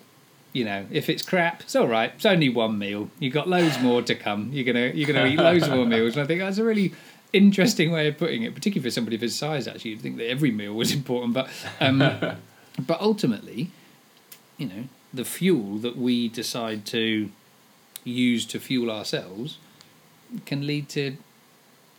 You 0.53 0.67
know, 0.67 0.87
if 0.91 1.09
it's 1.09 1.23
crap, 1.23 1.63
it's 1.63 1.75
all 1.75 1.89
right. 1.89 2.13
It's 2.15 2.27
only 2.27 2.51
one 2.51 2.79
meal. 2.79 3.09
You've 3.19 3.33
got 3.33 3.49
loads 3.49 3.81
more 3.81 4.03
to 4.03 4.15
come. 4.15 4.51
You're 4.53 4.67
gonna 4.67 4.93
you're 4.95 5.07
gonna 5.07 5.27
eat 5.27 5.39
loads 5.39 5.67
more 5.67 5.87
meals. 5.97 6.15
And 6.15 6.25
I 6.25 6.27
think 6.27 6.41
that's 6.41 6.59
a 6.59 6.65
really 6.65 6.93
interesting 7.33 7.91
way 7.91 8.09
of 8.09 8.19
putting 8.19 8.43
it, 8.43 8.55
particularly 8.55 8.91
for 8.91 8.93
somebody 8.93 9.17
of 9.17 9.23
his 9.23 9.35
size. 9.35 9.67
Actually, 9.67 9.93
you'd 9.93 10.03
think 10.03 10.19
that 10.19 10.29
every 10.29 10.51
meal 10.51 10.75
was 10.75 10.93
important, 10.93 11.33
but 11.33 11.49
um, 11.81 11.99
but 11.99 13.01
ultimately, 13.01 13.71
you 14.59 14.67
know, 14.67 14.85
the 15.13 15.25
fuel 15.25 15.79
that 15.79 15.97
we 15.97 16.29
decide 16.29 16.85
to 16.87 17.31
use 18.05 18.47
to 18.47 18.59
fuel 18.59 18.91
ourselves 18.91 19.59
can 20.47 20.67
lead 20.67 20.89
to 20.89 21.17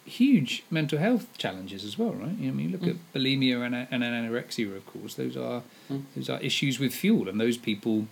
huge 0.06 0.64
mental 0.72 0.98
health 1.00 1.28
challenges 1.38 1.84
as 1.86 1.98
well, 1.98 2.12
right? 2.14 2.30
I 2.30 2.52
mean, 2.52 2.72
look 2.72 2.88
at 2.88 2.96
bulimia 3.14 3.66
and, 3.66 3.76
and 3.76 4.04
anorexia, 4.04 4.76
of 4.76 4.86
course. 4.86 5.14
Those 5.16 5.38
are 5.38 5.64
Mm. 5.92 6.04
those 6.16 6.30
are 6.30 6.40
issues 6.42 6.80
with 6.80 6.94
fuel, 6.94 7.28
and 7.28 7.40
those 7.40 7.58
people 7.58 8.08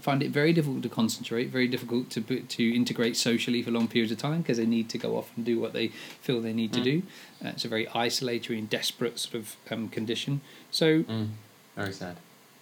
find 0.00 0.22
it 0.22 0.30
very 0.30 0.52
difficult 0.52 0.82
to 0.82 0.88
concentrate, 0.88 1.48
very 1.48 1.66
difficult 1.66 2.10
to 2.10 2.20
put- 2.20 2.48
to 2.50 2.74
integrate 2.74 3.16
socially 3.16 3.62
for 3.62 3.70
long 3.70 3.88
periods 3.88 4.12
of 4.12 4.18
time 4.18 4.42
because 4.42 4.58
they 4.58 4.66
need 4.66 4.88
to 4.90 4.98
go 4.98 5.16
off 5.16 5.30
and 5.36 5.44
do 5.46 5.58
what 5.58 5.72
they 5.72 5.88
feel 6.20 6.40
they 6.42 6.52
need 6.52 6.72
to 6.74 6.80
Mm. 6.80 6.84
do. 6.84 7.02
Uh, 7.44 7.48
it's 7.48 7.64
a 7.64 7.68
very 7.68 7.88
isolatory 7.88 8.58
and 8.58 8.68
desperate 8.68 9.18
sort 9.18 9.34
of 9.36 9.56
um, 9.70 9.88
condition. 9.88 10.40
So 10.70 11.04
Mm, 11.04 11.28
very 11.76 11.92
sad. 11.92 12.16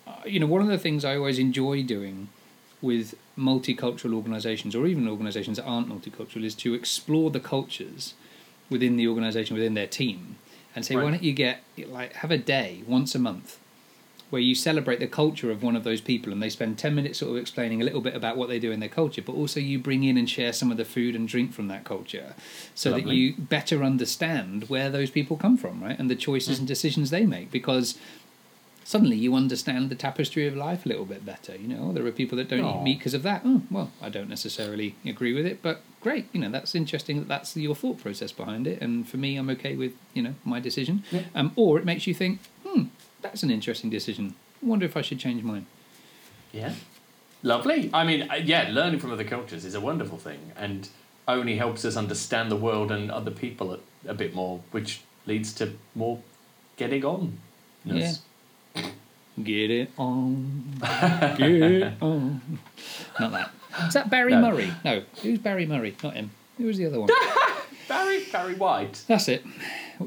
uh, 0.07 0.13
you 0.27 0.39
know, 0.41 0.47
one 0.47 0.63
of 0.63 0.69
the 0.69 0.79
things 0.79 1.05
I 1.05 1.17
always 1.17 1.39
enjoy 1.39 1.83
doing 1.83 2.29
with 2.81 3.15
multicultural 3.39 4.15
organisations 4.15 4.75
or 4.77 4.87
even 4.87 5.09
organisations 5.09 5.57
that 5.57 5.65
aren't 5.65 5.89
multicultural 5.89 6.45
is 6.45 6.55
to 6.57 6.75
explore 6.75 7.31
the 7.31 7.41
cultures 7.41 8.15
within 8.73 8.97
the 8.97 9.07
organisation, 9.07 9.55
within 9.55 9.75
their 9.75 9.87
team, 9.87 10.37
and 10.75 10.85
say, 10.85 10.97
why 10.97 11.11
don't 11.11 11.23
you 11.23 11.33
get 11.33 11.63
like 11.87 12.15
have 12.15 12.31
a 12.31 12.39
day 12.39 12.83
once 12.87 13.15
a 13.15 13.19
month 13.19 13.59
where 14.33 14.41
you 14.41 14.55
celebrate 14.55 14.99
the 14.99 15.07
culture 15.07 15.51
of 15.51 15.63
one 15.63 15.77
of 15.77 15.85
those 15.85 16.01
people 16.01 16.33
and 16.33 16.43
they 16.43 16.49
spend 16.49 16.79
10 16.79 16.95
minutes 16.95 17.19
sort 17.19 17.31
of 17.31 17.37
explaining 17.37 17.83
a 17.83 17.85
little 17.85 18.01
bit 18.01 18.17
about 18.17 18.35
what 18.35 18.49
they 18.49 18.59
do 18.59 18.73
in 18.73 18.81
their 18.81 18.89
culture 18.89 19.21
but 19.21 19.35
also 19.35 19.61
you 19.61 19.79
bring 19.79 20.05
in 20.05 20.17
and 20.17 20.31
share 20.31 20.55
some 20.55 20.71
of 20.71 20.79
the 20.79 20.87
food 20.87 21.15
and 21.15 21.29
drink 21.29 21.53
from 21.53 21.69
that 21.69 21.85
culture 21.85 22.35
so 22.75 22.93
that 22.93 23.07
you 23.07 23.35
better 23.37 23.85
understand 23.85 24.71
where 24.71 24.89
those 24.89 25.11
people 25.11 25.37
come 25.37 25.59
from 25.59 25.85
right 25.85 25.99
and 25.99 26.11
the 26.11 26.17
choices 26.17 26.57
mm. 26.57 26.61
and 26.61 26.69
decisions 26.69 27.11
they 27.11 27.27
make 27.27 27.51
because 27.51 27.99
suddenly 28.85 29.17
you 29.17 29.35
understand 29.35 29.91
the 29.91 29.95
tapestry 29.95 30.47
of 30.47 30.57
life 30.57 30.85
a 30.87 30.89
little 30.89 31.05
bit 31.05 31.25
better. 31.25 31.57
You 31.57 31.69
know, 31.69 31.93
there 31.93 32.07
are 32.07 32.13
people 32.13 32.37
that 32.39 32.49
don't 32.49 32.65
Aw. 32.65 32.81
eat 32.81 32.83
meat 32.83 32.99
because 32.99 33.15
of 33.15 33.23
that. 33.23 33.43
Oh, 33.45 33.63
well, 33.71 33.91
I 34.01 34.09
don't 34.09 34.29
necessarily 34.29 34.95
agree 35.05 35.35
with 35.35 35.47
it, 35.47 35.63
but 35.63 35.83
great. 36.01 36.27
You 36.33 36.41
know, 36.41 36.51
that's 36.51 36.75
interesting 36.75 37.19
that 37.19 37.29
that's 37.29 37.57
your 37.57 37.75
thought 37.75 37.99
process 37.99 38.33
behind 38.33 38.67
it. 38.67 38.81
And 38.81 39.09
for 39.09 39.17
me, 39.17 39.37
I'm 39.37 39.51
okay 39.51 39.77
with 39.77 39.93
you 40.15 40.23
know 40.23 40.35
my 40.45 40.61
decision. 40.61 41.05
Yeah. 41.11 41.23
Um, 41.35 41.53
or 41.57 41.79
it 41.79 41.85
makes 41.85 42.07
you 42.07 42.15
think, 42.15 42.41
hmm, 42.67 42.85
that's 43.21 43.43
an 43.43 43.51
interesting 43.51 43.91
decision. 43.91 44.35
I 44.63 44.67
wonder 44.67 44.87
if 44.87 44.97
I 44.97 45.03
should 45.03 45.19
change 45.19 45.43
mine. 45.43 45.67
Yeah. 46.53 46.75
Lovely. 47.43 47.91
I 47.93 48.05
mean, 48.05 48.31
uh, 48.31 48.35
yeah, 48.35 48.69
learning 48.71 49.01
from 49.01 49.11
other 49.11 49.25
cultures 49.25 49.65
is 49.65 49.75
a 49.75 49.81
wonderful 49.81 50.19
thing 50.19 50.53
and 50.57 50.89
only 51.27 51.57
helps 51.57 51.85
us 51.85 51.97
understand 51.97 52.51
the 52.51 52.57
world 52.57 52.93
and 52.93 53.11
other 53.11 53.31
people 53.31 53.75
a, 53.75 53.79
a 54.07 54.15
bit 54.15 54.35
more, 54.35 54.61
which 54.71 55.01
leads 55.27 55.53
to 55.55 55.73
more 55.95 56.21
getting 56.77 57.05
on. 57.05 57.39
Yeah. 57.85 58.13
Get 59.43 59.71
it 59.71 59.91
on, 59.97 60.75
get 60.81 61.41
it 61.51 61.93
on. 62.03 62.41
Not 63.19 63.33
that. 63.33 63.51
Is 63.89 63.95
that 63.95 64.11
Barry 64.11 64.33
No. 64.33 64.43
Murray? 64.43 64.71
No, 64.85 65.03
who's 65.23 65.39
Barry 65.39 65.65
Murray? 65.65 65.97
Not 66.03 66.15
him. 66.15 66.31
Who 66.59 66.65
was 66.67 66.77
the 66.77 66.87
other 66.87 67.01
one? 67.01 67.09
Barry, 67.89 68.25
Barry 68.31 68.55
White. 68.55 69.03
That's 69.09 69.29
it. 69.29 69.43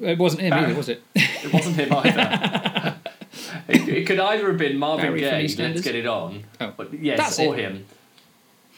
It 0.01 0.19
wasn't 0.19 0.43
him 0.43 0.51
Barry- 0.51 0.65
either, 0.67 0.75
was 0.75 0.89
it? 0.89 1.01
It 1.15 1.51
wasn't 1.51 1.75
him 1.77 1.91
either. 1.91 2.95
it, 3.67 3.88
it 3.89 4.05
could 4.07 4.19
either 4.19 4.47
have 4.49 4.57
been 4.59 4.77
Marvin 4.77 5.07
Barry 5.07 5.19
Gaye? 5.21 5.55
Let's 5.57 5.81
Get 5.81 5.95
It 5.95 6.05
On. 6.05 6.43
Oh. 6.61 6.73
But 6.77 6.93
yes, 6.93 7.17
That's 7.17 7.39
or 7.39 7.55
it. 7.57 7.61
him. 7.61 7.85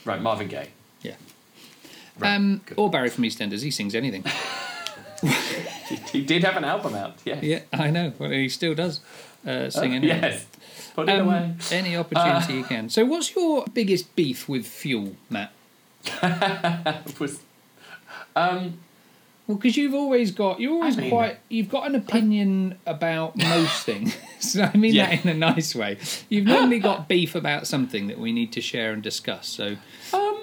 Right, 0.06 0.22
Marvin 0.22 0.48
Gaye. 0.48 0.70
Yeah. 1.02 1.16
Right, 2.20 2.36
Um, 2.36 2.62
good. 2.66 2.78
or 2.78 2.90
Barry 2.90 3.10
from 3.10 3.26
EastEnders. 3.26 3.64
He 3.64 3.72
sings 3.72 3.94
anything. 3.96 4.24
He, 5.90 5.96
he 6.12 6.22
did 6.24 6.44
have 6.44 6.56
an 6.58 6.64
album 6.64 6.94
out, 6.96 7.16
yes. 7.26 7.44
Yeah, 7.44 7.60
I 7.74 7.90
know. 7.90 8.14
Well, 8.20 8.30
he 8.32 8.48
still 8.50 8.76
does 8.76 9.00
uh, 9.46 9.50
Uh, 9.50 9.70
sing 9.70 9.94
anything. 9.94 10.22
yes. 10.24 10.46
Put 10.96 11.10
it 11.10 11.20
Um, 11.20 11.28
away. 11.28 11.54
any 11.72 11.96
opportunity 11.96 12.54
you 12.54 12.64
can. 12.64 12.90
So, 12.90 13.06
what's 13.06 13.36
your 13.36 13.66
biggest 13.74 14.16
beef 14.16 14.50
with 14.50 14.66
fuel, 14.66 15.16
Matt? 15.30 15.52
was, 17.20 17.40
um, 18.36 18.80
Well, 19.46 19.58
because 19.58 19.78
you've 19.78 19.94
always 19.94 20.32
got, 20.32 20.60
you're 20.60 20.74
always 20.74 20.98
I 20.98 21.02
mean- 21.02 21.10
quite, 21.10 21.38
you've 21.50 21.70
got 21.70 21.88
an 21.88 21.96
opinion 21.96 22.78
about 22.86 23.36
most 23.38 23.84
things. 23.86 24.16
So 24.40 24.70
I 24.72 24.78
mean 24.78 24.94
Yeah. 24.94 25.08
that 25.16 25.26
in 25.26 25.32
a 25.32 25.34
nice 25.34 25.74
way. 25.74 25.98
You've 26.30 26.46
normally 26.46 26.78
got 26.90 27.08
beef 27.08 27.34
about 27.34 27.66
something 27.66 28.06
that 28.08 28.20
we 28.20 28.32
need 28.32 28.52
to 28.54 28.62
share 28.62 28.92
and 28.94 29.02
discuss. 29.02 29.48
So, 29.48 29.78
um, 30.14 30.38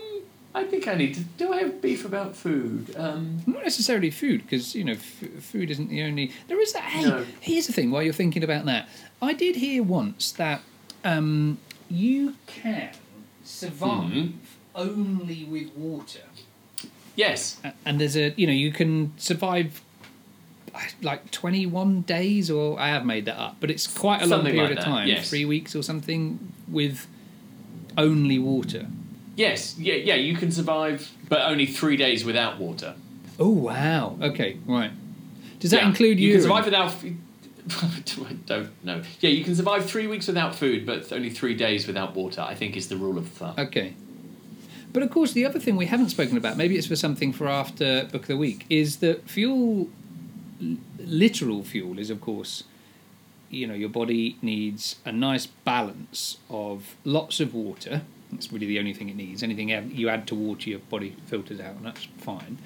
I 0.56 0.64
think 0.64 0.86
I 0.86 0.94
need 0.94 1.14
to. 1.14 1.20
Do 1.20 1.52
I 1.52 1.58
have 1.58 1.82
beef 1.82 2.04
about 2.04 2.36
food? 2.36 2.94
Um, 2.96 3.42
not 3.46 3.64
necessarily 3.64 4.10
food, 4.10 4.42
because 4.42 4.74
you 4.74 4.84
know, 4.84 4.92
f- 4.92 5.24
food 5.40 5.70
isn't 5.70 5.88
the 5.88 6.02
only. 6.02 6.30
There 6.48 6.60
is 6.60 6.72
that. 6.74 6.84
Hey, 6.84 7.02
No. 7.04 7.24
here's 7.40 7.66
the 7.66 7.72
thing. 7.72 7.90
While 7.90 8.02
you're 8.04 8.12
thinking 8.12 8.44
about 8.44 8.64
that, 8.66 8.88
I 9.20 9.32
did 9.32 9.56
hear 9.56 9.82
once 9.82 10.30
that 10.32 10.62
um, 11.04 11.58
you 11.90 12.36
can 12.46 12.90
survive 13.44 14.10
Mhm. 14.12 14.32
only 14.74 15.44
with 15.44 15.70
water. 15.76 16.20
yes. 17.16 17.58
A- 17.64 17.72
and 17.84 18.00
there's 18.00 18.16
a 18.16 18.32
you 18.36 18.46
know 18.46 18.52
you 18.52 18.72
can 18.72 19.12
survive 19.18 19.80
uh, 20.74 20.80
like 21.02 21.30
21 21.30 22.00
days 22.02 22.50
or 22.50 22.80
i 22.80 22.88
have 22.88 23.04
made 23.06 23.26
that 23.26 23.38
up 23.38 23.56
but 23.60 23.70
it's 23.70 23.86
quite 23.86 24.16
a 24.20 24.26
long 24.26 24.38
Something 24.40 24.54
period 24.54 24.70
like 24.70 24.78
of 24.78 24.84
that, 24.84 24.90
time 24.90 25.06
yes. 25.08 25.30
three 25.30 25.44
weeks 25.44 25.76
or 25.76 25.82
something 25.84 26.52
with 26.66 27.06
only 27.96 28.38
water 28.40 28.88
Yes. 29.36 29.76
Yeah. 29.78 29.94
Yeah. 29.94 30.14
You 30.14 30.36
can 30.36 30.50
survive, 30.52 31.10
but 31.28 31.40
only 31.42 31.66
three 31.66 31.96
days 31.96 32.24
without 32.24 32.58
water. 32.58 32.94
oh 33.38 33.48
wow 33.50 34.16
okay 34.22 34.58
right 34.66 34.92
does 35.58 35.70
that 35.72 35.82
Yeah, 35.82 35.88
include 35.88 36.20
you? 36.20 36.28
urine? 36.28 36.40
can 36.40 36.48
survive 36.48 36.64
without. 36.66 36.94
I 38.30 38.32
don't 38.46 38.84
know. 38.84 39.02
Yeah, 39.20 39.30
you 39.30 39.42
can 39.42 39.54
survive 39.56 39.86
three 39.86 40.06
weeks 40.06 40.26
without 40.26 40.54
food, 40.54 40.84
but 40.84 41.10
only 41.12 41.30
three 41.30 41.54
days 41.54 41.86
without 41.86 42.14
water. 42.14 42.42
I 42.42 42.54
think 42.54 42.76
is 42.76 42.88
the 42.88 42.96
rule 42.98 43.16
of 43.16 43.26
thumb. 43.28 43.54
okay 43.58 43.94
But 44.92 45.02
of 45.02 45.10
course, 45.10 45.32
the 45.32 45.46
other 45.46 45.58
thing 45.58 45.76
we 45.76 45.86
haven't 45.86 46.10
spoken 46.10 46.36
about, 46.36 46.56
maybe 46.58 46.76
it's 46.76 46.86
for 46.86 46.96
something 46.96 47.32
for 47.32 47.48
after 47.48 48.04
Book 48.12 48.22
of 48.22 48.28
the 48.28 48.36
Week, 48.36 48.66
is 48.68 48.96
that 48.98 49.28
fuel, 49.28 49.88
literal 50.98 51.62
fuel, 51.64 51.98
is 51.98 52.10
of 52.10 52.20
course, 52.20 52.64
you 53.50 53.66
know, 53.66 53.74
your 53.74 53.88
body 53.88 54.36
needs 54.42 54.96
a 55.04 55.12
nice 55.12 55.46
balance 55.46 56.38
of 56.50 56.94
lots 57.04 57.40
of 57.40 57.54
water. 57.54 58.02
That's 58.34 58.52
really 58.52 58.66
the 58.66 58.78
only 58.78 58.92
thing 58.94 59.08
it 59.08 59.16
needs. 59.16 59.42
Anything 59.42 59.68
you 59.90 60.08
add 60.08 60.26
to 60.28 60.34
water, 60.34 60.70
your 60.70 60.78
body 60.80 61.16
filters 61.26 61.60
out, 61.60 61.76
and 61.76 61.86
that's 61.86 62.04
fine. 62.18 62.58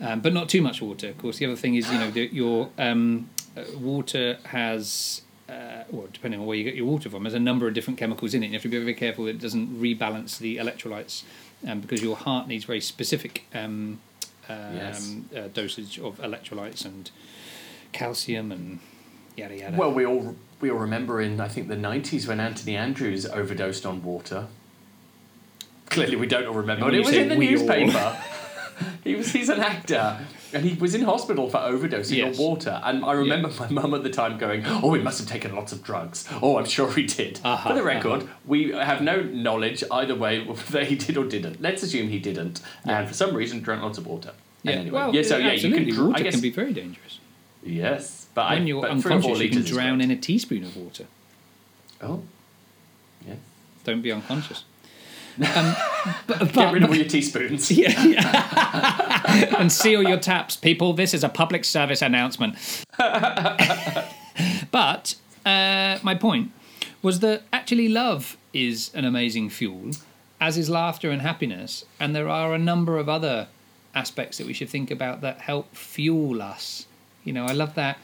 Um, 0.00 0.20
but 0.20 0.32
not 0.32 0.48
too 0.48 0.62
much 0.62 0.82
water. 0.82 1.08
Of 1.10 1.18
course, 1.18 1.38
the 1.38 1.46
other 1.46 1.56
thing 1.56 1.76
is, 1.76 1.90
you 1.90 1.98
know, 1.98 2.10
the, 2.10 2.28
your 2.32 2.70
um, 2.78 3.30
uh, 3.56 3.62
water 3.78 4.38
has 4.46 5.22
uh, 5.48 5.84
well, 5.90 6.08
depending 6.12 6.40
on 6.40 6.46
where 6.46 6.56
you 6.56 6.64
get 6.64 6.74
your 6.74 6.86
water 6.86 7.10
from, 7.10 7.24
there's 7.24 7.34
a 7.34 7.40
number 7.40 7.68
of 7.68 7.74
different 7.74 7.98
chemicals 7.98 8.34
in 8.34 8.42
it. 8.42 8.46
You 8.46 8.52
have 8.54 8.62
to 8.62 8.68
be 8.68 8.78
very 8.78 8.94
careful 8.94 9.24
that 9.24 9.30
it 9.32 9.40
doesn't 9.40 9.80
rebalance 9.80 10.38
the 10.38 10.56
electrolytes, 10.56 11.24
um, 11.66 11.80
because 11.80 12.02
your 12.02 12.16
heart 12.16 12.48
needs 12.48 12.64
very 12.64 12.80
specific 12.80 13.44
um, 13.54 14.00
um, 14.48 14.74
Yes. 14.74 15.14
uh, 15.36 15.48
dosage 15.52 15.98
of 15.98 16.18
electrolytes 16.18 16.84
and 16.84 17.10
calcium 17.92 18.50
and 18.50 18.80
yada 19.36 19.56
yada. 19.56 19.76
Well, 19.76 19.92
we 19.92 20.06
all 20.06 20.36
we 20.60 20.70
all 20.70 20.78
remember 20.78 21.20
in 21.20 21.40
I 21.40 21.48
think 21.48 21.68
the 21.68 21.76
nineties 21.76 22.26
when 22.26 22.40
Anthony 22.40 22.76
Andrews 22.76 23.26
overdosed 23.26 23.84
on 23.84 24.02
water. 24.02 24.48
Clearly, 25.92 26.16
we 26.16 26.26
don't 26.26 26.46
all 26.46 26.54
remember, 26.54 26.86
but 26.86 26.94
it 26.94 27.04
was 27.04 27.12
you 27.14 27.20
in 27.22 27.28
the 27.28 27.34
say 27.34 27.38
we 27.38 27.46
all- 27.46 27.52
newspaper. 27.66 28.16
he 29.04 29.14
was 29.14 29.30
he's 29.32 29.48
an 29.48 29.60
actor, 29.60 30.18
and 30.52 30.64
he 30.64 30.74
was 30.74 30.94
in 30.94 31.02
hospital 31.02 31.48
for 31.48 31.58
overdosing 31.58 32.16
Yes. 32.16 32.38
on 32.38 32.42
water. 32.44 32.80
And 32.82 33.04
I 33.04 33.12
remember 33.12 33.50
my 33.60 33.68
mum 33.68 33.94
at 33.94 34.02
the 34.02 34.10
time 34.10 34.38
going, 34.38 34.64
"Oh, 34.66 34.92
he 34.94 35.02
must 35.02 35.20
have 35.20 35.28
taken 35.28 35.54
lots 35.54 35.72
of 35.72 35.84
drugs. 35.84 36.26
Oh, 36.40 36.56
I'm 36.58 36.64
sure 36.64 36.90
he 36.92 37.04
did." 37.04 37.38
Uh-huh, 37.44 37.68
for 37.68 37.74
the 37.74 37.82
record, 37.82 38.28
we 38.46 38.70
have 38.72 39.00
no 39.02 39.22
knowledge 39.22 39.84
either 39.90 40.14
way 40.16 40.42
whether 40.44 40.84
he 40.90 40.96
did 40.96 41.16
or 41.16 41.24
didn't. 41.26 41.60
Let's 41.60 41.82
assume 41.82 42.08
he 42.08 42.18
didn't, 42.18 42.60
and 42.84 43.06
for 43.06 43.14
some 43.14 43.36
reason 43.36 43.60
drank 43.60 43.82
lots 43.82 43.98
of 43.98 44.06
water. 44.06 44.32
Yeah, 44.64 44.72
anyway, 44.72 44.90
well, 44.90 45.14
yeah, 45.14 45.22
so 45.22 45.36
yeah, 45.36 45.46
you 45.48 45.52
absolutely. 45.52 45.84
can. 45.86 45.94
dr- 45.94 46.06
water 46.08 46.18
I 46.20 46.22
guess 46.22 46.34
can 46.34 46.40
be 46.42 46.50
very 46.50 46.72
dangerous. 46.72 47.18
yes, 47.62 48.26
but 48.34 48.42
I, 48.42 48.54
when 48.54 48.66
you're 48.66 48.80
but 48.82 48.90
three 49.00 49.14
or 49.14 49.20
four 49.20 49.30
unconscious, 49.32 49.40
you 49.42 49.50
can 49.50 49.62
drown 49.62 50.00
in 50.00 50.10
a 50.10 50.16
teaspoon 50.16 50.64
of 50.64 50.76
water. 50.76 51.04
Oh, 52.00 52.22
yeah. 53.26 53.34
Don't 53.84 54.02
be 54.02 54.10
unconscious. 54.10 54.64
Um, 55.38 55.74
but, 56.26 56.52
Get 56.52 56.72
rid 56.72 56.82
of 56.82 56.90
all 56.90 56.96
your 56.96 57.08
teaspoons. 57.08 57.70
Yeah, 57.76 58.04
yeah. 58.04 59.54
and 59.58 59.72
seal 59.72 60.02
your 60.02 60.18
taps, 60.18 60.56
people. 60.56 60.92
This 60.92 61.14
is 61.14 61.24
a 61.24 61.28
public 61.28 61.64
service 61.64 62.02
announcement. 62.02 62.56
but 64.70 65.14
uh, 65.44 65.98
my 66.02 66.14
point 66.14 66.52
was 67.02 67.20
that 67.20 67.42
actually 67.52 67.88
love 67.88 68.36
is 68.52 68.90
an 68.94 69.04
amazing 69.04 69.50
fuel, 69.50 69.92
as 70.40 70.58
is 70.58 70.68
laughter 70.68 71.10
and 71.10 71.22
happiness. 71.22 71.84
And 71.98 72.14
there 72.14 72.28
are 72.28 72.54
a 72.54 72.58
number 72.58 72.98
of 72.98 73.08
other 73.08 73.48
aspects 73.94 74.38
that 74.38 74.46
we 74.46 74.52
should 74.52 74.68
think 74.68 74.90
about 74.90 75.20
that 75.20 75.40
help 75.42 75.74
fuel 75.74 76.42
us. 76.42 76.86
You 77.24 77.32
know, 77.32 77.44
I 77.44 77.52
love 77.52 77.74
that. 77.74 77.98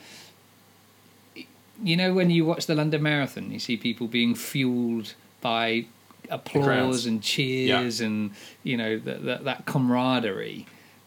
You 1.82 1.96
know, 1.96 2.12
when 2.12 2.30
you 2.30 2.44
watch 2.44 2.66
the 2.66 2.74
London 2.74 3.02
Marathon, 3.02 3.52
you 3.52 3.58
see 3.58 3.76
people 3.76 4.08
being 4.08 4.34
fueled 4.34 5.14
by 5.40 5.86
applause 6.30 7.06
and 7.06 7.22
cheers 7.22 8.00
and 8.00 8.30
you 8.62 8.76
know 8.76 8.98
that 8.98 9.24
that, 9.24 9.44
that 9.44 9.66
camaraderie. 9.66 10.66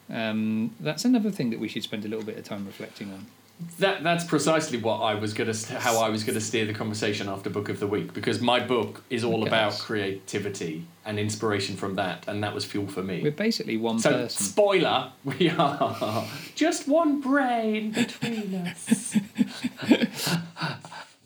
Um, 0.10 0.75
that's 0.79 1.05
another 1.05 1.31
thing 1.31 1.51
that 1.51 1.60
we 1.60 1.67
should 1.69 1.84
spend 1.84 2.03
a 2.03 2.07
little 2.10 2.25
bit 2.25 2.38
of 2.38 2.43
time 2.43 2.65
reflecting 2.65 3.12
on. 3.13 3.27
That 3.77 4.01
that's 4.03 4.23
precisely 4.23 4.79
what 4.79 4.97
I 5.01 5.13
was 5.13 5.34
gonna 5.36 5.53
how 5.77 5.99
I 6.01 6.10
was 6.10 6.23
gonna 6.23 6.41
steer 6.41 6.65
the 6.65 6.73
conversation 6.73 7.29
after 7.29 7.49
book 7.49 7.69
of 7.69 7.79
the 7.79 7.86
week 7.86 8.12
because 8.12 8.41
my 8.41 8.60
book 8.60 9.03
is 9.12 9.23
all 9.23 9.41
Okay. 9.41 9.47
about 9.49 9.77
creativity 9.77 10.86
and 11.05 11.19
inspiration 11.19 11.75
from 11.75 11.93
that, 11.95 12.27
and 12.27 12.43
that 12.43 12.55
was 12.55 12.65
fuel 12.65 12.88
for 12.88 13.03
me. 13.03 13.21
We're 13.21 13.31
basically 13.31 13.77
one 13.77 13.99
so 13.99 14.12
person. 14.12 14.43
spoiler, 14.45 15.12
we 15.23 15.49
are 15.51 16.25
just 16.55 16.88
one 16.88 17.21
brain 17.21 17.91
between 17.91 18.55
us. 18.55 19.15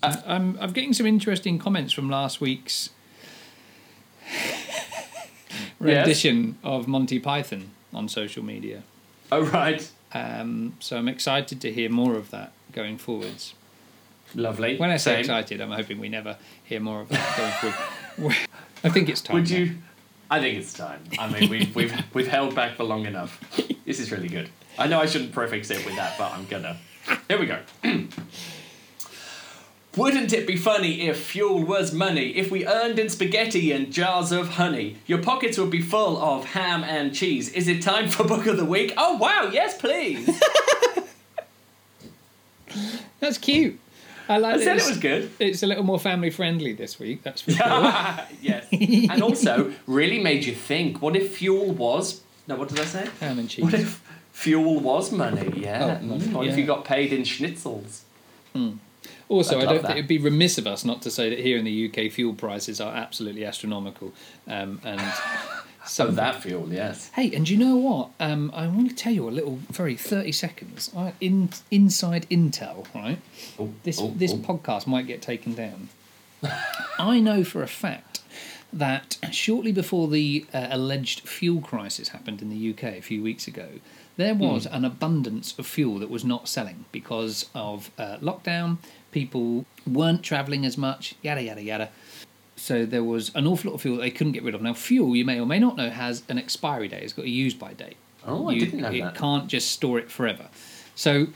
I'm 0.04 0.58
I'm 0.60 0.72
getting 0.74 0.94
some 0.94 1.06
interesting 1.06 1.58
comments 1.58 1.94
from 1.94 2.10
last 2.10 2.40
week's 2.42 2.90
rendition 5.80 6.58
of 6.64 6.88
Monty 6.88 7.20
Python 7.20 7.72
on 7.94 8.08
social 8.10 8.44
media. 8.44 8.84
oh 9.32 9.44
right, 9.46 9.90
Um, 10.14 10.76
so 10.80 10.98
I'm 10.98 11.08
excited 11.08 11.62
to 11.62 11.72
hear 11.72 11.90
more 11.90 12.16
of 12.16 12.32
that 12.32 12.52
going 12.72 12.98
forwards. 12.98 13.54
lovely. 14.34 14.78
When 14.78 14.90
I 14.90 14.98
say 14.98 15.14
Same. 15.14 15.20
excited, 15.22 15.62
I'm 15.62 15.72
hoping 15.72 16.00
we 16.00 16.10
never 16.10 16.38
hear 16.64 16.80
more 16.80 17.02
of 17.02 17.10
that 17.10 17.38
going 17.38 17.74
forward. 18.18 18.36
I 18.84 18.90
think 18.90 19.10
it's 19.10 19.22
time. 19.22 19.36
Would 19.36 19.50
now. 19.50 19.58
you? 19.58 19.76
I 20.30 20.40
think 20.40 20.58
it's 20.58 20.74
time. 20.74 21.02
I 21.20 21.30
mean, 21.30 21.50
we've 21.50 21.76
we've 21.76 21.94
we've 22.14 22.28
held 22.38 22.56
back 22.56 22.76
for 22.76 22.84
long 22.84 23.06
enough. 23.06 23.40
This 23.86 24.00
is 24.00 24.12
really 24.12 24.28
good. 24.28 24.50
I 24.78 24.88
know 24.88 25.00
I 25.00 25.06
shouldn't 25.06 25.32
prefix 25.32 25.70
it 25.72 25.86
with 25.86 25.96
that, 25.96 26.18
but 26.18 26.32
I'm 26.34 26.46
gonna. 26.48 26.78
Here 27.28 27.40
we 27.40 27.46
go. 27.46 27.60
Wouldn't 29.96 30.34
it 30.34 30.46
be 30.46 30.58
funny 30.58 31.08
if 31.08 31.18
fuel 31.18 31.64
was 31.64 31.94
money? 31.94 32.36
If 32.36 32.52
we 32.52 32.68
earned 32.68 33.00
in 33.00 33.10
spaghetti 33.10 33.72
and 33.72 33.92
jars 33.94 34.32
of 34.32 34.50
honey, 34.50 34.98
your 35.08 35.20
pockets 35.22 35.58
would 35.58 35.70
be 35.70 35.82
full 35.82 36.18
of 36.18 36.46
ham 36.48 36.84
and 36.84 37.14
cheese. 37.16 37.50
Is 37.50 37.68
it 37.68 37.82
time 37.82 38.10
for 38.10 38.24
book 38.26 38.46
of 38.46 38.58
the 38.58 38.66
week? 38.66 38.94
Oh 38.98 39.16
wow, 39.18 39.50
yes 39.52 39.78
please. 39.78 40.42
That's 43.20 43.38
cute. 43.38 43.80
I 44.28 44.38
like 44.38 44.56
it. 44.56 44.62
I 44.62 44.64
said 44.64 44.78
it 44.78 44.88
was 44.88 44.98
good. 44.98 45.32
it's 45.40 45.64
a 45.64 45.68
little 45.68 45.84
more 45.84 46.00
family 46.00 46.30
friendly 46.32 46.74
this 46.74 47.00
week. 47.00 47.22
That's 47.24 47.42
for 47.42 47.52
sure. 47.52 47.66
yes, 48.42 48.66
and 48.72 49.22
also 49.22 49.72
really 49.88 50.20
made 50.22 50.46
you 50.46 50.56
think. 50.56 51.02
What 51.02 51.16
if 51.16 51.38
fuel 51.38 51.72
was? 51.72 52.22
No, 52.48 52.56
what 52.56 52.70
did 52.70 52.80
I 52.80 52.86
say? 52.86 53.08
Ham 53.20 53.40
and 53.40 53.50
cheese. 53.50 53.64
What 53.64 53.74
if 53.76 54.02
fuel 54.32 54.80
was 54.80 55.12
money? 55.12 55.54
Yeah. 55.56 56.00
Oh, 56.02 56.06
money, 56.06 56.26
Mm, 56.26 56.34
What 56.34 56.48
if 56.48 56.58
you 56.58 56.66
got 56.66 56.86
paid 56.86 57.14
in 57.14 57.22
schnitzels? 57.22 58.02
Also, 59.28 59.58
I'd 59.58 59.64
I 59.64 59.66
don't 59.66 59.82
that. 59.82 59.88
think 59.88 59.98
it'd 59.98 60.08
be 60.08 60.18
remiss 60.20 60.58
of 60.58 60.68
us 60.68 60.86
not 60.86 61.02
to 61.04 61.12
say 61.12 61.30
that 61.30 61.40
here 61.40 61.58
in 61.58 61.66
the 61.66 61.90
UK, 61.90 62.12
fuel 62.12 62.34
prices 62.34 62.80
are 62.80 62.94
absolutely 62.96 63.44
astronomical. 63.44 64.14
Um, 64.48 64.80
and 64.84 65.02
So 65.86 66.08
that 66.08 66.42
fuel, 66.42 66.68
yes. 66.72 67.12
Hey, 67.14 67.32
and 67.36 67.48
you 67.48 67.58
know 67.58 67.76
what? 67.76 68.10
Um, 68.20 68.52
I 68.54 68.68
want 68.68 68.90
to 68.90 68.96
tell 68.96 69.14
you 69.14 69.28
a 69.28 69.32
little, 69.32 69.60
very 69.70 69.96
thirty 69.96 70.32
seconds. 70.32 70.92
I, 70.98 71.14
in 71.22 71.50
inside 71.70 72.28
intel, 72.30 72.88
right? 72.94 73.20
Oh, 73.60 73.72
This 73.84 74.00
oh, 74.02 74.12
this 74.16 74.34
oh. 74.34 74.38
podcast 74.38 74.88
might 74.88 75.08
get 75.08 75.22
taken 75.22 75.54
down. 75.54 75.90
I 77.00 77.20
know 77.20 77.44
for 77.44 77.62
a 77.62 77.68
fact 77.68 78.22
that 78.74 79.18
shortly 79.32 79.72
before 79.72 80.08
the 80.08 80.46
uh, 80.54 80.68
alleged 80.72 81.22
fuel 81.22 81.62
crisis 81.62 82.10
happened 82.10 82.42
in 82.42 82.50
the 82.50 82.72
UK 82.72 82.84
a 82.98 83.02
few 83.02 83.22
weeks 83.22 83.48
ago, 83.48 83.68
there 84.18 84.34
was 84.34 84.66
an 84.66 84.84
abundance 84.84 85.58
of 85.58 85.66
fuel 85.66 86.00
that 86.00 86.10
was 86.10 86.26
not 86.26 86.48
selling 86.48 86.86
because 86.92 87.50
of 87.54 87.92
uh, 87.98 88.18
lockdown. 88.18 88.78
People 89.20 89.64
weren't 89.88 90.24
travelling 90.24 90.66
as 90.66 90.78
much, 90.78 91.16
yada 91.22 91.42
yada 91.42 91.64
yada. 91.64 91.90
So 92.58 92.86
there 92.86 93.02
was 93.02 93.32
an 93.34 93.48
awful 93.48 93.72
lot 93.72 93.76
of 93.76 93.82
fuel 93.82 93.96
they 93.96 94.12
couldn't 94.12 94.34
get 94.34 94.44
rid 94.44 94.54
of. 94.54 94.62
Now, 94.62 94.74
fuel, 94.74 95.16
you 95.16 95.24
may 95.24 95.40
or 95.40 95.46
may 95.46 95.58
not 95.58 95.78
know, 95.78 95.90
has 95.90 96.24
an 96.28 96.38
expiry 96.38 96.90
date. 96.90 97.02
It's 97.04 97.14
got 97.14 97.24
a 97.24 97.30
use 97.30 97.54
by 97.54 97.72
date. 97.74 97.96
Oh, 98.28 98.50
I 98.50 98.54
You- 98.54 98.60
didn't 98.66 98.82
know 98.82 98.92
it 98.92 99.00
that. 99.00 99.16
can't 99.16 99.48
just 99.48 99.72
store 99.72 100.00
it 100.00 100.12
forever. 100.12 100.48
So 100.96 101.28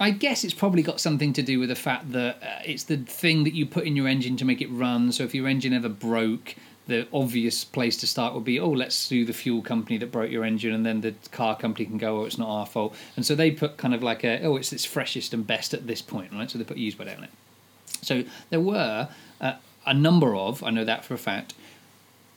I 0.00 0.12
guess 0.12 0.44
it's 0.44 0.54
probably 0.54 0.80
got 0.82 0.98
something 0.98 1.34
to 1.34 1.42
do 1.42 1.60
with 1.60 1.68
the 1.68 1.74
fact 1.74 2.10
that 2.12 2.42
uh, 2.42 2.62
it's 2.64 2.84
the 2.84 2.96
thing 2.96 3.44
that 3.44 3.52
you 3.52 3.66
put 3.66 3.84
in 3.84 3.96
your 3.96 4.08
engine 4.08 4.38
to 4.38 4.46
make 4.46 4.62
it 4.62 4.70
run. 4.70 5.12
So 5.12 5.22
if 5.24 5.34
your 5.34 5.46
engine 5.46 5.74
ever 5.74 5.90
broke, 5.90 6.54
the 6.86 7.06
obvious 7.12 7.64
place 7.64 7.96
to 7.98 8.06
start 8.06 8.34
would 8.34 8.44
be, 8.44 8.60
oh, 8.60 8.70
let's 8.70 8.94
sue 8.94 9.24
the 9.24 9.32
fuel 9.32 9.60
company 9.62 9.98
that 9.98 10.12
broke 10.12 10.30
your 10.30 10.44
engine, 10.44 10.72
and 10.72 10.86
then 10.86 11.00
the 11.00 11.14
car 11.32 11.56
company 11.56 11.84
can 11.84 11.98
go, 11.98 12.20
oh, 12.20 12.24
it's 12.24 12.38
not 12.38 12.48
our 12.48 12.66
fault. 12.66 12.94
And 13.16 13.26
so 13.26 13.34
they 13.34 13.50
put 13.50 13.76
kind 13.76 13.92
of 13.94 14.02
like 14.02 14.22
a, 14.24 14.42
oh, 14.44 14.56
it's 14.56 14.72
its 14.72 14.84
freshest 14.84 15.34
and 15.34 15.46
best 15.46 15.74
at 15.74 15.86
this 15.86 16.00
point, 16.00 16.32
right? 16.32 16.50
So 16.50 16.58
they 16.58 16.64
put 16.64 16.76
use 16.76 16.94
by 16.94 17.04
date 17.04 17.18
on 17.18 17.24
it. 17.24 17.30
So 18.02 18.24
there 18.50 18.60
were 18.60 19.08
uh, 19.40 19.54
a 19.84 19.94
number 19.94 20.36
of, 20.36 20.62
I 20.62 20.70
know 20.70 20.84
that 20.84 21.04
for 21.04 21.14
a 21.14 21.18
fact, 21.18 21.54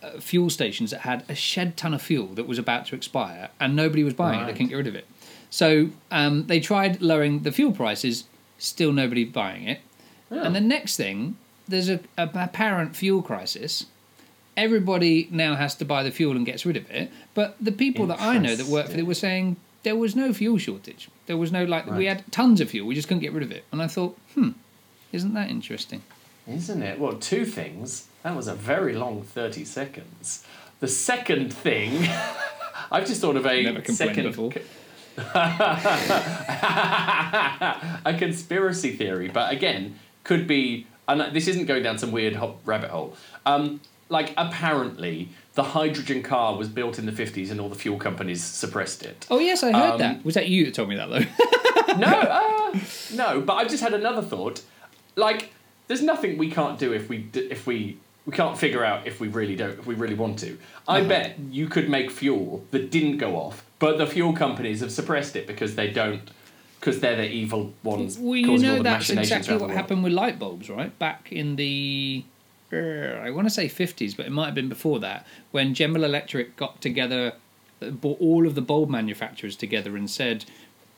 uh, 0.01 0.19
fuel 0.19 0.49
stations 0.49 0.91
that 0.91 1.01
had 1.01 1.25
a 1.29 1.35
shed 1.35 1.75
ton 1.77 1.93
of 1.93 2.01
fuel 2.01 2.27
that 2.27 2.47
was 2.47 2.57
about 2.57 2.85
to 2.87 2.95
expire 2.95 3.49
and 3.59 3.75
nobody 3.75 4.03
was 4.03 4.13
buying 4.13 4.39
it. 4.39 4.43
They 4.43 4.45
Right. 4.47 4.55
couldn't 4.55 4.69
get 4.69 4.75
rid 4.75 4.87
of 4.87 4.95
it. 4.95 5.05
So 5.49 5.89
um, 6.09 6.47
they 6.47 6.59
tried 6.59 7.01
lowering 7.01 7.39
the 7.41 7.51
fuel 7.51 7.71
prices, 7.73 8.23
still 8.57 8.91
nobody 8.93 9.25
buying 9.25 9.67
it. 9.67 9.81
Yeah. 10.31 10.43
And 10.43 10.55
the 10.55 10.61
next 10.61 10.95
thing, 10.95 11.35
there's 11.67 11.89
a, 11.89 11.99
a 12.17 12.29
apparent 12.33 12.95
fuel 12.95 13.21
crisis. 13.21 13.85
Everybody 14.59 15.29
now 15.31 15.55
has 15.55 15.73
to 15.75 15.85
buy 15.85 16.03
the 16.03 16.11
fuel 16.11 16.35
and 16.35 16.45
gets 16.45 16.65
rid 16.65 16.75
of 16.75 16.91
it. 16.91 17.09
But 17.33 17.55
the 17.61 17.71
people 17.71 18.07
that 18.07 18.19
I 18.21 18.37
know 18.37 18.55
that 18.55 18.67
work 18.67 18.87
for 18.89 18.97
it 18.97 19.07
were 19.07 19.13
saying 19.13 19.55
there 19.83 19.95
was 19.95 20.17
no 20.17 20.33
fuel 20.33 20.57
shortage. 20.57 21.09
There 21.27 21.37
was 21.37 21.49
no 21.51 21.63
like 21.63 21.85
we 21.87 22.05
had 22.07 22.29
tons 22.31 22.59
of 22.59 22.69
fuel, 22.69 22.85
we 22.85 22.93
just 22.93 23.07
couldn't 23.07 23.21
get 23.21 23.31
rid 23.31 23.43
of 23.43 23.51
it. 23.53 23.63
And 23.71 23.81
I 23.81 23.87
thought, 23.87 24.17
hmm, 24.33 24.49
isn't 25.13 25.33
that 25.33 25.49
interesting? 25.49 26.01
Isn't 26.45 26.83
it? 26.83 26.99
Well, 26.99 27.13
two 27.13 27.45
things. 27.45 28.07
That 28.23 28.35
was 28.35 28.49
a 28.49 28.53
very 28.53 28.93
long 28.93 29.21
30 29.21 29.63
seconds. 29.63 30.43
The 30.81 30.89
second 30.89 31.53
thing, 31.53 32.09
I've 32.91 33.05
just 33.07 33.21
thought 33.21 33.37
of 33.37 33.45
a 33.45 33.63
Never 33.63 33.85
second. 33.93 34.23
before. 34.23 34.51
a 38.05 38.15
conspiracy 38.17 38.91
theory, 38.95 39.29
but 39.29 39.53
again, 39.53 39.99
could 40.23 40.47
be. 40.47 40.87
And 41.07 41.33
this 41.33 41.47
isn't 41.47 41.65
going 41.65 41.83
down 41.83 41.97
some 41.97 42.11
weird 42.11 42.39
rabbit 42.65 42.89
hole. 42.91 43.15
Um, 43.45 43.79
like 44.09 44.33
apparently 44.37 45.29
the 45.53 45.63
hydrogen 45.63 46.21
car 46.23 46.55
was 46.57 46.67
built 46.67 46.97
in 46.99 47.05
the 47.05 47.11
50s 47.11 47.51
and 47.51 47.59
all 47.61 47.69
the 47.69 47.75
fuel 47.75 47.97
companies 47.97 48.43
suppressed 48.43 49.03
it. 49.03 49.25
Oh 49.29 49.39
yes, 49.39 49.63
I 49.63 49.71
heard 49.71 49.91
Um, 49.93 49.97
that. 49.99 50.25
Was 50.25 50.35
that 50.35 50.47
you 50.47 50.65
that 50.65 50.73
told 50.73 50.89
me 50.89 50.95
that 50.95 51.09
though? 51.09 51.95
no, 51.97 52.07
uh, 52.73 52.79
no, 53.13 53.41
but 53.41 53.53
I 53.55 53.65
just 53.65 53.83
had 53.83 53.93
another 53.93 54.21
thought. 54.21 54.61
Like, 55.15 55.51
there's 55.87 56.01
nothing 56.01 56.37
we 56.37 56.49
can't 56.51 56.77
do 56.79 56.93
if 56.93 57.09
we 57.09 57.29
if 57.33 57.65
we 57.67 57.97
we 58.25 58.33
can't 58.33 58.57
figure 58.57 58.83
out 58.85 59.07
if 59.07 59.19
we 59.19 59.27
really 59.27 59.55
don't 59.55 59.79
if 59.79 59.85
we 59.87 59.95
really 59.95 60.13
want 60.15 60.39
to. 60.39 60.57
I 60.87 60.99
Uh-huh. 60.99 61.09
bet 61.09 61.39
you 61.49 61.67
could 61.67 61.89
make 61.89 62.09
fuel 62.11 62.63
that 62.71 62.91
didn't 62.91 63.17
go 63.17 63.35
off, 63.35 63.63
but 63.79 63.97
the 63.97 64.05
fuel 64.07 64.33
companies 64.33 64.79
have 64.81 64.91
suppressed 64.91 65.35
it 65.35 65.45
because 65.47 65.75
they 65.75 65.89
don't 65.89 66.21
because 66.79 67.01
they're 67.01 67.17
the 67.17 67.27
evil 67.29 67.73
ones. 67.83 68.17
well, 68.17 68.35
you 68.37 68.45
causing 68.47 68.69
all 68.69 68.75
know 68.77 68.83
the 68.83 68.83
that's 68.83 69.09
exactly 69.09 69.57
what 69.57 69.69
happened 69.71 70.01
with 70.03 70.13
light 70.13 70.39
bulbs, 70.39 70.69
right? 70.69 70.97
Back 70.97 71.31
in 71.31 71.55
the 71.57 72.23
I 72.71 73.29
want 73.31 73.47
to 73.47 73.53
say 73.53 73.67
fifties, 73.67 74.13
but 74.15 74.25
it 74.25 74.31
might 74.31 74.45
have 74.45 74.55
been 74.55 74.69
before 74.69 74.99
that 74.99 75.25
when 75.51 75.73
General 75.73 76.03
Electric 76.03 76.55
got 76.55 76.81
together, 76.81 77.33
uh, 77.81 77.89
brought 77.89 78.19
all 78.21 78.45
of 78.45 78.55
the 78.55 78.61
bulb 78.61 78.89
manufacturers 78.89 79.55
together 79.55 79.95
and 79.97 80.09
said, 80.09 80.45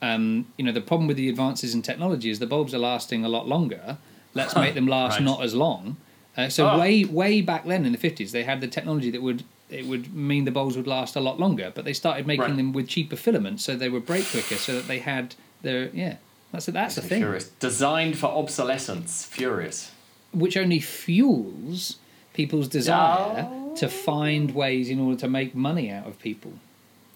um, 0.02 0.48
you 0.58 0.66
know, 0.66 0.72
the 0.72 0.82
problem 0.82 1.08
with 1.08 1.18
the 1.18 1.30
advances 1.30 1.74
in 1.74 1.82
technology 1.82 2.30
is 2.30 2.40
the 2.40 2.48
bulbs 2.48 2.74
are 2.74 2.80
lasting 2.80 3.24
a 3.24 3.30
lot 3.30 3.48
longer. 3.48 3.98
Let's 4.34 4.56
make 4.56 4.74
them 4.74 4.88
last 4.98 5.16
Right. 5.20 5.24
not 5.26 5.44
as 5.44 5.54
long. 5.56 5.98
Uh, 6.36 6.50
so 6.50 6.66
Ah. 6.68 6.80
way 6.80 7.04
way 7.06 7.42
back 7.42 7.66
then 7.66 7.86
in 7.86 7.92
the 7.92 7.98
fifties, 7.98 8.32
they 8.32 8.44
had 8.44 8.62
the 8.62 8.68
technology 8.68 9.10
that 9.12 9.22
would 9.22 9.44
it 9.70 9.86
would 9.86 10.14
mean 10.14 10.44
the 10.44 10.52
bulbs 10.52 10.76
would 10.76 10.88
last 10.88 11.16
a 11.16 11.22
lot 11.22 11.40
longer. 11.40 11.72
But 11.74 11.86
they 11.86 11.94
started 11.94 12.28
making 12.28 12.42
Right. 12.46 12.58
them 12.58 12.74
with 12.74 12.90
cheaper 12.90 13.16
filaments, 13.16 13.64
so 13.64 13.76
they 13.78 13.88
would 13.88 14.06
break 14.06 14.26
quicker, 14.30 14.56
so 14.56 14.74
that 14.76 14.88
they 14.88 15.00
had 15.00 15.36
their 15.62 15.90
yeah. 15.94 16.16
That's 16.52 16.68
a, 16.68 16.72
that's 16.74 16.96
the 16.96 17.02
thing, 17.02 17.22
Furious. 17.22 17.46
Designed 17.62 18.18
for 18.18 18.28
obsolescence. 18.28 19.24
Furious. 19.24 19.92
Which 20.34 20.56
only 20.58 20.80
fuels 20.80 21.98
people's 22.34 22.68
desire 22.68 23.48
Oh. 23.50 23.76
to 23.78 23.88
find 23.90 24.54
ways 24.56 24.90
in 24.90 25.00
order 25.00 25.20
to 25.20 25.28
make 25.28 25.54
money 25.56 25.90
out 25.90 26.08
of 26.08 26.20
people. 26.20 26.54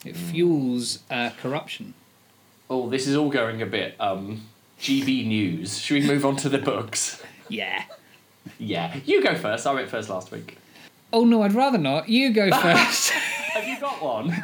It 0.06 0.16
fuels 0.16 1.00
uh, 1.10 1.32
corruption. 1.42 1.94
Oh, 2.70 2.90
this 2.90 3.08
is 3.08 3.16
all 3.16 3.30
going 3.30 3.62
a 3.62 3.66
bit 3.66 3.96
um, 4.00 4.42
GB 4.80 5.26
news. 5.28 5.80
Should 5.80 6.02
we 6.02 6.08
move 6.08 6.26
on 6.26 6.36
to 6.38 6.50
the 6.50 6.58
books? 6.60 7.22
Yeah. 7.50 7.84
Yeah, 8.60 8.98
you 9.06 9.24
go 9.24 9.36
first. 9.36 9.66
I 9.66 9.74
went 9.74 9.90
first 9.90 10.10
last 10.10 10.32
week. 10.32 10.58
Oh 11.12 11.24
no, 11.26 11.42
I'd 11.42 11.54
rather 11.54 11.78
not. 11.78 12.10
You 12.10 12.32
go 12.34 12.50
first. 12.62 13.10
Have 13.12 13.64
you 13.68 13.80
got 13.80 14.02
one? 14.04 14.32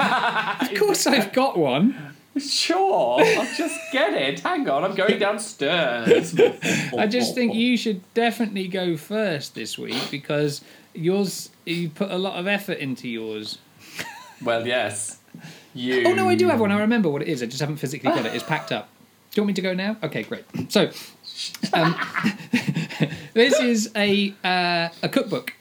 of 0.62 0.80
course, 0.80 1.06
I've 1.06 1.34
got 1.34 1.58
one. 1.58 2.11
Sure, 2.40 3.20
I'll 3.20 3.56
just 3.56 3.80
get 3.92 4.14
it. 4.14 4.40
Hang 4.40 4.70
on, 4.70 4.84
I'm 4.86 4.96
going 4.96 5.20
downstairs. 5.20 6.34
I 6.98 7.06
just 7.08 7.36
think 7.36 7.54
you 7.54 7.76
should 7.76 8.02
definitely 8.14 8.68
go 8.70 8.96
first 8.96 9.54
this 9.54 9.78
week 9.78 10.10
because 10.10 10.62
yours 10.94 11.50
you 11.66 11.90
put 11.90 12.10
a 12.10 12.18
lot 12.18 12.40
of 12.40 12.48
effort 12.48 12.78
into 12.78 13.10
yours. 13.10 13.58
Well, 14.42 14.66
yes. 14.66 15.20
You. 15.74 16.04
Oh 16.08 16.14
no, 16.14 16.30
I 16.30 16.36
do 16.36 16.48
have 16.48 16.60
one. 16.60 16.72
I 16.72 16.80
remember 16.80 17.10
what 17.10 17.22
it 17.22 17.28
is. 17.28 17.44
I 17.44 17.46
just 17.46 17.60
haven't 17.60 17.78
physically 17.78 18.10
got 18.10 18.26
it. 18.26 18.34
It's 18.34 18.44
packed 18.44 18.72
up. 18.72 18.90
Do 19.32 19.40
you 19.40 19.44
want 19.44 19.48
me 19.48 19.54
to 19.54 19.62
go 19.62 19.74
now? 19.74 19.98
Okay, 20.04 20.24
great. 20.24 20.44
So, 20.70 20.90
um, 21.74 21.96
this 23.34 23.58
is 23.60 23.92
a 23.96 24.34
uh, 24.44 24.90
a 25.02 25.10
cookbook, 25.10 25.54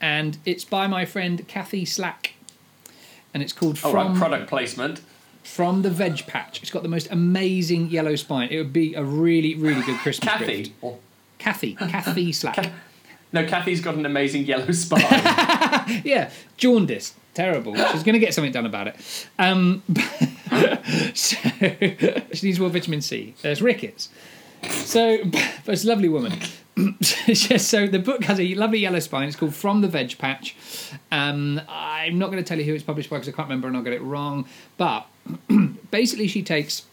and 0.00 0.38
it's 0.44 0.64
by 0.64 0.86
my 0.86 1.04
friend 1.04 1.46
Kathy 1.48 1.84
Slack, 1.84 2.34
and 3.34 3.42
it's 3.42 3.52
called 3.52 3.80
All 3.82 3.90
From 3.90 4.12
right, 4.12 4.16
product 4.16 4.48
placement. 4.48 5.00
From 5.54 5.82
the 5.82 5.90
Veg 5.90 6.26
Patch. 6.26 6.60
It's 6.62 6.70
got 6.70 6.82
the 6.82 6.88
most 6.88 7.08
amazing 7.10 7.88
yellow 7.90 8.14
spine. 8.16 8.48
It 8.50 8.58
would 8.58 8.72
be 8.72 8.94
a 8.94 9.02
really 9.02 9.54
really 9.54 9.82
good 9.82 9.98
Christmas 9.98 10.32
Kathy. 10.32 10.62
gift. 10.64 10.72
Or- 10.82 10.98
Kathy, 11.38 11.74
Kathy 11.74 12.32
Slack. 12.40 12.72
No, 13.32 13.44
Kathy's 13.46 13.80
got 13.80 13.94
an 13.94 14.06
amazing 14.06 14.44
yellow 14.44 14.70
spine. 14.72 15.02
yeah, 16.04 16.30
jaundice, 16.56 17.14
terrible. 17.34 17.74
She's 17.74 18.02
going 18.02 18.14
to 18.14 18.18
get 18.18 18.34
something 18.34 18.52
done 18.52 18.66
about 18.66 18.88
it. 18.88 18.96
Um, 19.38 19.82
so 21.14 21.36
she 22.32 22.46
needs 22.46 22.58
more 22.58 22.70
vitamin 22.70 23.00
C. 23.02 23.34
There's 23.42 23.60
rickets. 23.62 24.08
So, 24.70 25.18
but 25.24 25.68
it's 25.68 25.84
a 25.84 25.88
lovely 25.88 26.08
woman. 26.08 26.32
so 27.02 27.86
the 27.86 27.98
book 27.98 28.24
has 28.24 28.38
a 28.38 28.54
lovely 28.54 28.78
yellow 28.78 29.00
spine. 29.00 29.28
It's 29.28 29.36
called 29.36 29.54
From 29.54 29.80
the 29.80 29.88
Veg 29.88 30.18
Patch. 30.18 30.56
Um, 31.10 31.60
I'm 31.68 32.18
not 32.18 32.30
going 32.30 32.42
to 32.42 32.48
tell 32.48 32.58
you 32.58 32.64
who 32.64 32.74
it's 32.74 32.84
published 32.84 33.10
by 33.10 33.16
because 33.16 33.28
I 33.28 33.32
can't 33.32 33.48
remember 33.48 33.68
and 33.68 33.76
I'll 33.76 33.82
get 33.82 33.92
it 33.92 34.02
wrong. 34.02 34.46
But 34.76 35.06
basically, 35.90 36.28
she 36.28 36.42
takes 36.42 36.84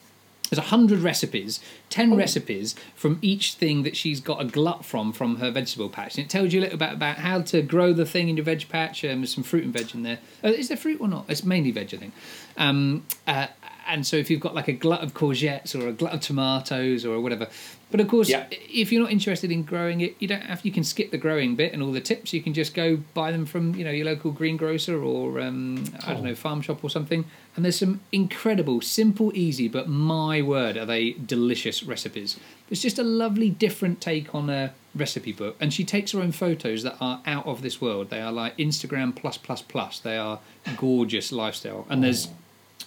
there's 0.50 0.60
a 0.60 0.70
hundred 0.70 1.00
recipes, 1.00 1.60
ten 1.90 2.16
recipes 2.16 2.76
from 2.96 3.18
each 3.22 3.54
thing 3.54 3.84
that 3.84 3.98
she's 3.98 4.20
got 4.20 4.42
a 4.42 4.46
glut 4.46 4.86
from 4.86 5.12
from 5.12 5.38
her 5.38 5.50
vegetable 5.52 5.90
patch, 5.90 6.18
and 6.18 6.26
it 6.26 6.30
tells 6.30 6.54
you 6.54 6.60
a 6.60 6.64
little 6.64 6.78
bit 6.78 6.94
about 6.94 7.18
how 7.18 7.42
to 7.42 7.62
grow 7.62 7.94
the 7.94 8.06
thing 8.06 8.30
in 8.30 8.38
your 8.38 8.44
veg 8.46 8.68
patch. 8.70 9.04
Um, 9.04 9.22
there's 9.22 9.34
some 9.34 9.44
fruit 9.44 9.64
and 9.64 9.74
veg 9.74 9.94
in 9.94 10.04
there. 10.04 10.20
Uh, 10.44 10.50
is 10.50 10.68
there 10.68 10.78
fruit 10.78 11.02
or 11.02 11.08
not? 11.08 11.26
It's 11.30 11.44
mainly 11.44 11.72
veg, 11.72 11.94
I 11.94 11.98
think. 11.98 12.14
Um, 12.58 13.06
uh, 13.26 13.48
and 13.88 14.06
so 14.06 14.18
if 14.18 14.30
you've 14.30 14.40
got 14.42 14.56
like 14.56 14.68
a 14.68 14.74
glut 14.74 15.02
of 15.02 15.14
courgettes 15.14 15.74
or 15.80 15.88
a 15.88 15.92
glut 15.94 16.14
of 16.14 16.20
tomatoes 16.22 17.06
or 17.06 17.20
whatever, 17.22 17.48
but 17.92 18.00
of 18.00 18.08
course, 18.08 18.30
Yeah. 18.30 18.46
if 18.52 18.92
you're 18.92 19.02
not 19.02 19.12
interested 19.12 19.52
in 19.52 19.64
growing 19.64 20.02
it, 20.02 20.16
you 20.20 20.28
don't 20.28 20.42
have. 20.44 20.66
You 20.66 20.72
can 20.72 20.84
skip 20.84 21.12
the 21.12 21.18
growing 21.18 21.56
bit 21.56 21.72
and 21.74 21.82
all 21.84 21.92
the 21.92 22.02
tips. 22.02 22.34
You 22.34 22.42
can 22.42 22.54
just 22.54 22.74
go 22.74 22.98
buy 23.14 23.32
them 23.32 23.46
from 23.46 23.76
you 23.76 23.84
know 23.84 23.92
your 23.92 24.06
local 24.06 24.32
greengrocer 24.32 25.02
or 25.02 25.40
um, 25.40 25.86
I 26.04 26.14
don't 26.14 26.22
Oh. 26.24 26.30
know 26.30 26.36
farm 26.36 26.62
shop 26.62 26.84
or 26.84 26.90
something. 26.90 27.26
And 27.56 27.64
there's 27.64 27.78
some 27.80 28.02
incredible, 28.12 28.82
simple, 28.82 29.32
easy, 29.34 29.68
but 29.70 29.88
my 29.88 30.42
word, 30.42 30.76
are 30.76 30.86
they 30.86 31.12
delicious 31.14 31.84
recipes. 31.84 32.38
It's 32.70 32.82
just 32.82 33.00
a 33.00 33.04
lovely, 33.04 33.50
different 33.50 34.02
take 34.02 34.34
on 34.36 34.50
a 34.50 34.74
recipe 34.94 35.32
book. 35.32 35.56
And 35.62 35.74
she 35.74 35.86
takes 35.86 36.12
her 36.12 36.20
own 36.20 36.32
photos 36.34 36.84
that 36.84 36.98
are 37.00 37.22
out 37.26 37.46
of 37.46 37.62
this 37.62 37.80
world. 37.80 38.10
They 38.10 38.20
are 38.20 38.32
like 38.32 38.58
Instagram 38.58 39.16
plus 39.16 39.38
plus 39.38 39.62
plus. 39.62 40.00
They 40.00 40.18
are 40.18 40.40
gorgeous 40.76 41.32
lifestyle. 41.32 41.86
And 41.90 42.04
there's 42.04 42.28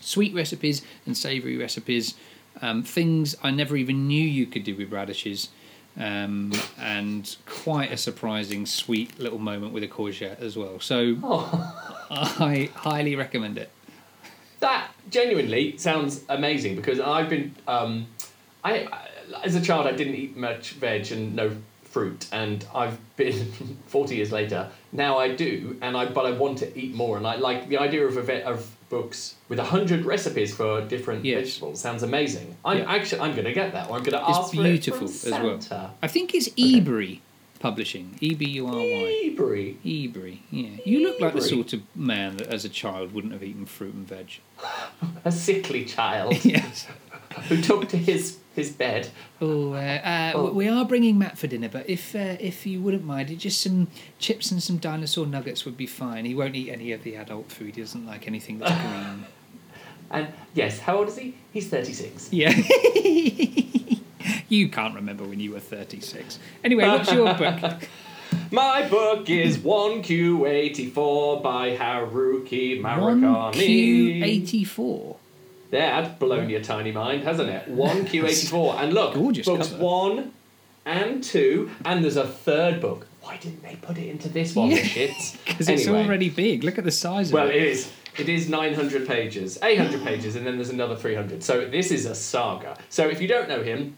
sweet 0.00 0.34
recipes 0.34 0.82
and 1.06 1.16
savoury 1.16 1.56
recipes. 1.56 2.14
Um, 2.60 2.82
things 2.82 3.36
I 3.42 3.50
never 3.50 3.76
even 3.76 4.08
knew 4.08 4.22
you 4.22 4.46
could 4.46 4.64
do 4.64 4.76
with 4.76 4.92
radishes. 4.92 5.48
Um, 5.98 6.52
and 6.78 7.36
quite 7.46 7.90
a 7.90 7.96
surprising, 7.96 8.66
sweet 8.66 9.18
little 9.18 9.38
moment 9.38 9.72
with 9.72 9.82
a 9.82 9.88
courgette 9.88 10.40
as 10.40 10.56
well. 10.56 10.78
So 10.78 11.16
I 12.10 12.70
highly 12.74 13.16
recommend 13.16 13.58
it. 13.58 13.70
That 14.60 14.88
genuinely 15.10 15.76
sounds 15.76 16.24
amazing 16.28 16.76
because 16.76 17.00
I've 17.00 17.28
been, 17.28 17.54
um, 17.66 18.06
I 18.64 18.88
as 19.42 19.54
a 19.54 19.60
child 19.60 19.86
I 19.86 19.92
didn't 19.92 20.14
eat 20.14 20.36
much 20.36 20.72
veg 20.72 21.12
and 21.12 21.34
no 21.34 21.56
fruit, 21.82 22.28
and 22.32 22.64
I've 22.74 22.98
been 23.16 23.78
forty 23.86 24.16
years 24.16 24.32
later 24.32 24.70
now 24.92 25.18
I 25.18 25.34
do, 25.34 25.76
and 25.80 25.96
I 25.96 26.06
but 26.06 26.26
I 26.26 26.32
want 26.32 26.58
to 26.58 26.78
eat 26.78 26.94
more, 26.94 27.16
and 27.16 27.26
I 27.26 27.36
like 27.36 27.68
the 27.68 27.78
idea 27.78 28.06
of 28.06 28.16
a 28.16 28.22
ve- 28.22 28.42
of 28.42 28.68
books 28.88 29.34
with 29.48 29.58
a 29.58 29.64
hundred 29.64 30.04
recipes 30.04 30.54
for 30.54 30.80
different 30.86 31.24
Yes. 31.24 31.44
vegetables 31.44 31.80
sounds 31.80 32.02
amazing. 32.02 32.56
I'm 32.64 32.78
Yeah. 32.78 32.90
actually 32.92 33.20
I'm 33.22 33.32
going 33.32 33.44
to 33.44 33.52
get 33.52 33.72
that, 33.72 33.88
or 33.90 33.96
I'm 33.96 34.02
going 34.02 34.18
to 34.18 34.28
ask 34.28 34.52
beautiful 34.52 35.08
for 35.08 35.28
it 35.28 35.32
as 35.34 35.70
well. 35.70 35.94
I 36.02 36.08
think 36.08 36.34
it's 36.34 36.48
Ebury 36.56 37.20
Publishing. 37.60 38.16
E 38.20 38.34
B 38.34 38.48
U 38.50 38.66
R 38.68 38.76
Y. 38.76 39.30
Ebury. 39.32 39.76
Ebury. 39.84 40.42
Yeah. 40.50 40.68
You 40.84 41.00
look 41.02 41.20
like 41.20 41.34
the 41.34 41.40
sort 41.40 41.72
of 41.72 41.80
man 41.96 42.36
that, 42.36 42.46
as 42.46 42.64
a 42.64 42.68
child, 42.68 43.12
wouldn't 43.12 43.32
have 43.32 43.42
eaten 43.42 43.66
fruit 43.66 43.94
and 43.94 44.06
veg. 44.08 44.38
a 45.24 45.32
sickly 45.32 45.84
child 45.84 46.44
yes. 46.44 46.86
Who 47.42 47.60
took 47.60 47.88
to 47.90 47.96
his 47.96 48.38
his 48.54 48.70
bed. 48.70 49.08
Oh, 49.40 49.72
uh, 49.72 49.76
uh, 49.76 50.32
Oh. 50.34 50.50
we 50.52 50.66
are 50.68 50.84
bringing 50.84 51.16
Matt 51.18 51.38
for 51.38 51.46
dinner, 51.46 51.68
but 51.68 51.88
if 51.88 52.14
uh, 52.14 52.36
if 52.40 52.66
you 52.66 52.80
wouldn't 52.80 53.04
mind, 53.04 53.38
just 53.38 53.60
some 53.60 53.88
chips 54.18 54.50
and 54.50 54.62
some 54.62 54.78
dinosaur 54.78 55.26
nuggets 55.26 55.64
would 55.64 55.76
be 55.76 55.86
fine. 55.86 56.24
He 56.24 56.34
won't 56.34 56.56
eat 56.56 56.70
any 56.70 56.92
of 56.92 57.02
the 57.04 57.14
adult 57.16 57.50
food. 57.52 57.76
He 57.76 57.82
doesn't 57.82 58.06
like 58.06 58.26
anything 58.26 58.58
that's 58.58 58.72
green. 58.82 59.26
And 60.10 60.28
yes, 60.54 60.78
how 60.80 60.96
old 60.98 61.08
is 61.08 61.16
he? 61.18 61.34
He's 61.52 61.68
thirty 61.68 61.92
six. 61.92 62.32
Yeah. 62.32 62.50
you 64.48 64.68
can't 64.70 64.94
remember 64.94 65.24
when 65.24 65.40
you 65.40 65.52
were 65.52 65.60
36. 65.60 66.38
Anyway, 66.64 66.88
what's 66.88 67.12
your 67.12 67.34
book? 67.34 67.88
My 68.50 68.88
book 68.88 69.28
is 69.28 69.58
1Q84 69.58 71.42
by 71.42 71.76
Haruki 71.76 72.80
Murakami. 72.80 74.20
1Q84. 74.20 75.16
That's 75.70 76.18
blown 76.18 76.48
your 76.48 76.60
tiny 76.62 76.92
mind, 76.92 77.24
hasn't 77.24 77.50
it? 77.50 77.68
1Q84. 77.68 78.80
And 78.82 78.92
look, 78.94 79.14
Gorgeous 79.14 79.46
books 79.46 79.68
cover. 79.68 79.82
1 79.84 80.32
and 80.86 81.22
2, 81.22 81.70
and 81.84 82.02
there's 82.02 82.16
a 82.16 82.26
third 82.26 82.80
book. 82.80 83.06
Why 83.20 83.36
didn't 83.36 83.62
they 83.62 83.76
put 83.76 83.98
it 83.98 84.08
into 84.08 84.28
this 84.30 84.54
one, 84.54 84.70
Yeah. 84.70 84.76
the 84.76 84.82
shits? 84.82 85.36
Because 85.44 85.68
it's 85.68 85.86
Anyway. 85.86 86.04
already 86.06 86.30
big. 86.30 86.64
Look 86.64 86.78
at 86.78 86.84
the 86.84 86.90
size 86.90 87.30
Well, 87.30 87.44
of 87.44 87.50
it 87.50 87.56
it. 87.56 87.62
is. 87.68 87.90
It 88.18 88.28
is 88.28 88.48
900 88.48 89.06
pages, 89.06 89.58
800 89.62 90.02
pages, 90.02 90.34
and 90.34 90.46
then 90.46 90.56
there's 90.56 90.70
another 90.70 90.96
300. 90.96 91.44
So 91.44 91.66
this 91.68 91.90
is 91.90 92.06
a 92.06 92.14
saga. 92.14 92.76
So 92.88 93.06
if 93.06 93.20
you 93.20 93.28
don't 93.28 93.48
know 93.48 93.62
him, 93.62 93.96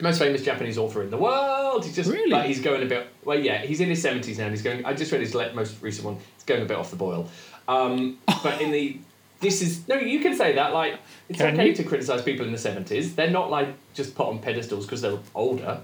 most 0.00 0.18
famous 0.18 0.42
Japanese 0.42 0.78
author 0.78 1.02
in 1.02 1.10
the 1.10 1.18
world. 1.18 1.84
He's 1.84 1.94
just 1.94 2.10
Really? 2.10 2.30
like 2.30 2.46
he's 2.46 2.60
going 2.60 2.82
a 2.82 2.86
bit. 2.86 3.06
Well, 3.24 3.38
yeah, 3.38 3.58
he's 3.58 3.80
in 3.80 3.90
his 3.90 4.02
70s 4.02 4.38
now. 4.38 4.44
and 4.44 4.52
He's 4.54 4.62
going. 4.62 4.84
I 4.86 4.94
just 4.94 5.12
read 5.12 5.20
his 5.20 5.34
le- 5.34 5.52
most 5.52 5.76
recent 5.82 6.06
one. 6.06 6.16
He's 6.36 6.44
going 6.46 6.62
a 6.62 6.64
bit 6.64 6.78
off 6.78 6.88
the 6.90 6.96
boil. 6.96 7.28
Um, 7.68 8.16
but 8.42 8.60
in 8.62 8.70
the 8.70 8.96
this 9.40 9.62
is 9.62 9.86
no, 9.88 9.96
you 9.96 10.20
can 10.20 10.36
say 10.36 10.54
that. 10.54 10.72
Like 10.72 10.98
it's 11.28 11.38
Can 11.38 11.54
okay 11.54 11.68
you? 11.68 11.74
to 11.74 11.84
criticize 11.84 12.22
people 12.22 12.46
in 12.46 12.52
the 12.52 12.58
70s. 12.58 13.14
They're 13.14 13.30
not 13.30 13.50
like 13.50 13.68
just 13.94 14.14
put 14.14 14.28
on 14.28 14.38
pedestals 14.38 14.86
because 14.86 15.00
they're 15.00 15.18
older. 15.34 15.80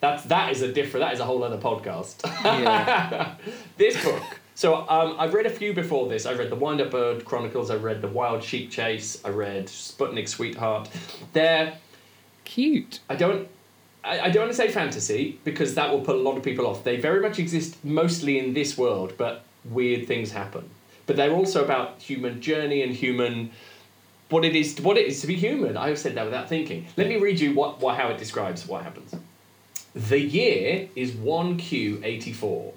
That's 0.00 0.24
that 0.24 0.52
is 0.52 0.62
a 0.62 0.72
different. 0.72 1.06
That 1.06 1.14
is 1.14 1.20
a 1.20 1.24
whole 1.24 1.42
other 1.42 1.58
podcast. 1.58 2.24
Yeah. 2.44 3.34
this 3.76 4.02
book. 4.02 4.22
So 4.54 4.88
um, 4.88 5.16
I've 5.18 5.34
read 5.34 5.46
a 5.46 5.50
few 5.50 5.74
before 5.74 6.08
this. 6.08 6.24
I 6.24 6.32
read 6.32 6.50
the 6.50 6.56
Wind 6.56 6.80
Up 6.80 6.90
Bird 6.90 7.24
Chronicles. 7.26 7.70
I 7.70 7.76
read 7.76 8.00
the 8.00 8.08
Wild 8.08 8.42
Sheep 8.42 8.70
Chase. 8.70 9.20
I 9.22 9.28
read 9.28 9.66
Sputnik 9.66 10.28
Sweetheart. 10.28 10.88
They're 11.34 11.76
Cute. 12.46 13.00
I 13.10 13.16
don't. 13.16 13.48
I, 14.04 14.20
I 14.20 14.30
don't 14.30 14.44
want 14.44 14.52
to 14.52 14.56
say 14.56 14.68
fantasy 14.68 15.38
because 15.44 15.74
that 15.74 15.90
will 15.90 16.00
put 16.00 16.14
a 16.14 16.20
lot 16.20 16.36
of 16.36 16.42
people 16.44 16.66
off. 16.66 16.84
They 16.84 16.96
very 16.96 17.20
much 17.20 17.38
exist 17.38 17.84
mostly 17.84 18.38
in 18.38 18.54
this 18.54 18.78
world, 18.78 19.14
but 19.18 19.44
weird 19.64 20.06
things 20.06 20.30
happen. 20.30 20.70
But 21.06 21.16
they're 21.16 21.32
also 21.32 21.64
about 21.64 22.02
human 22.02 22.40
journey 22.40 22.82
and 22.82 22.92
human 22.92 23.50
what 24.28 24.44
it 24.44 24.56
is 24.56 24.80
what 24.80 24.96
it 24.96 25.06
is 25.06 25.20
to 25.20 25.26
be 25.26 25.36
human. 25.36 25.76
I've 25.76 25.98
said 25.98 26.14
that 26.16 26.24
without 26.24 26.48
thinking. 26.48 26.86
Let 26.96 27.08
me 27.08 27.16
read 27.16 27.38
you 27.40 27.54
what, 27.54 27.80
what 27.80 27.96
how 27.96 28.08
it 28.08 28.18
describes 28.18 28.66
what 28.66 28.82
happens. 28.82 29.14
The 29.94 30.20
year 30.20 30.88
is 30.94 31.12
1Q84. 31.12 32.72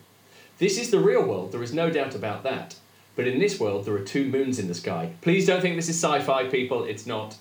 This 0.58 0.78
is 0.78 0.92
the 0.92 1.00
real 1.00 1.24
world, 1.24 1.52
there 1.52 1.64
is 1.64 1.74
no 1.74 1.90
doubt 1.90 2.16
about 2.16 2.44
that. 2.44 2.76
But 3.16 3.28
in 3.28 3.40
this 3.40 3.60
world, 3.60 3.86
there 3.86 3.96
are 3.96 4.00
two 4.00 4.26
moons 4.26 4.60
in 4.60 4.70
the 4.70 4.74
sky. 4.74 5.12
Please 5.20 5.46
don't 5.46 5.62
think 5.62 5.76
this 5.76 5.90
is 5.90 6.02
sci 6.02 6.22
fi, 6.22 6.48
people, 6.48 6.86
it's 6.86 7.06
not. 7.06 7.36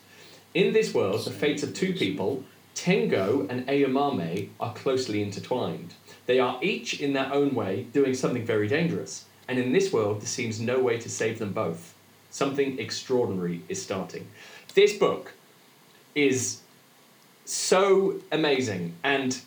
In 0.54 0.72
this 0.72 0.92
world, 0.92 1.24
the 1.24 1.30
fates 1.30 1.62
of 1.62 1.74
two 1.74 1.92
people, 1.92 2.42
Tengo 2.74 3.46
and 3.48 3.64
Aomame, 3.68 4.48
are 4.58 4.74
closely 4.74 5.22
intertwined. 5.22 5.94
They 6.26 6.40
are 6.40 6.58
each, 6.62 7.00
in 7.00 7.12
their 7.12 7.32
own 7.32 7.54
way, 7.54 7.86
doing 7.92 8.14
something 8.14 8.44
very 8.44 8.66
dangerous. 8.66 9.26
And 9.48 9.58
in 9.58 9.72
this 9.72 9.92
world, 9.92 10.20
there 10.20 10.26
seems 10.28 10.60
no 10.60 10.78
way 10.78 10.98
to 10.98 11.08
save 11.08 11.38
them 11.38 11.52
both. 11.52 11.94
Something 12.30 12.78
extraordinary 12.78 13.62
is 13.68 13.82
starting. 13.82 14.26
This 14.74 14.92
book 14.96 15.32
is 16.14 16.60
so 17.44 18.20
amazing 18.30 18.94
and 19.02 19.40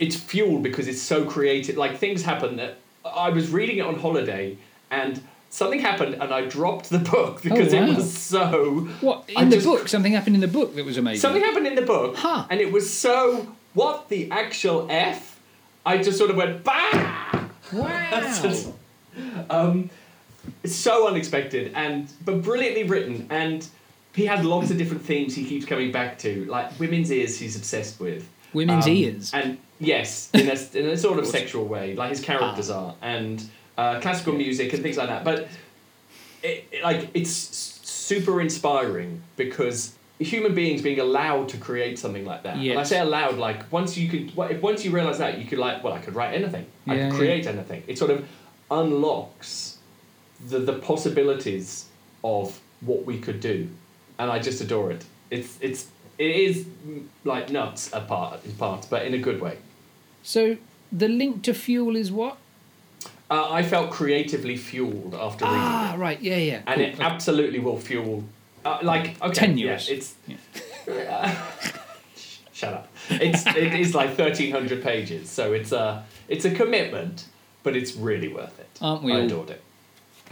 it's 0.00 0.16
fueled 0.16 0.62
because 0.62 0.88
it's 0.88 1.00
so 1.00 1.24
creative. 1.24 1.76
Like 1.76 1.98
things 1.98 2.22
happen 2.22 2.56
that 2.56 2.78
I 3.04 3.28
was 3.30 3.50
reading 3.50 3.78
it 3.78 3.82
on 3.86 3.98
holiday 3.98 4.56
and 4.90 5.22
something 5.50 5.80
happened 5.80 6.14
and 6.14 6.32
I 6.34 6.46
dropped 6.46 6.90
the 6.90 6.98
book 6.98 7.36
oh, 7.38 7.40
because 7.42 7.72
wow. 7.72 7.84
it 7.84 7.96
was 7.96 8.12
so. 8.16 8.80
What 9.00 9.24
in 9.28 9.36
I 9.36 9.44
the 9.44 9.56
just- 9.56 9.66
book? 9.66 9.88
Something 9.88 10.12
happened 10.12 10.34
in 10.34 10.40
the 10.40 10.48
book 10.48 10.74
that 10.74 10.84
was 10.84 10.98
amazing. 10.98 11.20
Something 11.20 11.42
happened 11.42 11.68
in 11.68 11.76
the 11.76 11.82
book 11.82 12.16
Huh. 12.16 12.46
and 12.50 12.60
it 12.60 12.72
was 12.72 12.92
so. 12.92 13.54
What 13.74 14.08
the 14.08 14.30
actual 14.30 14.86
F? 14.90 15.40
I 15.86 15.98
just 15.98 16.18
sort 16.18 16.30
of 16.30 16.36
went, 16.36 16.62
bah! 16.62 17.41
Wow. 17.72 18.72
um, 19.50 19.90
it's 20.64 20.74
so 20.74 21.06
unexpected 21.08 21.72
and 21.74 22.08
but 22.24 22.42
brilliantly 22.42 22.84
written 22.84 23.26
and 23.30 23.66
he 24.14 24.26
has 24.26 24.44
lots 24.44 24.70
of 24.70 24.76
different 24.78 25.02
themes 25.04 25.34
he 25.34 25.44
keeps 25.44 25.64
coming 25.64 25.92
back 25.92 26.18
to 26.18 26.44
like 26.46 26.78
women's 26.80 27.10
ears 27.12 27.38
he's 27.38 27.56
obsessed 27.56 28.00
with 28.00 28.28
Women's 28.52 28.86
Um, 28.86 28.92
ears. 28.92 29.30
and 29.32 29.58
yes 29.80 30.28
in 30.34 30.48
a, 30.48 30.78
in 30.78 30.86
a 30.90 30.96
sort 30.96 31.18
of 31.18 31.26
sexual 31.26 31.64
way 31.66 31.94
like 31.94 32.10
his 32.10 32.20
characters 32.20 32.70
are 32.70 32.94
and 33.02 33.42
uh, 33.78 34.00
classical 34.00 34.34
music 34.34 34.72
and 34.74 34.82
things 34.82 34.96
like 34.96 35.08
that 35.08 35.24
but 35.24 35.48
it, 36.42 36.66
it- 36.72 36.82
like 36.82 37.08
it's 37.14 37.30
super 37.30 38.40
inspiring 38.40 39.22
because 39.36 39.94
human 40.24 40.54
beings 40.54 40.82
being 40.82 40.98
allowed 41.00 41.48
to 41.50 41.56
create 41.56 41.98
something 41.98 42.24
like 42.24 42.42
that 42.44 42.56
and 42.56 42.78
I 42.78 42.82
say 42.84 42.98
allowed 43.00 43.36
like 43.38 43.70
once 43.72 43.96
you 43.96 44.08
could 44.08 44.32
if 44.50 44.60
once 44.62 44.84
you 44.84 44.90
realize 44.90 45.18
that 45.18 45.38
you 45.38 45.44
could 45.46 45.58
like 45.58 45.82
well 45.84 45.92
I 45.92 45.98
could 45.98 46.14
write 46.14 46.34
anything 46.34 46.66
I 46.88 46.94
Yeah, 46.94 47.04
could 47.08 47.12
yeah. 47.12 47.18
create 47.18 47.46
anything 47.46 47.82
it 47.86 47.98
sort 47.98 48.10
of 48.10 48.26
unlocks 48.70 49.78
the 50.48 50.58
the 50.58 50.72
possibilities 50.74 51.86
of 52.24 52.60
what 52.80 53.04
we 53.04 53.18
could 53.18 53.40
do, 53.40 53.68
and 54.18 54.28
I 54.30 54.38
just 54.40 54.60
adore 54.60 54.90
it. 54.90 55.04
It's 55.30 55.56
it's 55.60 55.86
it 56.18 56.30
is 56.48 56.64
mm, 56.64 57.04
like 57.24 57.50
nuts 57.50 57.90
apart 57.92 58.44
in 58.44 58.52
parts, 58.52 58.86
but 58.86 59.06
in 59.06 59.14
a 59.14 59.18
good 59.18 59.40
way. 59.40 59.58
So 60.22 60.56
the 60.90 61.08
link 61.08 61.42
to 61.44 61.54
fuel 61.54 61.94
is 61.96 62.10
what? 62.10 62.36
Uh, 63.30 63.48
I 63.50 63.62
felt 63.62 63.90
creatively 63.90 64.56
fueled 64.56 65.14
after 65.14 65.44
reading 65.46 65.60
Ah, 65.62 65.94
right. 65.96 66.20
Yeah, 66.20 66.36
yeah. 66.36 66.62
and 66.66 66.76
Cool. 66.80 66.84
it 66.90 67.00
absolutely 67.00 67.60
will 67.60 67.78
fuel. 67.78 68.24
Uh, 68.64 68.78
like 68.82 69.20
okay, 69.22 69.32
Tenuous. 69.34 69.88
Yeah, 69.88 69.94
it's 69.96 70.14
Yeah. 70.86 71.42
shut 72.52 72.74
up. 72.74 72.88
It's 73.10 73.46
it 73.46 73.74
is 73.74 73.94
like 73.94 74.14
thirteen 74.14 74.52
hundred 74.52 74.82
pages, 74.82 75.30
so 75.30 75.52
it's 75.52 75.72
a 75.72 76.04
it's 76.28 76.44
a 76.44 76.50
commitment, 76.50 77.26
but 77.62 77.76
it's 77.76 77.94
really 77.94 78.28
worth 78.28 78.58
it. 78.60 78.68
Aren't 78.80 79.02
we 79.02 79.12
I 79.12 79.20
all? 79.20 79.26
adored 79.26 79.50
it. 79.50 79.62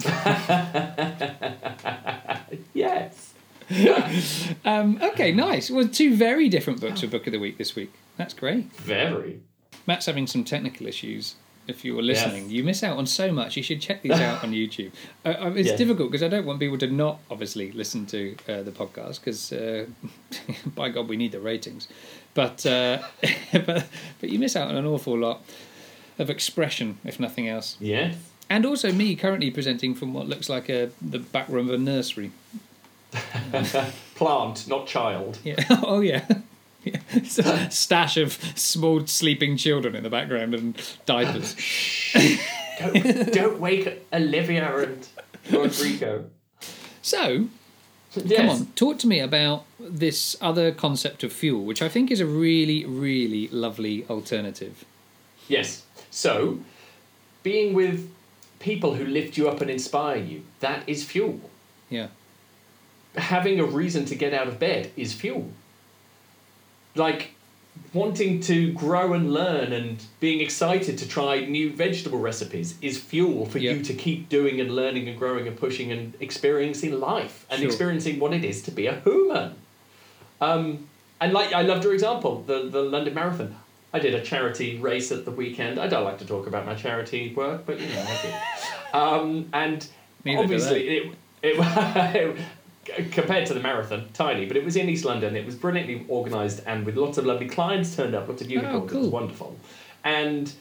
yes. 2.75 3.35
Um, 4.65 4.99
okay, 5.01 5.31
nice. 5.31 5.71
Well, 5.71 5.87
two 5.87 6.17
very 6.17 6.49
different 6.49 6.81
books 6.81 7.03
for 7.03 7.07
Book 7.07 7.29
of 7.29 7.33
the 7.33 7.39
Week 7.39 7.57
this 7.57 7.77
week. 7.77 7.93
That's 8.17 8.35
great. 8.35 8.65
Very. 8.73 9.43
Matt's 9.87 10.07
having 10.07 10.27
some 10.27 10.43
technical 10.43 10.89
issues. 10.89 11.37
If 11.71 11.85
you 11.85 11.95
were 11.97 12.03
Yes. 12.03 12.25
listening, 12.25 12.51
you 12.51 12.63
miss 12.65 12.83
out 12.83 12.97
on 12.99 13.07
so 13.07 13.31
much. 13.33 13.57
You 13.57 13.63
should 13.63 13.81
check 13.81 14.03
these 14.03 14.21
out 14.29 14.43
on 14.45 14.53
YouTube. 14.61 14.91
Uh, 15.25 15.29
uh, 15.45 15.53
it's 15.57 15.69
Yes. 15.69 15.79
difficult 15.79 16.11
because 16.11 16.23
I 16.23 16.29
don't 16.29 16.45
want 16.47 16.59
people 16.61 16.79
to 16.79 16.87
not 16.89 17.21
obviously 17.31 17.71
listen 17.73 18.07
to 18.07 18.37
uh, 18.49 18.63
the 18.63 18.73
podcast 18.73 19.21
because, 19.21 19.53
uh, 19.53 19.87
by 20.75 20.89
God, 20.91 21.09
we 21.09 21.17
need 21.17 21.33
the 21.33 21.41
ratings. 21.41 21.89
But, 22.35 22.65
uh, 22.67 22.99
but 23.53 23.87
but 24.21 24.29
you 24.31 24.39
miss 24.39 24.55
out 24.57 24.69
on 24.69 24.77
an 24.77 24.87
awful 24.87 25.17
lot 25.19 25.43
of 26.19 26.29
expression, 26.31 26.99
if 27.05 27.19
nothing 27.21 27.49
else. 27.49 27.77
Yes. 27.81 28.15
And 28.49 28.67
also 28.67 28.91
me 28.93 29.15
currently 29.17 29.51
presenting 29.51 29.95
from 29.95 30.13
what 30.13 30.27
looks 30.29 30.49
like 30.49 30.69
a 30.69 30.91
the 31.01 31.19
back 31.21 31.49
room 31.49 31.69
of 31.69 31.75
a 31.75 31.79
nursery. 31.79 32.33
Plant, 34.17 34.69
not 34.69 34.87
child. 34.87 35.39
Yeah. 35.45 35.57
oh 35.83 36.01
yeah. 36.01 36.25
Yeah. 36.85 37.01
It's 37.11 37.39
a 37.39 37.71
stash 37.71 38.17
of 38.17 38.33
small 38.57 39.07
sleeping 39.07 39.57
children 39.57 39.95
in 39.95 40.03
the 40.03 40.11
background 40.11 40.55
and 40.55 40.81
diapers. 41.07 41.55
Don't, 42.79 43.33
don't 43.33 43.61
wake 43.61 44.07
Olivia 44.13 44.83
and 44.83 45.07
Rodrigo. 45.51 46.25
So, 47.03 47.49
Yes. 48.17 48.37
come 48.39 48.49
on, 48.49 48.67
talk 48.75 48.99
to 49.01 49.07
me 49.07 49.21
about 49.21 49.65
this 49.79 50.37
other 50.41 50.73
concept 50.73 51.23
of 51.23 51.33
fuel, 51.33 51.65
which 51.65 51.81
I 51.81 51.89
think 51.89 52.11
is 52.11 52.19
a 52.21 52.27
really, 52.27 52.85
really 52.85 53.47
lovely 53.49 54.05
alternative. 54.11 54.85
Yes. 55.49 55.85
So, 56.11 56.59
being 57.45 57.73
with 57.73 58.11
people 58.59 58.95
who 58.95 59.05
lift 59.05 59.37
you 59.37 59.49
up 59.49 59.61
and 59.61 59.71
inspire 59.71 60.17
you, 60.17 60.43
that 60.59 60.83
is 60.89 61.05
fuel. 61.05 61.41
Yeah. 61.89 62.09
Having 63.17 63.61
a 63.61 63.65
reason 63.65 64.05
to 64.07 64.15
get 64.15 64.35
out 64.35 64.49
of 64.49 64.59
bed 64.59 64.91
is 64.97 65.13
fuel. 65.15 65.51
Like, 67.01 67.31
wanting 67.95 68.41
to 68.43 68.73
grow 68.75 69.15
and 69.15 69.33
learn 69.33 69.73
and 69.73 69.97
being 70.21 70.41
excited 70.41 70.99
to 70.99 71.09
try 71.09 71.41
new 71.41 71.73
vegetable 71.73 72.19
recipes 72.19 72.75
is 72.83 72.99
fuel 73.01 73.47
for 73.47 73.59
Yeah. 73.59 73.73
you 73.73 73.83
to 73.83 73.95
keep 73.95 74.29
doing 74.29 74.61
and 74.61 74.71
learning 74.77 75.09
and 75.09 75.19
growing 75.19 75.49
and 75.49 75.57
pushing 75.57 75.91
and 75.91 76.13
experiencing 76.21 77.01
life 77.01 77.47
and 77.51 77.59
Sure. 77.61 77.67
experiencing 77.69 78.21
what 78.21 78.33
it 78.35 78.45
is 78.45 78.61
to 78.63 78.71
be 78.71 78.87
a 78.87 79.01
human. 79.01 79.55
Um, 80.43 80.89
and 81.23 81.33
like 81.33 81.53
I 81.55 81.63
loved 81.63 81.83
your 81.85 81.95
example, 81.95 82.45
the 82.47 82.69
the 82.77 82.83
London 82.83 83.15
Marathon. 83.15 83.57
I 83.93 83.99
did 83.99 84.15
a 84.15 84.23
charity 84.23 84.79
race 84.79 85.11
at 85.11 85.25
the 85.25 85.31
weekend. 85.33 85.79
I 85.81 85.87
don't 85.89 86.05
like 86.05 86.19
to 86.19 86.27
talk 86.27 86.47
about 86.47 86.65
my 86.67 86.75
charity 86.75 87.33
work, 87.35 87.67
but 87.67 87.81
you 87.81 87.89
know 87.89 88.03
I 88.15 88.17
do. 88.23 88.29
Um, 89.03 89.49
and 89.53 89.87
Neither 90.25 90.43
obviously 90.43 90.83
it, 90.97 91.03
it 91.43 91.57
compared 93.13 93.47
to 93.47 93.55
the 93.55 93.61
marathon, 93.61 94.09
tiny, 94.15 94.47
but 94.47 94.57
it 94.57 94.65
was 94.65 94.77
in 94.77 94.89
East 94.89 95.05
London. 95.05 95.37
It 95.37 95.45
was 95.47 95.55
brilliantly 95.55 96.07
organised 96.09 96.61
and 96.67 96.85
with 96.87 96.97
lots 96.97 97.19
of 97.19 97.27
lovely 97.27 97.49
clients 97.49 97.95
turned 97.95 98.15
up, 98.15 98.29
lots 98.29 98.43
of 98.43 98.51
unicorns. 98.51 98.93
Oh, 98.93 98.97
it 98.97 99.01
was 99.01 99.09
wonderful, 99.09 99.57
and 100.05 100.53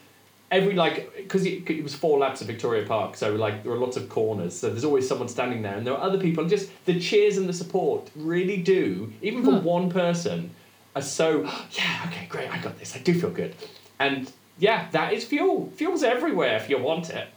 every 0.52 0.74
like 0.74 1.16
because 1.16 1.46
it, 1.46 1.70
it 1.70 1.84
was 1.84 1.94
four 1.96 2.20
laps 2.20 2.42
of 2.42 2.48
Victoria 2.48 2.86
Park, 2.86 3.16
so 3.16 3.36
like 3.36 3.64
there 3.64 3.72
were 3.72 3.78
lots 3.78 3.98
of 3.98 4.10
corners. 4.10 4.58
So 4.58 4.70
there's 4.70 4.84
always 4.84 5.08
someone 5.08 5.28
standing 5.30 5.62
there, 5.62 5.76
and 5.78 5.86
there 5.88 5.94
are 5.94 6.02
other 6.02 6.20
people. 6.20 6.42
And 6.42 6.50
just 6.50 6.70
the 6.86 7.00
cheers 7.00 7.38
and 7.38 7.48
the 7.48 7.54
support 7.54 8.10
really 8.16 8.58
do, 8.58 9.14
even 9.22 9.44
from 9.44 9.56
Huh. 9.56 9.62
one 9.62 9.90
person, 9.90 10.52
are 10.96 11.02
so 11.02 11.44
yeah 11.72 12.06
okay 12.08 12.26
great 12.28 12.52
I 12.52 12.60
got 12.60 12.78
this 12.80 12.96
I 12.96 13.00
do 13.00 13.14
feel 13.20 13.32
good, 13.32 13.56
and 14.00 14.32
yeah 14.58 14.88
that 14.92 15.14
is 15.14 15.24
fuel. 15.26 15.72
Fuel's 15.76 16.04
everywhere 16.04 16.58
if 16.58 16.70
you 16.70 16.78
want 16.80 17.10
it. 17.10 17.28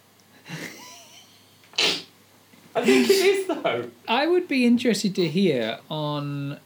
I 2.75 2.85
think 2.85 3.11
it 3.11 3.13
is 3.13 3.47
though. 3.47 3.91
I 4.09 4.27
would 4.27 4.49
be 4.49 4.67
interested 4.67 5.15
to 5.17 5.29
hear 5.29 5.79
on 5.91 6.53
uh, 6.53 6.59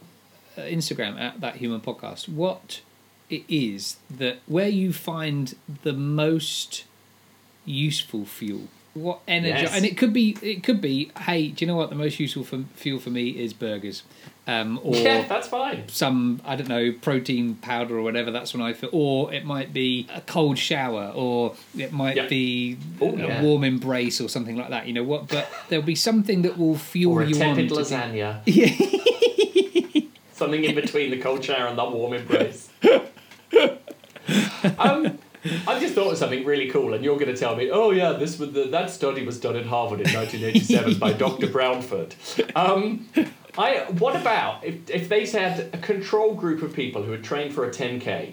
Instagram 0.57 1.21
at 1.21 1.41
that 1.41 1.57
human 1.57 1.81
podcast 1.81 2.29
what 2.29 2.81
it 3.29 3.43
is 3.49 3.97
that 4.09 4.39
where 4.47 4.69
you 4.69 4.93
find 4.93 5.57
the 5.83 5.93
most 5.93 6.85
useful 7.65 8.25
fuel. 8.25 8.69
What 8.97 9.21
energy? 9.29 9.63
Yes. 9.63 9.75
And 9.75 9.85
it 9.85 9.97
could 9.99 10.13
be 10.15 10.37
it 10.43 10.63
could 10.63 10.81
be 10.81 11.11
hey, 11.21 11.49
do 11.49 11.65
you 11.65 11.71
know 11.71 11.77
what 11.77 11.91
the 11.91 11.97
most 11.97 12.19
useful 12.19 12.45
for, 12.45 12.65
fuel 12.75 12.99
for 12.99 13.11
me 13.11 13.29
is 13.31 13.53
burgers, 13.53 14.03
um, 14.47 14.81
or 14.83 14.97
yeah, 15.09 15.27
that's 15.29 15.49
fine. 15.49 15.87
some 15.89 16.41
I 16.47 16.57
don't 16.57 16.69
know 16.69 16.93
protein 16.93 17.57
powder 17.57 17.99
or 17.99 18.03
whatever. 18.03 18.31
That's 18.31 18.55
when 18.55 18.63
I 18.63 18.73
feel. 18.73 18.89
Or 18.93 19.33
it 19.35 19.45
might 19.45 19.75
be 19.75 20.07
a 20.15 20.23
cold 20.23 20.57
shower, 20.59 21.13
or 21.15 21.55
it 21.77 21.93
might 21.93 22.17
Yeah. 22.17 22.27
be 22.29 22.79
Oh, 23.01 23.15
a 23.15 23.19
yeah. 23.19 23.43
warm 23.43 23.65
embrace 23.65 24.19
or 24.21 24.29
something 24.31 24.57
like 24.57 24.71
that. 24.71 24.87
You 24.87 24.95
know 24.95 25.05
what? 25.05 25.29
But 25.29 25.47
there'll 25.69 25.85
be 25.85 25.95
something 25.95 26.41
that 26.43 26.57
will 26.57 26.77
fuel 26.79 27.19
Or 27.19 27.23
a 27.23 27.27
you 27.29 27.35
on. 27.43 27.57
tepid 27.57 27.69
to 27.69 27.75
lasagna. 27.75 28.41
Yeah. 28.47 30.03
Something 30.33 30.65
in 30.65 30.75
between 30.75 31.11
the 31.11 31.19
cold 31.19 31.43
shower 31.45 31.67
and 31.67 31.79
that 31.79 31.91
warm 31.93 32.13
embrace. 32.13 32.69
um, 34.79 35.19
I 35.67 35.79
just 35.79 35.95
thought 35.95 36.13
of 36.13 36.19
something 36.19 36.45
really 36.45 36.71
cool, 36.71 36.95
and 36.95 37.05
you're 37.05 37.19
going 37.19 37.33
to 37.33 37.37
tell 37.37 37.57
me, 37.57 37.71
oh 37.71 37.91
yeah, 37.91 38.13
this 38.13 38.39
was 38.39 38.53
the, 38.53 38.65
that 38.65 38.91
study 38.91 39.25
was 39.25 39.41
done 39.41 39.57
at 39.57 39.67
Harvard 39.67 40.01
in 40.01 40.13
1987 40.13 40.99
by 40.99 41.13
Dr. 41.25 41.49
Brownford. 41.49 42.15
Um, 42.55 43.09
I 43.59 43.87
what 43.99 44.17
about 44.17 44.65
if 44.65 44.89
if 44.91 45.09
they 45.09 45.27
had 45.27 45.71
a 45.73 45.79
control 45.79 46.35
group 46.35 46.63
of 46.63 46.75
people 46.75 47.03
who 47.03 47.13
had 47.13 47.25
trained 47.25 47.55
for 47.55 47.65
a 47.65 47.71
10k, 47.71 48.33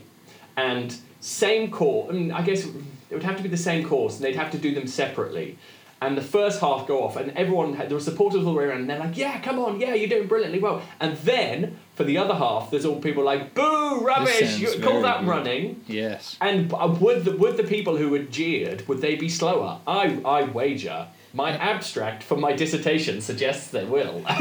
and 0.58 0.96
same 1.20 1.72
course? 1.72 2.10
I 2.10 2.14
mean, 2.14 2.32
I 2.32 2.42
guess 2.42 2.66
it 2.66 2.74
would 3.12 3.24
have 3.24 3.38
to 3.38 3.44
be 3.44 3.50
the 3.50 3.58
same 3.58 3.88
course, 3.88 4.16
and 4.16 4.26
they'd 4.26 4.36
have 4.36 4.52
to 4.52 4.58
do 4.58 4.74
them 4.74 4.88
separately. 4.88 5.58
And 6.02 6.18
the 6.18 6.22
first 6.22 6.60
half 6.60 6.86
go 6.86 7.04
off, 7.04 7.16
and 7.16 7.32
everyone 7.32 7.76
had, 7.76 7.88
there 7.88 7.96
were 7.96 8.04
supporters 8.04 8.46
all 8.46 8.54
the 8.54 8.60
way 8.60 8.66
around, 8.66 8.82
and 8.82 8.90
they're 8.90 9.00
like, 9.00 9.16
"Yeah, 9.16 9.40
come 9.40 9.60
on, 9.60 9.80
yeah, 9.80 9.94
you're 9.94 10.10
doing 10.10 10.28
brilliantly 10.28 10.60
well." 10.60 10.82
And 11.00 11.16
then 11.18 11.78
for 11.96 12.04
the 12.04 12.18
other 12.18 12.34
half, 12.34 12.72
there's 12.72 12.86
all 12.86 13.00
people 13.00 13.24
like, 13.24 13.54
"Boo, 13.54 14.02
rubbish! 14.02 14.58
You, 14.58 14.80
call 14.80 15.02
that 15.02 15.20
good. 15.22 15.30
running." 15.30 15.84
Yes. 15.88 16.38
And 16.42 16.74
uh, 16.74 16.96
would 17.00 17.26
the 17.26 17.38
would 17.38 17.58
the 17.58 17.64
people 17.64 17.98
who 17.98 18.14
had 18.14 18.32
jeered 18.32 18.88
would 18.88 19.02
they 19.02 19.16
be 19.16 19.30
slower? 19.30 19.80
I 19.86 20.20
I 20.26 20.44
wager 20.44 21.08
my 21.34 21.52
abstract 21.58 22.22
for 22.22 22.38
my 22.38 22.54
dissertation 22.54 23.20
suggests 23.20 23.70
they 23.72 23.86
will. 23.86 24.24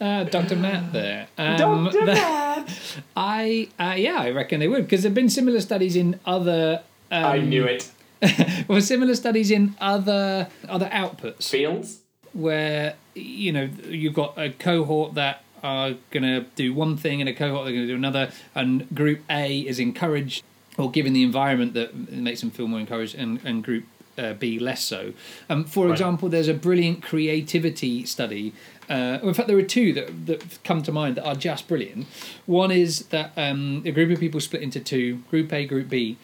Uh, 0.00 0.24
Dr. 0.24 0.56
Matt 0.56 0.92
there. 0.92 1.26
Um, 1.38 1.56
Dr. 1.56 2.04
Matt. 2.06 2.68
I 3.16 3.68
uh, 3.78 3.94
yeah, 3.96 4.18
I 4.18 4.30
reckon 4.30 4.60
they 4.60 4.68
would 4.68 4.82
because 4.82 5.02
there've 5.02 5.14
been 5.14 5.28
similar 5.30 5.60
studies 5.60 5.96
in 5.96 6.20
other. 6.24 6.82
Um, 7.10 7.24
I 7.24 7.38
knew 7.38 7.64
it. 7.64 7.90
Well, 8.68 8.80
similar 8.80 9.14
studies 9.14 9.50
in 9.50 9.74
other 9.80 10.48
other 10.68 10.86
outputs 10.86 11.50
Fields. 11.50 12.00
Where 12.34 12.94
you 13.14 13.52
know 13.52 13.68
you've 13.88 14.14
got 14.14 14.34
a 14.36 14.50
cohort 14.50 15.14
that 15.14 15.42
are 15.62 15.94
going 16.10 16.22
to 16.22 16.40
do 16.56 16.74
one 16.74 16.96
thing 16.96 17.20
and 17.22 17.28
a 17.28 17.32
cohort 17.32 17.64
they're 17.64 17.72
going 17.72 17.86
to 17.86 17.92
do 17.92 17.96
another, 17.96 18.30
and 18.54 18.94
Group 18.94 19.20
A 19.30 19.60
is 19.60 19.78
encouraged 19.78 20.42
or 20.76 20.90
given 20.90 21.12
the 21.12 21.22
environment 21.22 21.72
that 21.74 21.94
makes 22.10 22.40
them 22.40 22.50
feel 22.50 22.66
more 22.68 22.80
encouraged, 22.80 23.14
and 23.14 23.40
and 23.44 23.64
Group 23.64 23.84
uh, 24.18 24.34
B 24.34 24.58
less 24.58 24.82
so. 24.82 25.12
Um, 25.48 25.64
for 25.64 25.86
Right. 25.86 25.92
example, 25.92 26.28
there's 26.28 26.48
a 26.48 26.54
brilliant 26.54 27.02
creativity 27.02 28.04
study. 28.04 28.52
Uh, 28.90 29.18
in 29.22 29.32
fact, 29.32 29.48
there 29.48 29.56
are 29.56 29.62
two 29.62 29.92
that 29.94 30.26
that 30.26 30.58
come 30.64 30.82
to 30.82 30.92
mind 30.92 31.16
that 31.16 31.24
are 31.24 31.34
just 31.34 31.66
brilliant. 31.68 32.06
One 32.44 32.70
is 32.70 33.06
that 33.06 33.32
um, 33.36 33.82
a 33.86 33.90
group 33.92 34.10
of 34.10 34.20
people 34.20 34.40
split 34.40 34.60
into 34.62 34.80
two: 34.80 35.16
Group 35.30 35.52
A, 35.52 35.64
Group 35.64 35.88
B. 35.88 36.18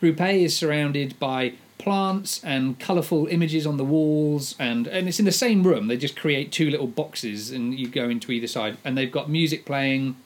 Group 0.00 0.20
A 0.20 0.42
is 0.42 0.56
surrounded 0.56 1.16
by 1.20 1.52
plants 1.82 2.42
and 2.44 2.78
colourful 2.78 3.26
images 3.26 3.66
on 3.66 3.76
the 3.76 3.84
walls, 3.84 4.54
and, 4.58 4.86
and 4.86 5.08
it's 5.08 5.18
in 5.18 5.24
the 5.24 5.32
same 5.32 5.62
room. 5.62 5.88
They 5.88 5.96
just 5.96 6.16
create 6.16 6.52
two 6.52 6.70
little 6.70 6.86
boxes, 6.86 7.50
and 7.50 7.78
you 7.78 7.88
go 7.88 8.08
into 8.08 8.30
either 8.32 8.46
side, 8.46 8.76
and 8.84 8.96
they've 8.96 9.10
got 9.10 9.28
music 9.28 9.64
playing, 9.64 10.16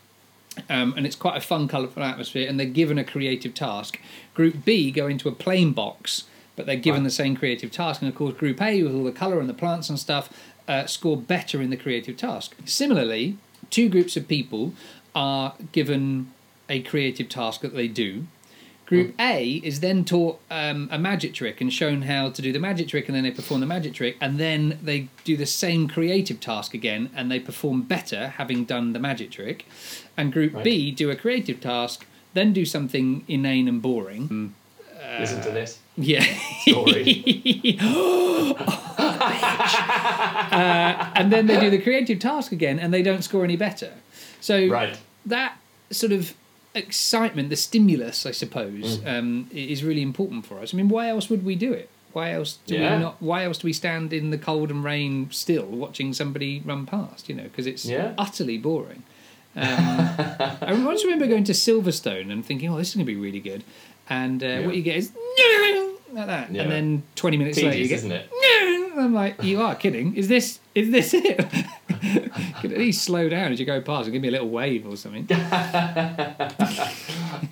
um, 0.69 0.95
and 0.97 1.07
it's 1.07 1.17
quite 1.17 1.37
a 1.37 1.41
fun, 1.41 1.67
colourful 1.69 2.03
atmosphere. 2.03 2.49
And 2.49 2.59
they're 2.59 2.67
given 2.83 2.99
a 2.99 3.05
creative 3.05 3.55
task. 3.55 3.99
Group 4.35 4.65
B 4.65 4.91
go 4.91 5.07
into 5.07 5.29
a 5.29 5.33
plain 5.33 5.73
box, 5.73 6.25
but 6.57 6.67
they're 6.67 6.77
given 6.77 7.03
Right. 7.03 7.09
the 7.09 7.23
same 7.23 7.37
creative 7.37 7.71
task. 7.71 8.01
And 8.03 8.09
of 8.09 8.15
course, 8.15 8.35
Group 8.35 8.61
A 8.63 8.83
with 8.83 8.95
all 8.95 9.05
the 9.05 9.13
colour 9.13 9.41
and 9.41 9.49
the 9.49 9.55
plants 9.55 9.89
and 9.91 9.99
stuff 9.99 10.29
uh, 10.69 10.87
score 10.87 11.17
better 11.17 11.61
in 11.63 11.71
the 11.71 11.77
creative 11.77 12.17
task. 12.17 12.55
Similarly, 12.65 13.37
two 13.71 13.89
groups 13.89 14.17
of 14.17 14.27
people 14.29 14.73
are 15.15 15.55
given 15.73 16.33
a 16.69 16.81
creative 16.83 17.29
task 17.29 17.61
that 17.61 17.75
they 17.75 17.89
do. 17.89 18.27
Group 18.87 19.15
A 19.19 19.61
is 19.65 19.81
then 19.81 20.05
taught 20.05 20.39
um, 20.51 20.89
a 20.93 20.99
magic 20.99 21.35
trick 21.35 21.61
and 21.61 21.73
shown 21.73 22.03
how 22.03 22.31
to 22.31 22.41
do 22.41 22.53
the 22.53 22.61
magic 22.61 22.87
trick, 22.89 23.09
and 23.09 23.17
then 23.17 23.25
they 23.25 23.33
perform 23.33 23.61
the 23.61 23.67
magic 23.67 23.95
trick, 23.95 24.17
and 24.21 24.39
then 24.39 24.79
they 24.81 25.09
do 25.25 25.37
the 25.37 25.47
same 25.47 25.89
creative 25.89 26.39
task 26.41 26.73
again, 26.73 27.11
and 27.15 27.31
they 27.31 27.41
perform 27.41 27.83
better 27.83 28.29
having 28.29 28.65
done 28.65 28.93
the 28.93 29.01
magic 29.01 29.33
trick. 29.33 29.67
And 30.17 30.33
Group 30.33 30.55
Right. 30.55 30.65
B 30.65 30.91
do 30.93 31.11
a 31.11 31.17
creative 31.17 31.61
task, 31.61 32.07
then 32.35 32.53
do 32.53 32.65
something 32.65 33.25
inane 33.27 33.67
and 33.67 33.83
boring. 33.83 34.55
Listen 35.19 35.41
to 35.43 35.51
this 35.51 35.79
Yeah. 35.97 36.25
story. 36.61 37.77
uh, 38.99 41.13
and 41.15 41.33
then 41.33 41.47
they 41.47 41.59
do 41.59 41.71
the 41.71 41.79
creative 41.79 42.19
task 42.19 42.53
again, 42.53 42.79
and 42.79 42.93
they 42.95 43.03
don't 43.03 43.23
score 43.23 43.45
any 43.45 43.57
better. 43.57 43.93
So 44.41 44.67
right. 44.69 44.99
that 45.25 45.57
sort 45.91 46.13
of 46.13 46.35
excitement, 46.77 47.49
the 47.51 47.57
stimulus, 47.57 48.27
I 48.27 48.31
suppose, 48.33 48.99
Mm. 48.99 49.19
um, 49.19 49.47
is 49.53 49.83
really 49.83 50.03
important 50.03 50.47
for 50.47 50.59
us. 50.61 50.73
I 50.73 50.77
mean, 50.77 50.89
why 50.89 51.09
else 51.09 51.29
would 51.31 51.45
we 51.45 51.55
do 51.57 51.73
it? 51.73 51.89
Why 52.13 52.33
else 52.33 52.59
do 52.67 52.75
Yeah. 52.75 52.97
we 52.97 53.03
not? 53.03 53.21
Why 53.21 53.45
else 53.45 53.59
do 53.59 53.67
we 53.67 53.73
stand 53.73 54.13
in 54.13 54.31
the 54.31 54.39
cold 54.39 54.71
and 54.71 54.83
rain 54.85 55.29
still 55.31 55.67
watching 55.67 56.13
somebody 56.15 56.63
run 56.65 56.87
past? 56.87 57.29
You 57.29 57.35
know, 57.35 57.43
because 57.45 57.67
it's 57.67 57.85
Yeah. 57.85 58.13
utterly 58.17 58.59
boring. 58.59 59.03
Um, 59.55 59.65
I 59.69 60.73
once 60.85 61.03
remember 61.05 61.27
going 61.27 61.45
to 61.45 61.53
Silverstone 61.53 62.31
and 62.31 62.45
thinking, 62.45 62.69
"Oh, 62.71 62.77
this 62.79 62.89
is 62.91 62.95
going 62.95 63.07
to 63.07 63.13
be 63.13 63.17
really 63.19 63.41
good," 63.41 63.65
and 64.09 64.43
uh, 64.43 64.61
what 64.63 64.77
you 64.77 64.83
get 64.83 64.97
is 64.97 65.13
like 66.13 66.27
that, 66.27 66.53
Yeah. 66.53 66.63
and 66.63 66.71
then 66.71 67.03
twenty 67.17 67.37
minutes 67.39 67.57
later 67.63 67.77
you 67.79 67.89
get 67.89 67.97
isn't 67.99 68.13
it? 68.13 68.29
I'm 68.99 69.13
like, 69.13 69.43
you 69.43 69.61
are 69.61 69.75
kidding. 69.75 70.15
Is 70.17 70.29
this 70.29 70.59
is 70.75 70.91
this 70.91 71.13
it? 71.15 71.45
Could 72.61 72.73
at 72.73 72.79
least 72.79 73.05
slow 73.05 73.29
down 73.29 73.53
as 73.53 73.61
you 73.61 73.67
go 73.67 73.81
past 73.81 74.07
and 74.07 74.13
give 74.13 74.23
me 74.23 74.29
a 74.29 74.33
little 74.33 74.49
wave 74.49 74.87
or 74.87 74.97
something. 74.97 75.29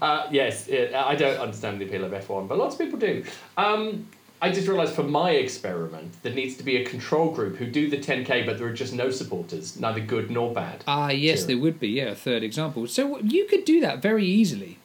Uh, 0.00 0.26
yes, 0.30 0.68
it, 0.68 0.94
I 0.94 1.14
don't 1.14 1.38
understand 1.38 1.80
the 1.80 1.86
appeal 1.86 2.04
of 2.04 2.12
F1, 2.12 2.48
but 2.48 2.58
lots 2.58 2.74
of 2.74 2.80
people 2.80 2.98
do. 2.98 3.24
Um, 3.56 4.06
I 4.40 4.50
just 4.50 4.68
realised 4.68 4.94
for 4.94 5.02
my 5.02 5.30
experiment, 5.30 6.12
there 6.22 6.34
needs 6.34 6.56
to 6.56 6.62
be 6.62 6.76
a 6.76 6.84
control 6.84 7.30
group 7.30 7.56
who 7.56 7.66
do 7.66 7.88
the 7.88 7.96
10k, 7.96 8.44
but 8.44 8.58
there 8.58 8.66
are 8.66 8.72
just 8.72 8.92
no 8.92 9.10
supporters, 9.10 9.78
neither 9.78 10.00
good 10.00 10.30
nor 10.30 10.52
bad. 10.52 10.84
Ah, 10.86 11.10
yes, 11.10 11.44
there 11.44 11.58
would 11.58 11.80
be. 11.80 11.88
Yeah, 11.88 12.10
a 12.10 12.14
third 12.14 12.42
example. 12.42 12.86
So 12.86 13.18
you 13.20 13.46
could 13.46 13.64
do 13.64 13.80
that 13.80 14.02
very 14.02 14.26
easily. 14.26 14.78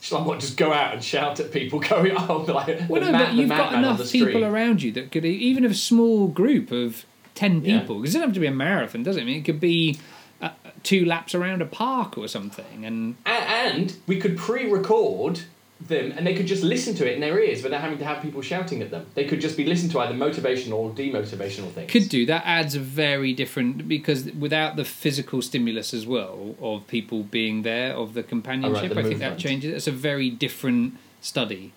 Shall 0.00 0.18
I 0.18 0.22
what, 0.22 0.40
just 0.40 0.56
go 0.56 0.72
out 0.72 0.94
and 0.94 1.02
shout 1.02 1.40
at 1.40 1.52
people 1.52 1.80
going, 1.88 2.12
oh, 2.16 2.44
like, 2.48 2.88
Well, 2.88 3.02
no, 3.02 3.12
ma- 3.12 3.18
but 3.18 3.34
you've 3.34 3.48
got 3.48 3.74
enough 3.74 4.10
people 4.10 4.44
around 4.44 4.82
you 4.82 4.92
that 4.92 5.10
could, 5.10 5.24
even 5.24 5.64
a 5.64 5.74
small 5.74 6.28
group 6.28 6.70
of 6.70 7.04
ten 7.34 7.62
people, 7.62 7.96
because 8.00 8.14
it 8.14 8.18
doesn't 8.18 8.28
have 8.28 8.34
to 8.34 8.40
be 8.40 8.46
a 8.46 8.52
marathon, 8.52 9.02
does 9.02 9.16
it? 9.16 9.22
I 9.22 9.24
mean, 9.24 9.38
it 9.38 9.44
could 9.44 9.60
be 9.60 9.98
uh, 10.40 10.50
two 10.82 11.04
laps 11.04 11.34
around 11.34 11.62
a 11.62 11.66
park 11.66 12.16
or 12.18 12.28
something, 12.28 12.84
and 12.84 13.16
and 13.26 13.96
we 14.06 14.18
could 14.20 14.36
pre-record 14.36 15.40
them, 15.88 16.12
and 16.16 16.26
they 16.26 16.34
could 16.34 16.46
just 16.46 16.62
listen 16.62 16.94
to 16.94 17.06
it 17.10 17.14
in 17.14 17.20
their 17.20 17.38
ears 17.38 17.62
without 17.62 17.80
having 17.80 17.98
to 17.98 18.04
have 18.04 18.22
people 18.22 18.40
shouting 18.40 18.80
at 18.80 18.90
them. 18.90 19.06
They 19.14 19.24
could 19.24 19.40
just 19.40 19.56
be 19.56 19.64
listened 19.66 19.90
to 19.92 20.00
either 20.00 20.14
motivational 20.14 20.74
or 20.74 20.90
demotivational 20.90 21.70
things. 21.72 21.90
could 21.90 22.08
do 22.08 22.24
that. 22.26 22.42
Adds 22.46 22.74
a 22.74 22.80
very 22.80 23.32
different 23.32 23.88
because 23.88 24.24
without 24.32 24.76
the 24.76 24.84
physical 24.84 25.42
stimulus 25.42 25.92
as 25.92 26.06
well 26.06 26.54
of 26.60 26.86
people 26.86 27.24
being 27.24 27.62
there 27.62 27.92
of 27.94 28.14
the 28.14 28.22
companionship, 28.22 28.94
the 28.94 29.00
I 29.00 29.02
think 29.02 29.18
that 29.18 29.38
changes. 29.38 29.74
It's 29.74 29.86
a 29.88 29.92
very 29.92 30.30
different 30.30 30.94
study. 31.20 31.72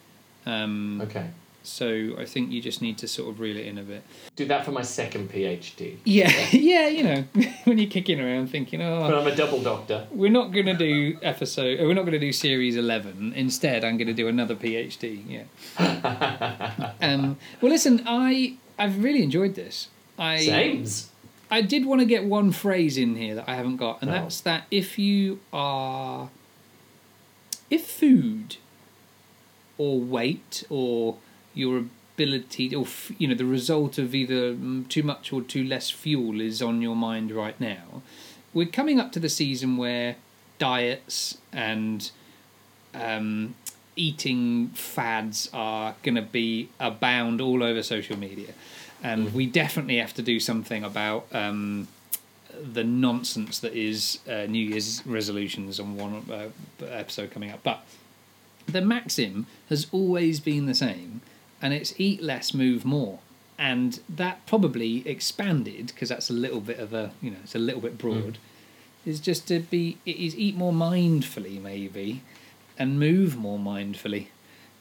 Um, 0.46 1.02
Okay. 1.02 1.28
So 1.68 2.16
I 2.18 2.26
think 2.26 2.52
you 2.52 2.62
just 2.62 2.82
need 2.82 2.98
to 3.00 3.08
sort 3.08 3.30
of 3.30 3.40
reel 3.40 3.58
it 3.58 3.66
in 3.66 3.78
a 3.78 3.84
bit. 3.84 4.04
Do 4.36 4.46
that 4.46 4.64
for 4.64 4.72
my 4.72 4.82
second 4.84 5.30
PhD. 5.30 5.98
Yeah, 6.06 6.32
yeah, 6.52 6.88
you 6.88 7.04
know, 7.04 7.24
when 7.66 7.78
you're 7.78 7.90
kicking 7.90 8.20
around 8.22 8.48
thinking, 8.50 8.82
oh. 8.82 9.02
But 9.02 9.14
I'm 9.14 9.28
a 9.28 9.36
double 9.36 9.62
doctor. 9.62 10.08
we're 10.12 10.32
not 10.32 10.54
going 10.54 10.68
to 10.68 10.74
do 10.74 11.18
episode, 11.22 11.80
we're 11.82 11.94
not 11.94 12.04
going 12.04 12.14
to 12.14 12.20
do 12.20 12.32
series 12.32 12.78
11. 12.78 13.34
Instead, 13.34 13.84
I'm 13.84 13.98
going 13.98 14.08
to 14.08 14.14
do 14.14 14.28
another 14.28 14.56
PhD. 14.56 15.22
Yeah. 15.28 16.94
um, 17.02 17.38
well, 17.62 17.72
listen, 17.72 18.02
I 18.06 18.56
I've 18.80 19.04
really 19.04 19.22
enjoyed 19.22 19.56
this. 19.56 19.90
I 20.18 20.38
Sames. 20.38 21.10
I 21.52 21.62
did 21.62 21.86
want 21.86 22.00
to 22.02 22.06
get 22.06 22.24
one 22.26 22.52
phrase 22.52 22.98
in 22.98 23.16
here 23.16 23.36
that 23.36 23.46
I 23.48 23.56
haven't 23.56 23.78
got, 23.78 24.02
and 24.02 24.10
Oh. 24.10 24.14
that's 24.14 24.42
that 24.42 24.64
if 24.72 24.98
you 24.98 25.40
are, 25.54 26.30
if 27.70 27.86
food, 27.86 28.58
or 29.78 30.00
weight, 30.00 30.64
or 30.70 31.18
your 31.58 31.84
ability, 32.16 32.74
or 32.76 32.84
f- 32.84 33.12
you 33.18 33.28
know, 33.28 33.36
the 33.36 33.46
result 33.46 33.98
of 33.98 34.16
either 34.16 34.54
mm, 34.54 34.88
too 34.88 35.04
much 35.04 35.34
or 35.34 35.42
too 35.42 35.64
less 35.64 35.90
fuel 35.90 36.42
is 36.42 36.62
on 36.62 36.82
your 36.82 36.96
mind 36.96 37.32
right 37.32 37.60
now, 37.60 38.02
we're 38.54 38.68
coming 38.68 39.00
up 39.00 39.12
to 39.12 39.20
the 39.20 39.30
season 39.30 39.78
where 39.78 40.16
diets 40.58 41.38
and 41.54 42.12
um, 42.94 43.56
eating 43.96 44.70
fads 44.70 45.50
are 45.54 45.96
going 46.04 46.16
to 46.16 46.22
be 46.22 46.70
abound 46.80 47.42
all 47.42 47.62
over 47.64 47.84
social 47.84 48.18
media. 48.18 48.54
And 49.04 49.34
we 49.34 49.46
definitely 49.46 49.98
have 49.98 50.14
to 50.16 50.24
do 50.24 50.40
something 50.40 50.84
about 50.84 51.28
um, 51.32 51.88
the 52.60 52.84
nonsense 52.84 53.60
that 53.60 53.74
is 53.74 54.20
uh, 54.28 54.48
New 54.48 54.66
Year's 54.66 55.06
resolutions 55.06 55.80
on 55.80 55.96
one 55.96 56.26
uh, 56.32 56.50
episode 56.86 57.30
coming 57.32 57.52
up. 57.52 57.62
But 57.64 57.86
the 58.66 58.82
maxim 58.82 59.46
has 59.70 59.88
always 59.92 60.40
been 60.40 60.66
the 60.66 60.74
same, 60.74 61.22
and 61.62 61.74
it's 61.74 61.94
eat 61.98 62.22
less, 62.22 62.54
move 62.54 62.86
more. 62.86 63.20
And 63.58 64.00
that 64.08 64.46
probably 64.46 65.08
expanded 65.08 65.88
because 65.88 66.10
that's 66.10 66.30
a 66.30 66.34
little 66.34 66.62
bit 66.62 66.80
of 66.80 66.94
a 66.94 67.12
you 67.22 67.32
know 67.32 67.38
it's 67.44 67.56
a 67.56 67.60
little 67.60 67.82
bit 67.82 67.96
mm. 67.96 68.02
broad. 68.02 68.38
Is 69.06 69.20
just 69.20 69.48
to 69.48 69.60
be 69.60 69.98
it 70.06 70.18
is 70.18 70.36
eat 70.36 70.56
more 70.56 70.74
mindfully 70.74 71.62
maybe, 71.62 72.22
and 72.78 73.00
move 73.00 73.38
more 73.38 73.58
mindfully. 73.58 74.28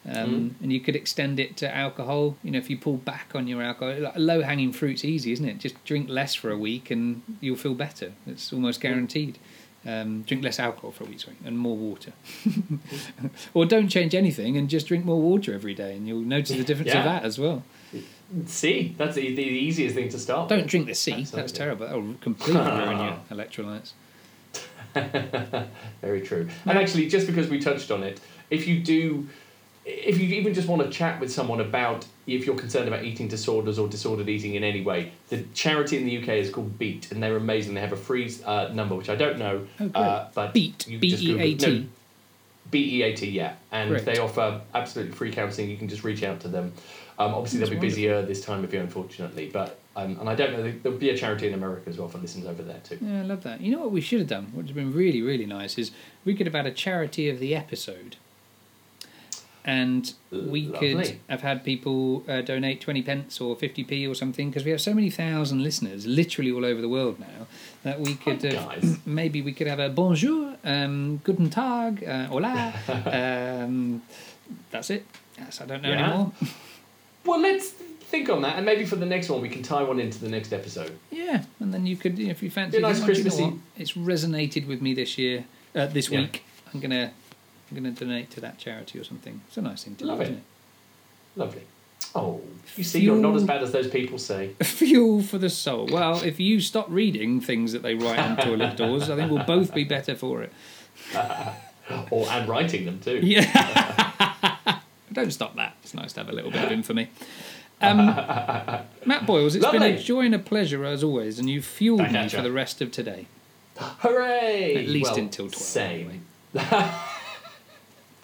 Um, 0.09 0.15
mm. 0.15 0.63
And 0.63 0.73
you 0.73 0.81
could 0.81 0.95
extend 0.95 1.41
it 1.41 1.57
to 1.59 1.75
alcohol. 1.75 2.37
You 2.43 2.53
know, 2.53 2.59
if 2.59 2.71
you 2.71 2.77
pull 2.77 2.97
back 2.97 3.33
on 3.35 3.49
your 3.49 3.63
alcohol, 3.63 3.99
like 3.99 4.15
low 4.17 4.43
hanging 4.43 4.73
fruit's 4.73 5.05
easy, 5.05 5.33
isn't 5.33 5.45
it? 5.45 5.59
Just 5.59 5.83
drink 5.85 6.09
less 6.09 6.35
for 6.35 6.51
a 6.51 6.59
week 6.59 6.91
and 6.91 7.23
you'll 7.41 7.57
feel 7.57 7.75
better. 7.75 8.13
It's 8.27 8.53
almost 8.53 8.79
mm. 8.81 8.83
guaranteed. 8.83 9.39
Um, 9.87 10.23
drink 10.23 10.43
less 10.43 10.59
alcohol 10.59 10.91
for 10.91 11.05
a 11.05 11.07
week's 11.07 11.27
week 11.29 11.37
and 11.45 11.57
more 11.57 11.77
water. 11.77 12.13
or 13.55 13.65
don't 13.67 13.89
change 13.89 14.15
anything 14.17 14.57
and 14.57 14.69
just 14.69 14.89
drink 14.89 15.05
more 15.05 15.21
water 15.21 15.55
every 15.55 15.75
day, 15.75 15.95
and 15.97 16.09
you'll 16.09 16.23
notice 16.23 16.57
the 16.57 16.65
difference 16.65 16.89
Yeah. 16.93 16.99
of 16.99 17.05
that 17.05 17.23
as 17.23 17.39
well. 17.39 17.63
See, 18.47 18.95
that's 18.99 19.15
the, 19.15 19.35
the 19.37 19.43
easiest 19.43 19.95
thing 19.95 20.09
to 20.09 20.19
start. 20.19 20.49
Don't 20.49 20.63
with. 20.63 20.71
drink 20.71 20.87
the 20.87 20.95
sea. 20.95 21.13
That's 21.13 21.35
Absolutely. 21.35 21.59
terrible. 21.59 21.87
That'll 21.87 22.15
completely 22.21 22.63
ruin 22.81 22.99
your 22.99 23.19
electrolytes. 23.31 23.93
Very 26.03 26.21
true. 26.23 26.49
And 26.65 26.79
actually, 26.79 27.09
just 27.09 27.27
because 27.27 27.49
we 27.49 27.61
touched 27.61 27.91
on 27.91 28.03
it, 28.03 28.21
if 28.51 28.67
you 28.67 28.81
do, 28.81 29.29
if 29.89 30.19
you 30.21 30.29
even 30.37 30.53
just 30.53 30.67
want 30.69 30.83
to 30.83 30.91
chat 30.91 31.21
with 31.21 31.33
someone 31.33 31.61
about 31.61 32.05
if 32.27 32.45
you're 32.45 32.57
concerned 32.57 32.89
about 32.89 33.05
eating 33.05 33.29
disorders 33.29 33.79
or 33.79 33.87
disordered 33.89 34.29
eating 34.29 34.55
in 34.57 34.65
any 34.65 34.83
way, 34.83 35.13
the 35.29 35.45
charity 35.55 35.97
in 35.97 36.05
the 36.05 36.19
UK 36.19 36.29
is 36.41 36.51
called 36.51 36.77
Beat, 36.77 37.13
and 37.13 37.23
they're 37.23 37.37
amazing. 37.37 37.75
They 37.75 37.81
have 37.81 37.93
a 37.93 37.97
free 37.97 38.35
uh, 38.45 38.71
number, 38.73 38.97
which 38.97 39.09
I 39.09 39.15
don't 39.15 39.39
know, 39.39 39.67
Oh, 39.81 39.91
uh, 39.95 40.29
but 40.35 40.53
Beat, 40.53 40.85
B 41.01 41.15
E 41.17 41.39
A 41.41 41.55
T. 41.55 41.79
no, 41.81 41.85
B 42.71 42.97
E 42.99 43.03
A 43.03 43.15
T, 43.15 43.31
yeah, 43.31 43.55
and 43.71 43.91
Great. 43.91 44.05
they 44.05 44.19
offer 44.19 44.61
absolutely 44.75 45.15
free 45.15 45.31
counselling. 45.31 45.71
You 45.71 45.77
can 45.77 45.89
just 45.89 46.03
reach 46.03 46.25
out 46.25 46.41
to 46.41 46.49
them. 46.49 46.73
Um, 47.19 47.33
obviously, 47.35 47.61
That's 47.61 47.71
they'll 47.71 47.81
be 47.81 47.87
busier 47.87 48.23
this 48.23 48.41
time 48.45 48.65
of 48.65 48.73
year, 48.73 48.83
unfortunately, 48.83 49.49
but 49.53 49.79
um, 49.95 50.19
and 50.21 50.29
I 50.29 50.35
don't 50.35 50.53
know. 50.53 50.63
there- 50.65 50.75
There'll 50.83 50.99
be 50.99 51.11
a 51.11 51.17
charity 51.17 51.47
in 51.47 51.55
America 51.55 51.89
as 51.89 51.97
well 51.97 52.09
for 52.09 52.19
listeners 52.19 52.47
over 52.47 52.63
there 52.65 52.81
too. 52.85 52.99
Yeah, 53.01 53.21
I 53.21 53.23
love 53.23 53.45
that. 53.45 53.61
You 53.61 53.71
know 53.73 53.79
what 53.83 53.93
we 53.93 54.01
should 54.01 54.19
have 54.19 54.29
done? 54.29 54.47
What 54.47 54.57
would 54.57 54.67
have 54.67 54.75
been 54.75 54.93
really, 54.93 55.23
really 55.23 55.47
nice 55.47 55.79
is 55.79 55.93
we 56.25 56.35
could 56.35 56.47
have 56.47 56.55
had 56.55 56.67
a 56.67 56.73
charity 56.73 57.29
of 57.31 57.39
the 57.39 57.55
episode. 57.55 58.17
And 59.69 60.13
we 60.31 60.69
could 60.69 61.19
have 61.29 61.41
had 61.43 61.65
people 61.65 62.23
uh, 62.29 62.41
donate 62.43 62.81
20 62.81 63.03
pence 63.03 63.41
or 63.41 63.57
50p 63.57 64.09
or 64.09 64.15
something 64.15 64.49
because 64.49 64.65
we 64.65 64.71
have 64.71 64.81
so 64.81 64.95
many 64.95 65.11
thousand 65.11 65.65
listeners 65.65 66.07
literally 66.07 66.53
all 66.53 66.65
over 66.65 66.81
the 66.81 66.89
world 66.89 67.19
now 67.19 67.49
that 67.83 67.99
we 68.01 68.15
could 68.15 68.43
Hi, 68.45 68.75
have, 68.77 69.05
maybe 69.05 69.43
we 69.43 69.53
could 69.53 69.67
have 69.67 69.81
a 69.81 69.89
bonjour, 69.89 70.55
um, 70.65 71.21
guten 71.25 71.51
tag, 71.51 72.05
uh, 72.05 72.27
hola. 72.27 72.73
um, 73.67 74.03
that's 74.71 74.91
it. 74.91 75.05
Yes, 75.37 75.61
I 75.61 75.67
don't 75.67 75.83
know 75.83 75.91
Yeah. 75.91 76.05
anymore. 76.05 76.33
Well, 77.25 77.41
let's 77.41 77.71
think 77.71 78.31
on 78.31 78.43
that, 78.43 78.55
and 78.57 78.65
maybe 78.65 78.85
for 78.87 78.95
the 78.95 79.05
next 79.07 79.29
one, 79.29 79.41
we 79.43 79.49
can 79.49 79.65
tie 79.65 79.83
one 79.83 79.99
into 79.99 80.21
the 80.21 80.29
next 80.29 80.53
episode. 80.53 80.97
Yeah, 81.11 81.43
and 81.59 81.75
then 81.75 81.87
you 81.87 81.97
could, 81.97 82.21
if 82.21 82.41
you 82.41 82.51
fancy, 82.51 82.79
nice 82.79 83.03
"Oh, 83.03 83.07
do 83.07 83.13
you 83.15 83.25
know 83.25 83.31
Christmassy-? 83.31 83.61
It's 83.77 83.93
resonated 83.95 84.69
with 84.69 84.81
me 84.81 84.95
this 84.95 85.19
year, 85.19 85.45
uh, 85.75 85.87
this 85.87 86.09
Yeah. 86.09 86.21
week. 86.21 86.45
I'm 86.73 86.79
gonna, 86.81 87.13
I'm 87.71 87.77
gonna 87.77 87.91
donate 87.91 88.31
to 88.33 88.41
that 88.41 88.59
charity 88.59 88.99
or 88.99 89.05
something. 89.05 89.41
It's 89.49 89.57
a 89.57 89.63
nice 89.63 89.85
thing 89.85 89.97
to 89.97 90.05
do, 90.05 90.11
it. 90.13 90.23
isn't 90.23 90.35
it? 90.37 90.43
Lovely. 91.37 91.63
Oh, 92.15 92.41
you 92.77 92.85
see, 92.85 93.01
you're 93.01 93.17
not 93.17 93.35
as 93.35 93.45
bad 93.45 93.63
as 93.63 93.73
those 93.73 93.89
people 93.89 94.19
say. 94.19 94.53
Fuel 94.63 95.23
for 95.23 95.39
the 95.39 95.51
soul. 95.51 95.87
Well, 95.91 96.23
if 96.23 96.39
you 96.41 96.61
stop 96.61 96.87
reading 96.89 97.41
things 97.41 97.73
that 97.73 97.83
they 97.83 97.95
write 97.95 98.19
on 98.19 98.37
toilet 98.37 98.77
doors, 98.77 99.11
I 99.11 99.17
think 99.17 99.31
we'll 99.31 99.45
both 99.45 99.75
be 99.75 99.85
better 99.85 100.15
for 100.15 100.43
it. 100.43 100.53
Or 102.11 102.27
and 102.29 102.49
writing 102.49 102.85
them 102.85 102.99
too. 102.99 103.21
Yeah. 103.23 103.45
Don't 105.13 105.31
stop 105.33 105.55
that. 105.55 105.77
It's 105.85 105.95
nice 105.95 106.13
to 106.15 106.21
have 106.21 106.29
a 106.29 106.33
little 106.33 106.51
bit 106.51 106.65
of 106.65 106.73
infamy. 106.73 107.11
Um, 107.81 108.07
Matt 108.07 109.25
Boyles, 109.25 109.55
it's 109.55 109.65
been 109.71 109.85
a 109.85 109.97
joy 109.97 110.23
and 110.23 110.35
a 110.35 110.39
pleasure 110.41 110.85
as 110.85 111.05
always, 111.05 111.39
and 111.39 111.49
you've 111.49 111.65
fueled 111.65 111.99
Back 112.01 112.11
me 112.13 112.23
ya. 112.23 112.29
for 112.29 112.43
the 112.43 112.51
rest 112.51 112.83
of 112.83 112.91
today. 112.91 113.27
Hooray! 113.77 114.75
At 114.85 114.89
least 114.89 115.13
Well, 115.13 115.21
until 115.21 115.47
12. 115.49 115.55
Same. 115.55 116.27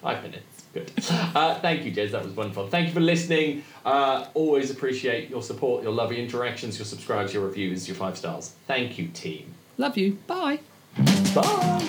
Five 0.03 0.21
minutes. 0.21 0.43
Good. 0.73 0.91
Uh, 1.09 1.55
thank 1.59 1.85
you, 1.85 1.91
Jez. 1.91 2.11
That 2.11 2.23
was 2.25 2.33
wonderful. 2.33 2.67
Thank 2.67 2.87
you 2.87 2.93
for 2.93 2.99
listening. 2.99 3.63
Uh, 3.85 4.25
always 4.33 4.69
appreciate 4.69 5.29
your 5.29 5.41
support, 5.41 5.81
your 5.83 5.93
lovely 5.93 6.21
interactions, 6.21 6.77
your 6.77 6.85
subscribes, 6.85 7.33
your 7.33 7.45
reviews, 7.45 7.87
your 7.87 7.95
five 7.95 8.17
stars. 8.17 8.53
Thank 8.67 8.97
you, 8.97 9.07
team. 9.07 9.53
Love 9.77 9.97
you. 9.97 10.17
Bye. 10.27 10.59
Bye. 11.33 11.79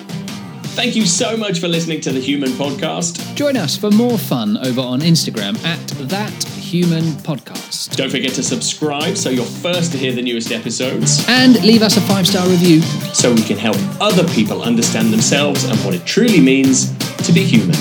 Thank 0.75 0.95
you 0.95 1.05
so 1.05 1.35
much 1.37 1.59
for 1.59 1.67
listening 1.67 1.99
to 2.01 2.11
the 2.11 2.19
Human 2.19 2.49
Podcast. 2.51 3.35
Join 3.35 3.57
us 3.57 3.77
for 3.77 3.91
more 3.91 4.17
fun 4.17 4.57
over 4.57 4.81
on 4.81 4.99
Instagram 5.01 5.57
at 5.65 5.87
That 6.09 6.43
Human 6.43 7.03
Podcast. 7.23 7.95
Don't 7.95 8.09
forget 8.09 8.33
to 8.33 8.43
subscribe 8.43 9.17
so 9.17 9.29
you're 9.29 9.45
first 9.45 9.91
to 9.93 9.97
hear 9.97 10.11
the 10.13 10.21
newest 10.21 10.51
episodes, 10.51 11.23
And 11.27 11.61
leave 11.63 11.81
us 11.81 11.95
a 11.97 12.01
five 12.01 12.27
star 12.27 12.47
review. 12.47 12.81
so 13.13 13.33
we 13.33 13.41
can 13.43 13.57
help 13.57 13.77
other 14.01 14.27
people 14.29 14.61
understand 14.63 15.11
themselves 15.13 15.63
and 15.65 15.77
what 15.85 15.93
it 15.95 16.05
truly 16.05 16.39
means 16.41 16.91
to 17.25 17.31
be 17.31 17.43
human. 17.43 17.75